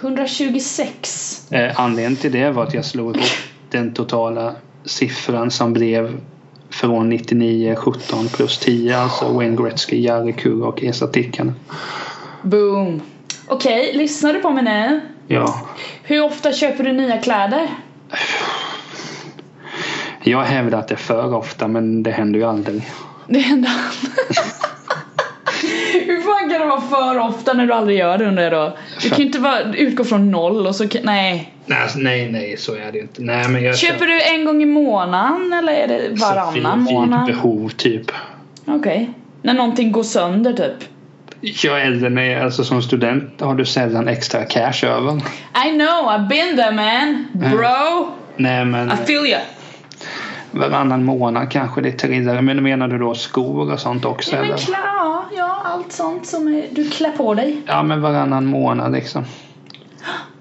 126. 0.00 1.52
Eh, 1.52 1.80
anledningen 1.80 2.16
till 2.16 2.32
det 2.32 2.50
var 2.50 2.62
att 2.62 2.74
jag 2.74 2.84
slog 2.84 3.16
ihop 3.16 3.28
den 3.70 3.94
totala 3.94 4.54
siffran 4.84 5.50
som 5.50 5.72
blev 5.72 6.20
från 6.70 7.08
99, 7.08 7.74
17 7.74 8.28
plus 8.28 8.58
10. 8.58 8.98
Alltså 8.98 9.32
Wayne 9.32 9.56
Gretzky, 9.62 10.00
Jari 10.00 10.32
Kurra 10.32 10.68
och 10.68 10.82
Esa 10.82 11.06
Tikkanen. 11.06 11.54
Boom. 12.42 13.00
Okej, 13.46 13.92
lyssnar 13.94 14.32
du 14.32 14.40
på 14.40 14.50
mig 14.50 14.64
nu? 14.64 15.00
Ja. 15.26 15.66
Hur 16.02 16.24
ofta 16.24 16.52
köper 16.52 16.84
du 16.84 16.92
nya 16.92 17.18
kläder? 17.18 17.68
Jag 20.28 20.42
hävdar 20.42 20.78
att 20.78 20.88
det 20.88 20.94
är 20.94 20.96
för 20.96 21.34
ofta 21.34 21.68
men 21.68 22.02
det 22.02 22.10
händer 22.10 22.38
ju 22.38 22.46
aldrig. 22.46 22.82
Det 23.26 23.38
händer 23.38 23.70
Hur 25.92 26.22
fan 26.22 26.50
kan 26.50 26.60
det 26.60 26.66
vara 26.66 26.80
för 26.80 27.18
ofta 27.18 27.52
när 27.52 27.66
du 27.66 27.72
aldrig 27.72 27.98
gör 27.98 28.18
det 28.18 28.24
undrar 28.24 28.42
jag 28.42 28.52
då? 28.52 28.76
Du 29.02 29.08
kan 29.08 29.18
ju 29.18 29.24
inte 29.24 29.38
bara 29.38 29.60
utgå 29.74 30.04
från 30.04 30.30
noll 30.30 30.66
och 30.66 30.74
så 30.74 30.84
nej. 31.02 31.52
Nej, 31.66 31.82
alltså, 31.82 31.98
nej, 31.98 32.32
nej 32.32 32.56
så 32.56 32.74
är 32.74 32.92
det 32.92 32.98
inte. 32.98 33.22
Nej, 33.22 33.48
men 33.48 33.62
jag 33.62 33.78
Köper 33.78 34.06
du 34.06 34.22
en 34.22 34.44
gång 34.44 34.62
i 34.62 34.66
månaden 34.66 35.52
eller 35.52 35.72
är 35.72 35.88
det 35.88 36.20
varannan 36.20 36.78
vid, 36.78 36.88
vid 36.88 36.94
månad? 36.94 37.26
behov 37.26 37.68
typ. 37.68 38.12
Okej. 38.66 39.10
När 39.42 39.54
någonting 39.54 39.92
går 39.92 40.02
sönder 40.02 40.52
typ? 40.52 40.88
Jag 41.40 41.80
är 41.80 41.86
äldre 41.86 42.26
jag, 42.26 42.42
alltså 42.42 42.64
som 42.64 42.82
student 42.82 43.40
har 43.40 43.54
du 43.54 43.64
sällan 43.64 44.08
extra 44.08 44.44
cash 44.44 44.84
över. 44.84 45.12
I 45.66 45.70
know, 45.70 46.08
I've 46.08 46.28
been 46.28 46.56
there 46.56 46.72
man. 46.72 47.26
Bro, 47.32 48.12
Nej 48.36 48.64
men 48.64 48.92
I 48.92 49.06
feel 49.06 49.26
you. 49.26 49.38
Varannan 50.58 51.04
månad 51.04 51.50
kanske 51.50 51.80
det 51.80 51.92
trillar. 51.92 52.42
Men 52.42 52.62
menar 52.62 52.88
du 52.88 52.98
då 52.98 53.14
skor 53.14 53.72
och 53.72 53.80
sånt 53.80 54.04
också 54.04 54.36
Ja, 54.36 54.42
men 54.42 54.58
klar, 54.58 54.78
ja, 54.84 55.24
ja, 55.36 55.60
allt 55.64 55.92
sånt 55.92 56.26
som 56.26 56.48
är, 56.48 56.64
du 56.70 56.90
klär 56.90 57.10
på 57.10 57.34
dig. 57.34 57.62
Ja 57.66 57.82
men 57.82 58.02
varannan 58.02 58.46
månad 58.46 58.92
liksom. 58.92 59.24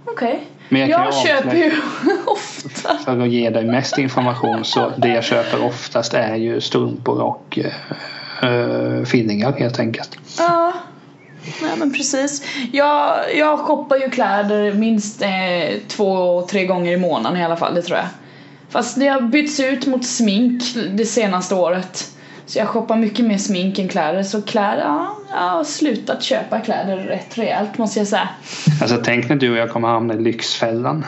Okej. 0.06 0.48
Men 0.70 0.82
jag 0.82 0.90
Jag 0.90 1.14
köper 1.14 1.56
ju 1.56 1.72
ofta. 2.26 2.98
För 3.06 3.22
att 3.22 3.30
ge 3.30 3.50
dig 3.50 3.66
mest 3.66 3.98
information 3.98 4.66
så 4.66 4.92
det 4.98 5.08
jag 5.08 5.24
köper 5.24 5.66
oftast 5.66 6.14
är 6.14 6.36
ju 6.36 6.62
strumpor 6.62 7.22
och 7.22 7.60
uh, 8.44 9.06
fillingar 9.06 9.52
helt 9.52 9.80
enkelt. 9.80 10.18
Ja. 10.40 10.74
Nej 11.62 11.72
men 11.78 11.94
precis. 11.94 12.44
Jag, 12.72 13.18
jag 13.36 13.60
shoppar 13.60 13.96
ju 13.96 14.10
kläder 14.10 14.74
minst 14.74 15.22
eh, 15.22 15.30
två, 15.88 16.42
tre 16.42 16.66
gånger 16.66 16.92
i 16.92 16.98
månaden 16.98 17.40
i 17.40 17.44
alla 17.44 17.56
fall, 17.56 17.76
det 17.76 17.82
tror 17.82 17.98
jag. 17.98 18.08
Fast 18.70 19.00
det 19.00 19.08
har 19.08 19.22
bytts 19.22 19.60
ut 19.60 19.88
mot 19.88 20.06
smink 20.06 20.64
det 20.92 21.06
senaste 21.06 21.56
året. 21.56 22.12
Så 22.46 22.60
jag 22.60 22.68
shoppar 22.68 22.96
mycket 22.96 23.26
mer 23.26 23.38
smink 23.38 23.80
än 23.80 23.88
kläder. 23.88 24.24
Så 24.24 24.42
kläder, 24.42 24.84
ja, 24.84 25.18
jag 25.30 25.38
har 25.38 25.64
slutat 25.64 26.24
köpa 26.24 26.60
kläder 26.60 26.98
rätt 26.98 27.38
rejält 27.38 27.78
måste 27.78 28.00
jag 28.00 28.08
säga. 28.08 28.30
Alltså 28.82 28.98
tänk 29.04 29.30
när 29.30 29.36
du 29.36 29.52
och 29.52 29.58
jag 29.58 29.70
kommer 29.72 29.88
hamna 29.88 30.14
i 30.14 30.22
Lyxfällan. 30.22 31.06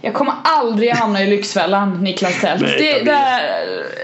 Jag 0.00 0.14
kommer 0.14 0.34
aldrig 0.44 0.90
hamna 0.90 1.22
i 1.22 1.26
Lyxfällan, 1.26 2.04
Niklas 2.04 2.40
Tält. 2.40 2.62
Nej, 2.62 2.78
Det, 2.78 3.04
det 3.04 3.16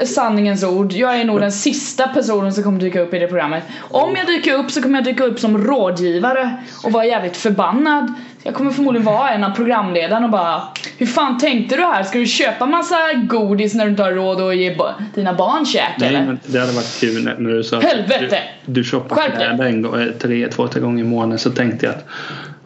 är 0.00 0.06
sanningens 0.06 0.64
ord. 0.64 0.92
Jag 0.92 1.20
är 1.20 1.24
nog 1.24 1.40
den 1.40 1.52
sista 1.52 2.08
personen 2.08 2.52
som 2.52 2.64
kommer 2.64 2.80
dyka 2.80 3.00
upp 3.00 3.14
i 3.14 3.18
det 3.18 3.26
programmet. 3.26 3.64
Om 3.90 4.16
jag 4.16 4.26
dyker 4.26 4.54
upp 4.54 4.70
så 4.70 4.82
kommer 4.82 4.98
jag 4.98 5.04
dyka 5.04 5.24
upp 5.24 5.40
som 5.40 5.58
rådgivare 5.58 6.56
och 6.84 6.92
vara 6.92 7.06
jävligt 7.06 7.36
förbannad. 7.36 8.14
Jag 8.44 8.54
kommer 8.54 8.70
förmodligen 8.70 9.06
vara 9.06 9.30
en 9.30 9.44
av 9.44 9.50
programledarna 9.50 10.26
och 10.26 10.32
bara 10.32 10.62
Hur 10.98 11.06
fan 11.06 11.38
tänkte 11.38 11.76
du 11.76 11.82
här? 11.82 12.02
Ska 12.02 12.18
du 12.18 12.26
köpa 12.26 12.66
massa 12.66 12.96
godis 13.14 13.74
när 13.74 13.84
du 13.84 13.90
inte 13.90 14.02
har 14.02 14.12
råd 14.12 14.40
att 14.40 14.56
ge 14.56 14.76
dina 15.14 15.34
barn 15.34 15.66
käk 15.66 15.94
Nej 15.98 16.08
eller? 16.08 16.26
men 16.26 16.40
det 16.46 16.58
hade 16.58 16.72
varit 16.72 17.00
kul 17.00 17.24
när, 17.24 17.54
du 17.54 17.64
sa 17.64 17.80
Helvete! 17.80 18.38
du, 18.64 18.72
du 18.72 18.84
shoppar 18.84 19.16
kläder 19.16 19.64
en 19.64 19.82
gång, 19.82 20.00
eh, 20.02 20.08
tre, 20.08 20.48
två, 20.48 20.66
tre 20.66 20.80
gånger 20.80 21.04
i 21.04 21.06
månaden 21.06 21.38
så 21.38 21.50
tänkte 21.50 21.86
jag 21.86 21.94
att 21.94 22.04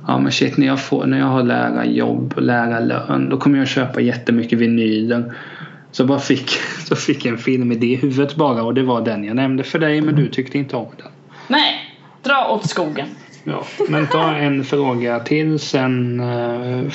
Ja 0.08 0.18
men 0.18 0.32
shit 0.32 0.56
när 0.56 0.66
jag, 0.66 0.80
får, 0.80 1.06
när 1.06 1.18
jag 1.18 1.26
har 1.26 1.42
lärarjobb 1.42 2.32
och 2.36 2.42
lärarlön 2.42 3.28
då 3.28 3.36
kommer 3.36 3.58
jag 3.58 3.68
köpa 3.68 4.00
jättemycket 4.00 4.58
vinyler. 4.58 5.34
Så 5.92 6.04
bara 6.04 6.18
fick, 6.18 6.50
så 6.88 6.96
fick 6.96 7.24
jag 7.24 7.32
en 7.32 7.38
film 7.38 7.72
i 7.72 7.74
det 7.74 7.96
huvudet 7.96 8.34
bara 8.34 8.62
och 8.62 8.74
det 8.74 8.82
var 8.82 9.00
den 9.00 9.24
jag 9.24 9.36
nämnde 9.36 9.64
för 9.64 9.78
dig 9.78 10.00
men 10.00 10.16
du 10.16 10.28
tyckte 10.28 10.58
inte 10.58 10.76
om 10.76 10.88
den. 10.96 11.06
Nej, 11.48 11.96
dra 12.22 12.48
åt 12.50 12.70
skogen. 12.70 13.06
Ja, 13.48 13.64
men 13.88 14.06
ta 14.06 14.34
en 14.34 14.64
fråga 14.64 15.20
till 15.20 15.58
sen 15.58 16.20
eh, 16.20 16.92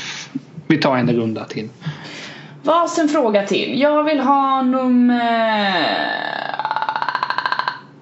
vi 0.67 0.77
tar 0.77 0.97
en 0.97 1.09
runda 1.09 1.45
till. 1.45 1.69
Varsin 2.63 3.09
fråga 3.09 3.47
till. 3.47 3.81
Jag 3.81 4.03
vill 4.03 4.19
ha 4.19 4.61
nummer... 4.61 5.75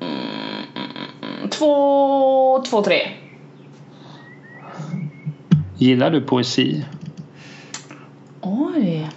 Mm, 0.01 0.11
mm, 0.75 1.37
mm, 1.39 1.49
Två, 1.49 2.63
två, 2.69 2.83
tre. 2.83 3.07
Gillar 5.77 6.11
du 6.11 6.21
poesi? 6.21 6.85
Oj. 8.41 9.09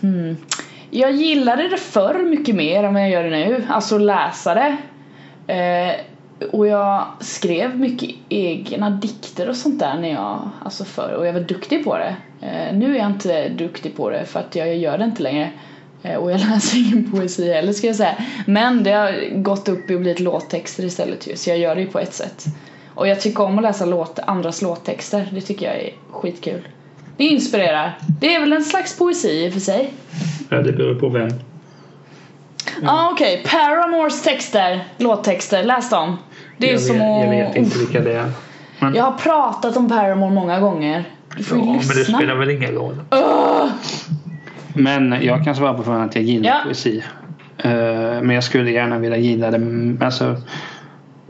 Hmm. 0.00 0.36
Jag 0.90 1.12
gillade 1.12 1.68
det 1.68 1.78
förr 1.78 2.22
mycket 2.30 2.54
mer 2.54 2.84
än 2.84 2.94
vad 2.94 3.02
jag 3.02 3.10
gör 3.10 3.24
det 3.24 3.30
nu. 3.30 3.66
Alltså 3.68 3.98
läsa 3.98 4.54
det. 4.54 4.76
Eh, 5.54 6.15
och 6.52 6.66
jag 6.66 7.06
skrev 7.20 7.78
mycket 7.78 8.10
egna 8.28 8.90
dikter 8.90 9.48
och 9.48 9.56
sånt 9.56 9.78
där 9.78 9.98
när 10.00 10.12
jag, 10.12 10.50
alltså 10.64 10.84
förr. 10.84 11.12
Och 11.12 11.26
jag 11.26 11.32
var 11.32 11.40
duktig 11.40 11.84
på 11.84 11.98
det. 11.98 12.16
Eh, 12.40 12.76
nu 12.76 12.94
är 12.94 12.98
jag 12.98 13.10
inte 13.10 13.48
duktig 13.48 13.96
på 13.96 14.10
det 14.10 14.24
för 14.24 14.40
att 14.40 14.56
jag 14.56 14.76
gör 14.76 14.98
det 14.98 15.04
inte 15.04 15.22
längre. 15.22 15.50
Eh, 16.02 16.14
och 16.14 16.32
jag 16.32 16.40
läser 16.50 16.78
ingen 16.78 17.10
poesi 17.10 17.52
heller 17.52 17.72
ska 17.72 17.86
jag 17.86 17.96
säga. 17.96 18.16
Men 18.46 18.82
det 18.82 18.92
har 18.92 19.42
gått 19.42 19.68
upp 19.68 19.90
och 19.90 20.00
blivit 20.00 20.20
låttexter 20.20 20.84
istället 20.84 21.26
ju. 21.26 21.36
Så 21.36 21.50
jag 21.50 21.58
gör 21.58 21.74
det 21.74 21.80
ju 21.80 21.86
på 21.86 21.98
ett 21.98 22.14
sätt. 22.14 22.44
Och 22.94 23.08
jag 23.08 23.20
tycker 23.20 23.42
om 23.42 23.58
att 23.58 23.62
läsa 23.62 23.84
låt, 23.84 24.18
andras 24.18 24.62
låttexter. 24.62 25.28
Det 25.32 25.40
tycker 25.40 25.66
jag 25.66 25.76
är 25.76 25.90
skitkul. 26.10 26.68
Det 27.16 27.24
inspirerar. 27.24 27.98
Det 28.20 28.34
är 28.34 28.40
väl 28.40 28.52
en 28.52 28.64
slags 28.64 28.98
poesi 28.98 29.44
i 29.44 29.48
och 29.48 29.52
för 29.52 29.60
sig. 29.60 29.92
Ja, 30.48 30.56
det 30.56 30.72
beror 30.72 30.94
på 30.94 31.08
vem. 31.08 31.28
Ja 32.82 32.90
ah, 32.92 33.10
okej, 33.12 33.40
okay. 33.40 33.52
Paramores 33.52 34.22
texter, 34.22 34.84
låttexter, 34.98 35.64
läs 35.64 35.90
dem. 35.90 36.16
Det 36.58 36.68
är 36.68 36.72
jag 36.72 36.80
som 36.80 36.96
vet, 36.98 37.04
att... 37.04 37.24
Jag 37.24 37.30
vet 37.30 37.56
inte 37.56 37.78
vilka 37.78 38.00
det 38.00 38.12
är. 38.12 38.30
Men, 38.78 38.94
Jag 38.94 39.04
har 39.04 39.12
pratat 39.12 39.76
om 39.76 39.88
Paramore 39.88 40.30
många 40.30 40.60
gånger. 40.60 41.04
Du 41.36 41.42
får 41.44 41.58
ja, 41.58 41.64
ju 41.64 41.70
men 41.70 41.88
det 41.88 41.94
lyssna. 41.94 42.18
spelar 42.18 42.34
väl 42.34 42.50
ingen 42.50 42.72
roll. 42.72 43.00
Ugh! 43.10 43.72
Men 44.74 45.18
jag 45.22 45.44
kan 45.44 45.56
svara 45.56 45.74
på 45.74 45.82
frågan 45.82 46.00
att 46.02 46.14
jag 46.14 46.24
gillar 46.24 46.50
Ja. 46.50 46.60
poesi. 46.64 47.02
Eh, 47.58 47.70
men 48.22 48.30
jag 48.30 48.44
skulle 48.44 48.70
gärna 48.70 48.98
vilja 48.98 49.16
gilla 49.18 49.50
det. 49.50 50.04
Alltså, 50.04 50.36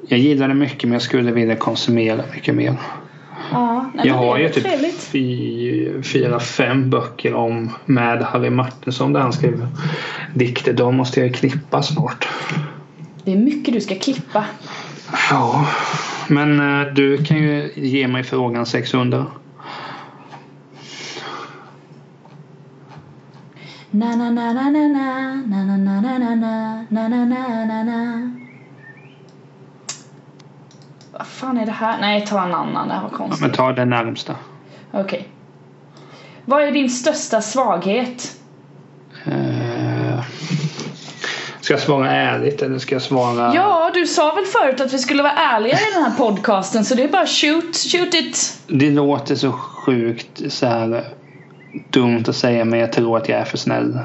jag 0.08 0.18
gillar 0.18 0.48
det 0.48 0.54
mycket 0.54 0.82
men 0.82 0.92
jag 0.92 1.02
skulle 1.02 1.32
vilja 1.32 1.56
konsumera 1.56 2.20
mycket 2.34 2.54
mer. 2.54 2.74
Nej, 3.96 4.06
jag 4.06 4.14
har 4.14 4.38
ju 4.38 4.48
typ 4.48 4.66
fy, 5.00 6.02
fyra, 6.02 6.40
fem 6.40 6.90
böcker 6.90 7.34
om 7.34 7.70
med 7.86 8.22
Harry 8.22 8.50
Martinsson 8.50 9.12
där 9.12 9.20
han 9.20 9.32
skriver 9.32 9.68
dikter. 10.34 10.72
De 10.72 10.96
måste 10.96 11.20
jag 11.20 11.34
klippa 11.34 11.82
snart. 11.82 12.28
Det 13.24 13.32
är 13.32 13.36
mycket 13.36 13.74
du 13.74 13.80
ska 13.80 13.94
klippa. 13.94 14.44
Ja, 15.30 15.66
men 16.28 16.80
eh, 16.80 16.86
du 16.94 17.24
kan 17.24 17.36
ju 17.36 17.70
ge 17.74 18.08
mig 18.08 18.24
frågan 18.24 18.66
600. 18.66 19.26
Na 23.90 24.16
na 24.16 24.30
na 24.30 24.52
na 24.52 24.70
na 24.70 24.88
na 24.88 25.34
na 25.46 25.64
na 25.64 25.76
na 25.76 26.00
na 26.00 26.18
na 26.18 26.34
na 26.34 26.68
na 26.90 27.08
na 27.08 27.24
na 27.24 27.64
na 27.64 27.82
na 27.84 28.45
Vad 31.18 31.26
fan 31.26 31.58
är 31.58 31.66
det 31.66 31.72
här? 31.72 32.00
Nej, 32.00 32.26
ta 32.26 32.44
en 32.44 32.54
annan. 32.54 32.88
Det 32.88 32.94
här 32.94 33.02
var 33.02 33.08
Ja, 33.12 33.16
konstigt. 33.18 33.40
men 33.40 33.52
ta 33.52 33.72
den 33.72 33.90
närmsta. 33.90 34.34
Okej. 34.92 35.28
Vad 36.44 36.62
är 36.62 36.72
din 36.72 36.90
största 36.90 37.40
svaghet? 37.40 38.36
Eh, 39.24 40.20
ska 41.60 41.72
jag 41.74 41.80
svara 41.80 42.10
ärligt 42.10 42.62
eller 42.62 42.78
ska 42.78 42.94
jag 42.94 43.02
svara... 43.02 43.54
Ja, 43.54 43.90
du 43.94 44.06
sa 44.06 44.34
väl 44.34 44.44
förut 44.44 44.80
att 44.80 44.92
vi 44.92 44.98
skulle 44.98 45.22
vara 45.22 45.32
ärliga 45.32 45.72
i 45.74 45.94
den 45.94 46.02
här 46.04 46.10
podcasten 46.18 46.84
så 46.84 46.94
det 46.94 47.02
är 47.04 47.08
bara 47.08 47.26
shoot, 47.26 47.76
shoot 47.76 48.14
it. 48.14 48.60
Det 48.66 48.90
låter 48.90 49.34
så 49.34 49.52
sjukt 49.52 50.52
så 50.52 50.66
här 50.66 51.04
dumt 51.90 52.24
att 52.28 52.36
säga 52.36 52.64
men 52.64 52.78
jag 52.78 52.92
tror 52.92 53.16
att 53.16 53.28
jag 53.28 53.40
är 53.40 53.44
för 53.44 53.58
snäll. 53.58 53.98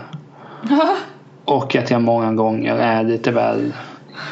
Och 1.45 1.76
att 1.76 1.91
jag 1.91 2.01
många 2.01 2.34
gånger 2.34 2.76
är 2.76 3.03
lite 3.03 3.32
väl... 3.32 3.74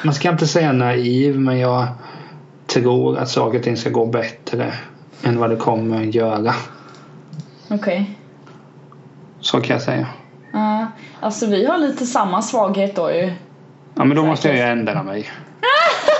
Man 0.03 0.13
ska 0.13 0.29
inte 0.29 0.47
säga 0.47 0.71
naiv 0.71 1.39
men 1.39 1.59
jag 1.59 1.87
tror 2.69 3.17
att 3.17 3.29
saker 3.29 3.57
och 3.57 3.63
ting 3.63 3.77
ska 3.77 3.89
gå 3.89 4.05
bättre 4.05 4.73
än 5.23 5.39
vad 5.39 5.49
det 5.49 5.55
kommer 5.55 6.03
göra. 6.03 6.53
Okej. 7.69 8.17
Så 9.39 9.61
kan 9.61 9.73
jag 9.73 9.81
säga. 9.81 10.07
Ja, 10.53 10.87
alltså 11.19 11.45
vi 11.45 11.65
har 11.65 11.77
lite 11.77 12.05
samma 12.05 12.41
svaghet 12.41 12.95
då 12.95 13.11
ju. 13.11 13.33
Ja 13.95 14.03
men 14.03 14.17
då 14.17 14.25
måste 14.25 14.47
jag 14.47 14.57
ju 14.57 14.63
ändra 14.63 15.03
mig. 15.03 15.29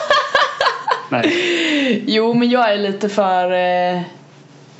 Nej. 1.09 2.03
Jo, 2.07 2.33
men 2.33 2.49
jag 2.49 2.73
är 2.73 2.77
lite 2.77 3.09
för 3.09 3.51
eh, 3.51 4.01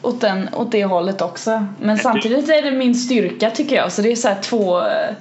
åt, 0.01 0.21
den, 0.21 0.49
åt 0.53 0.71
det 0.71 0.85
hållet 0.85 1.21
också. 1.21 1.65
Men 1.79 1.97
samtidigt 1.97 2.49
är 2.49 2.61
det 2.61 2.71
min 2.71 2.95
styrka 2.95 3.49
tycker 3.49 3.75
jag. 3.75 3.91
Så 3.91 4.01
det 4.01 4.11
är 4.11 4.15
så 4.15 4.27
här 4.27 4.41
två... 4.41 4.79
Eh, 4.79 5.15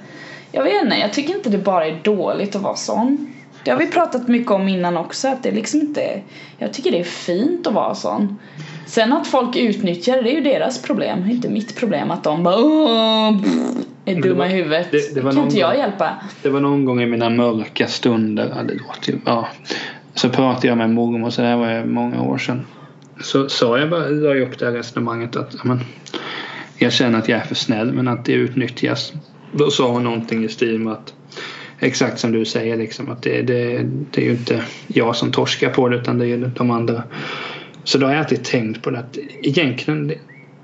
jag 0.51 0.63
vet 0.63 0.83
inte, 0.83 0.95
jag 0.95 1.13
tycker 1.13 1.35
inte 1.35 1.49
det 1.49 1.57
bara 1.57 1.85
är 1.85 1.99
dåligt 2.03 2.55
att 2.55 2.61
vara 2.61 2.75
sån. 2.75 3.33
Det 3.63 3.71
har 3.71 3.77
vi 3.77 3.87
pratat 3.87 4.27
mycket 4.27 4.51
om 4.51 4.67
innan 4.67 4.97
också. 4.97 5.27
Att 5.27 5.43
det 5.43 5.51
liksom 5.51 5.79
inte... 5.81 6.21
Jag 6.57 6.73
tycker 6.73 6.91
det 6.91 6.99
är 6.99 7.03
fint 7.03 7.67
att 7.67 7.73
vara 7.73 7.95
sån. 7.95 8.37
Sen 8.85 9.13
att 9.13 9.27
folk 9.27 9.55
utnyttjar 9.55 10.15
det, 10.15 10.21
det 10.21 10.29
är 10.31 10.35
ju 10.35 10.41
deras 10.41 10.81
problem. 10.81 11.29
Inte 11.29 11.49
mitt 11.49 11.75
problem 11.79 12.11
att 12.11 12.23
de 12.23 12.43
bara 12.43 12.55
"Åh, 12.57 13.41
pff", 13.43 13.51
är 14.05 14.15
dumma 14.21 14.35
var- 14.37 14.45
i 14.45 14.49
huvudet. 14.49 14.91
det- 14.91 15.15
det 15.15 15.21
kan 15.21 15.37
inte 15.37 15.57
jag 15.57 15.71
gång- 15.71 15.79
hjälpa. 15.79 16.09
Det 16.43 16.49
var 16.49 16.59
någon 16.59 16.85
gång 16.85 17.01
i 17.01 17.05
mina 17.05 17.29
mörka 17.29 17.87
stunder. 17.87 18.53
Ja, 18.55 18.63
det 18.63 18.73
låter 18.73 19.19
ja. 19.25 19.47
Så 20.15 20.29
pratade 20.29 20.67
jag 20.67 20.77
med 20.77 20.89
mormor, 20.89 21.29
så 21.29 21.41
det 21.41 21.47
här 21.47 21.57
var 21.57 21.85
många 21.85 22.21
år 22.21 22.37
sedan. 22.37 22.65
Så 23.21 23.49
sa 23.49 23.77
jag 23.79 23.89
bara, 23.89 24.07
la 24.07 24.29
jag 24.35 24.41
upp 24.41 24.59
det 24.59 24.65
här 24.65 24.71
resonemanget 24.73 25.35
att 25.35 25.63
men, 25.63 25.79
jag 26.77 26.93
känner 26.93 27.19
att 27.19 27.29
jag 27.29 27.39
är 27.39 27.43
för 27.43 27.55
snäll 27.55 27.93
men 27.93 28.07
att 28.07 28.25
det 28.25 28.31
utnyttjas. 28.33 29.13
Då 29.51 29.71
sa 29.71 29.87
hon 29.91 30.03
någonting 30.03 30.43
i 30.43 30.49
stil 30.49 30.79
med 30.79 30.93
att 30.93 31.13
exakt 31.79 32.19
som 32.19 32.31
du 32.31 32.45
säger 32.45 32.77
liksom 32.77 33.09
att 33.09 33.21
det, 33.23 33.41
det, 33.41 33.85
det 34.11 34.21
är 34.21 34.25
ju 34.25 34.31
inte 34.31 34.63
jag 34.87 35.15
som 35.15 35.31
torskar 35.31 35.69
på 35.69 35.89
det 35.89 35.97
utan 35.97 36.17
det 36.17 36.25
är 36.25 36.27
ju 36.27 36.47
de 36.55 36.71
andra. 36.71 37.03
Så 37.83 37.97
då 37.97 38.05
har 38.05 38.13
jag 38.13 38.19
alltid 38.19 38.43
tänkt 38.43 38.81
på 38.81 38.89
det 38.89 38.99
att 38.99 39.17
egentligen 39.41 40.07
det, 40.07 40.15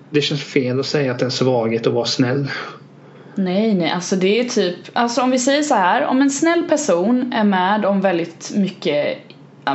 det 0.10 0.22
känns 0.22 0.44
fel 0.44 0.80
att 0.80 0.86
säga 0.86 1.12
att 1.12 1.20
det 1.20 1.24
är 1.24 1.26
en 1.26 1.32
svaghet 1.32 1.88
att 1.88 1.94
vara 1.94 2.06
snäll. 2.06 2.48
Nej, 3.36 3.74
nej, 3.74 3.90
alltså 3.90 4.16
det 4.16 4.40
är 4.40 4.44
typ, 4.44 4.78
alltså 4.94 5.22
om 5.22 5.32
vi 5.32 5.40
säger 5.40 5.64
så 5.64 5.76
här, 5.76 6.06
om 6.06 6.22
en 6.22 6.30
snäll 6.30 6.64
person 6.70 7.34
är 7.34 7.44
med 7.44 7.86
om 7.86 8.02
väldigt 8.02 8.52
mycket, 8.56 9.18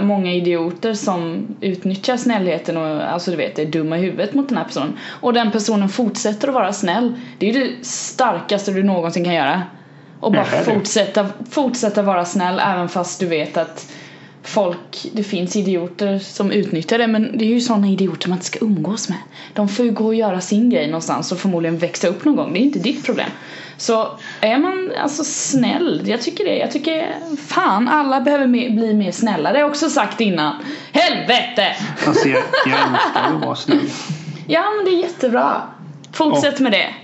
många 0.01 0.35
idioter 0.35 0.95
som 0.95 1.47
utnyttjar 1.61 2.17
snällheten 2.17 2.77
och 2.77 3.13
alltså 3.13 3.31
du 3.31 3.37
vet, 3.37 3.59
är 3.59 3.67
dumma 3.67 3.99
i 3.99 4.01
huvudet 4.01 4.35
mot 4.35 4.49
den 4.49 4.59
här 4.59 4.65
personen 4.65 4.99
och 5.21 5.33
den 5.33 5.51
personen 5.51 5.89
fortsätter 5.89 6.49
att 6.49 6.55
vara 6.55 6.73
snäll, 6.73 7.15
det 7.39 7.49
är 7.49 7.53
ju 7.53 7.61
det 7.61 7.87
starkaste 7.87 8.73
du 8.73 8.83
någonsin 8.83 9.25
kan 9.25 9.35
göra. 9.35 9.63
Och 10.21 10.33
bara 10.33 10.45
fortsätta, 10.45 11.27
fortsätta 11.51 12.03
vara 12.03 12.25
snäll 12.25 12.59
även 12.59 12.89
fast 12.89 13.21
du 13.21 13.27
vet 13.27 13.57
att 13.57 13.93
folk, 14.43 15.07
det 15.13 15.23
finns 15.23 15.57
idioter 15.57 16.19
som 16.19 16.51
utnyttjar 16.51 16.99
det 16.99 17.07
men 17.07 17.39
det 17.39 17.45
är 17.45 17.49
ju 17.49 17.61
sådana 17.61 17.89
idioter 17.89 18.29
man 18.29 18.39
inte 18.39 18.47
ska 18.47 18.59
umgås 18.65 19.09
med. 19.09 19.19
De 19.55 19.69
får 19.69 19.85
ju 19.85 19.93
gå 19.93 20.07
och 20.07 20.15
göra 20.15 20.41
sin 20.41 20.71
grej 20.71 20.87
någonstans 20.87 21.33
och 21.33 21.39
förmodligen 21.39 21.79
växa 21.79 22.09
upp 22.09 22.25
någon 22.25 22.37
gång. 22.37 22.53
Det 22.53 22.59
är 22.59 22.63
inte 22.63 22.79
ditt 22.79 23.05
problem. 23.05 23.31
Så 23.77 24.19
är 24.41 24.59
man 24.59 24.93
alltså 25.03 25.25
snäll, 25.25 26.03
jag 26.05 26.23
tycker 26.23 26.45
det. 26.45 26.57
Jag 26.57 26.71
tycker 26.71 27.15
fan 27.47 27.89
alla 27.89 28.21
behöver 28.21 28.47
bli 28.47 28.95
mer 28.95 29.13
snälla. 29.13 29.53
Det 29.53 29.59
har 29.59 29.61
jag 29.61 29.71
också 29.71 29.91
sagt 29.91 30.21
innan. 30.21 30.55
Helvete! 30.93 31.77
Alltså 32.07 32.29
jag, 32.29 32.43
jag 32.67 32.79
älskar 32.79 33.37
att 33.37 33.45
vara 33.45 33.57
snäll. 33.57 33.91
Ja 34.47 34.65
men 34.77 34.85
det 34.85 34.91
är 34.91 35.03
jättebra. 35.03 35.63
Fortsätt 36.13 36.61
med 36.61 36.73
det. 36.73 36.95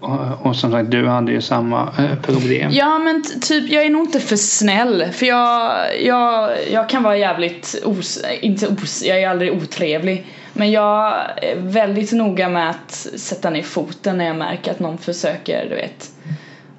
Och, 0.00 0.46
och 0.46 0.56
som 0.56 0.72
sagt, 0.72 0.90
du 0.90 1.08
hade 1.08 1.32
ju 1.32 1.40
samma 1.40 1.82
eh, 1.98 2.18
problem. 2.22 2.70
Ja 2.72 2.98
men 2.98 3.22
typ 3.40 3.70
jag 3.70 3.84
är 3.84 3.90
nog 3.90 4.02
inte 4.06 4.20
för 4.20 4.36
snäll 4.36 5.04
för 5.12 5.26
jag, 5.26 5.72
jag, 6.02 6.50
jag 6.72 6.88
kan 6.88 7.02
vara 7.02 7.16
jävligt 7.16 7.82
os, 7.84 8.22
inte 8.40 8.68
os, 8.68 9.02
jag 9.06 9.22
är 9.22 9.28
aldrig 9.28 9.52
otrevlig 9.52 10.26
men 10.52 10.70
jag 10.70 11.06
är 11.42 11.56
väldigt 11.56 12.12
noga 12.12 12.48
med 12.48 12.70
att 12.70 12.90
sätta 13.16 13.50
ner 13.50 13.62
foten 13.62 14.18
när 14.18 14.24
jag 14.24 14.36
märker 14.36 14.70
att 14.70 14.78
någon 14.80 14.98
försöker, 14.98 15.66
du 15.68 15.74
vet 15.74 16.10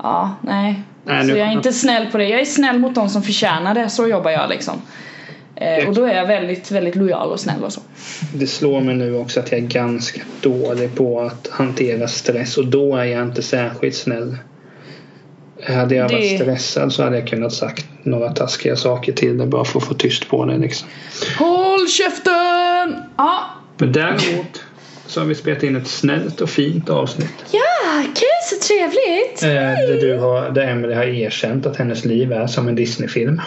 Ja, 0.04 0.36
nej. 0.42 0.82
Nej, 1.04 1.22
så 1.22 1.28
nu- 1.34 1.38
jag 1.40 1.48
är 1.48 1.52
inte 1.52 1.74
snäll 1.74 2.06
på 2.12 2.18
det. 2.18 2.28
Jag 2.28 2.42
är 2.42 2.46
snäll 2.46 2.80
mot 2.80 2.96
de 2.96 3.10
som 3.10 3.24
förtjänar 3.24 3.74
det, 3.74 3.90
så 3.90 4.08
jobbar 4.08 4.32
jag 4.32 4.50
liksom. 4.50 4.82
Eh, 5.62 5.88
och 5.88 5.94
då 5.96 6.04
är 6.06 6.14
jag 6.16 6.28
väldigt, 6.28 6.72
väldigt 6.72 6.96
lojal 6.96 7.32
och 7.32 7.40
snäll 7.40 7.64
och 7.64 7.74
så. 7.74 7.82
Det 8.34 8.48
slår 8.48 8.82
mig 8.82 8.96
nu 8.96 9.16
också 9.16 9.40
att 9.40 9.52
jag 9.52 9.60
är 9.62 9.66
ganska 9.68 10.22
dålig 10.42 10.96
på 10.96 11.22
att 11.22 11.48
hantera 11.52 12.08
stress 12.08 12.58
och 12.58 12.68
då 12.68 12.96
är 12.96 13.04
jag 13.06 13.24
inte 13.24 13.42
särskilt 13.44 13.96
snäll. 13.96 14.38
Hade 15.64 15.96
jag 15.96 16.04
varit 16.10 16.22
Det- 16.40 16.44
stressad 16.44 16.94
så 16.94 17.04
hade 17.04 17.20
jag 17.20 17.28
kunnat 17.28 17.54
sagt 17.54 17.86
några 18.04 18.32
taskiga 18.34 18.76
saker 18.76 19.14
till 19.14 19.38
dig 19.38 19.48
bara 19.48 19.66
för 19.66 19.80
att 19.80 19.86
få 19.86 19.94
tyst 19.94 20.28
på 20.30 20.46
det 20.46 20.58
liksom. 20.58 20.88
Håll 21.40 21.88
käften! 21.88 23.04
Ja, 23.18 23.40
Men 23.78 23.92
däremot 23.92 24.62
så 25.06 25.20
har 25.20 25.28
vi 25.28 25.36
spelat 25.36 25.64
in 25.64 25.76
ett 25.76 25.88
snällt 25.88 26.42
och 26.42 26.50
fint 26.50 26.90
avsnitt. 26.90 27.34
ja 27.52 28.04
kul, 28.04 28.27
trevligt! 28.92 29.44
Eh, 29.44 29.50
där, 29.88 30.02
du 30.02 30.18
har, 30.18 30.50
där 30.50 30.68
Emelie 30.68 30.96
har 30.96 31.04
erkänt 31.04 31.66
att 31.66 31.78
hennes 31.78 32.06
liv 32.06 32.32
är 32.32 32.48
som 32.48 32.68
en 32.68 32.76
Disneyfilm. 32.76 33.42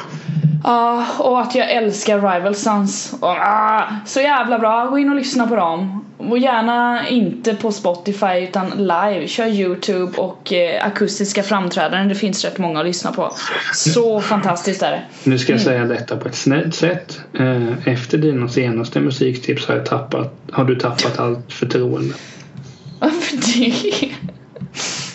Ja, 0.64 1.06
och 1.18 1.40
att 1.40 1.54
jag 1.54 1.70
älskar 1.70 2.16
Rival 2.34 2.54
Sons. 2.54 3.14
Ah, 3.20 3.82
så 4.06 4.20
jävla 4.20 4.58
bra, 4.58 4.86
gå 4.86 4.98
in 4.98 5.10
och 5.10 5.16
lyssna 5.16 5.46
på 5.46 5.56
dem. 5.56 6.04
Och 6.18 6.38
gärna 6.38 7.08
inte 7.08 7.54
på 7.54 7.72
Spotify 7.72 8.38
utan 8.40 8.70
live. 8.70 9.26
Kör 9.26 9.46
Youtube 9.46 10.18
och 10.18 10.52
eh, 10.52 10.86
akustiska 10.86 11.42
framträdanden. 11.42 12.08
Det 12.08 12.14
finns 12.14 12.44
rätt 12.44 12.58
många 12.58 12.80
att 12.80 12.86
lyssna 12.86 13.12
på. 13.12 13.32
Så 13.74 14.20
fantastiskt 14.20 14.82
är 14.82 14.90
det. 14.90 15.02
Nu 15.24 15.38
ska 15.38 15.52
jag 15.52 15.60
säga 15.60 15.84
detta 15.84 16.16
på 16.16 16.28
ett 16.28 16.34
snällt 16.34 16.74
sätt. 16.74 17.20
Eh, 17.38 17.88
Efter 17.88 18.18
dina 18.18 18.48
senaste 18.48 19.00
musiktips 19.00 19.66
har, 19.66 19.74
jag 19.74 19.86
tappat, 19.86 20.34
har 20.52 20.64
du 20.64 20.76
tappat 20.76 21.18
allt 21.18 21.52
förtroende. 21.52 22.14
Varför 22.98 23.36
det? 23.36 24.10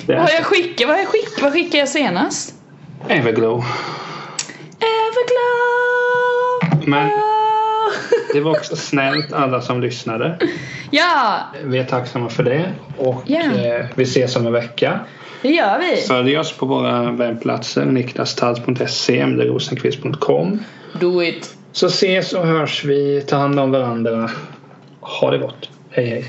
Det 0.07 0.15
Vad 0.15 0.29
jag 0.37 0.45
skickat? 0.45 0.87
Vad, 0.87 0.99
jag 0.99 1.07
vad 1.41 1.53
skickade 1.53 1.77
jag 1.77 1.89
senast? 1.89 2.53
Everglow. 3.07 3.63
Everglow! 4.79 6.87
Men 6.87 7.09
det 8.33 8.39
var 8.39 8.51
också 8.51 8.75
snällt 8.75 9.33
alla 9.33 9.61
som 9.61 9.81
lyssnade. 9.81 10.37
Ja, 10.91 11.39
Vi 11.63 11.77
är 11.77 11.83
tacksamma 11.83 12.29
för 12.29 12.43
det. 12.43 12.71
Och 12.97 13.31
eh, 13.31 13.85
vi 13.95 14.03
ses 14.03 14.35
om 14.35 14.47
en 14.47 14.53
vecka. 14.53 14.99
det 15.41 15.49
gör 15.49 15.79
vi. 15.79 16.01
Följ 16.01 16.37
oss 16.37 16.51
på 16.51 16.65
våra 16.65 17.11
webbplatser 17.11 17.85
niklastalls.se, 17.85 19.19
emilrosenqvist.com 19.19 20.59
Do 20.99 21.23
it. 21.23 21.55
Så 21.71 21.87
ses 21.87 22.33
och 22.33 22.47
hörs 22.47 22.83
vi. 22.83 23.21
Ta 23.27 23.35
hand 23.35 23.59
om 23.59 23.71
varandra. 23.71 24.29
Ha 25.01 25.31
det 25.31 25.37
gott. 25.37 25.69
Hej 25.89 26.05
hej. 26.05 26.25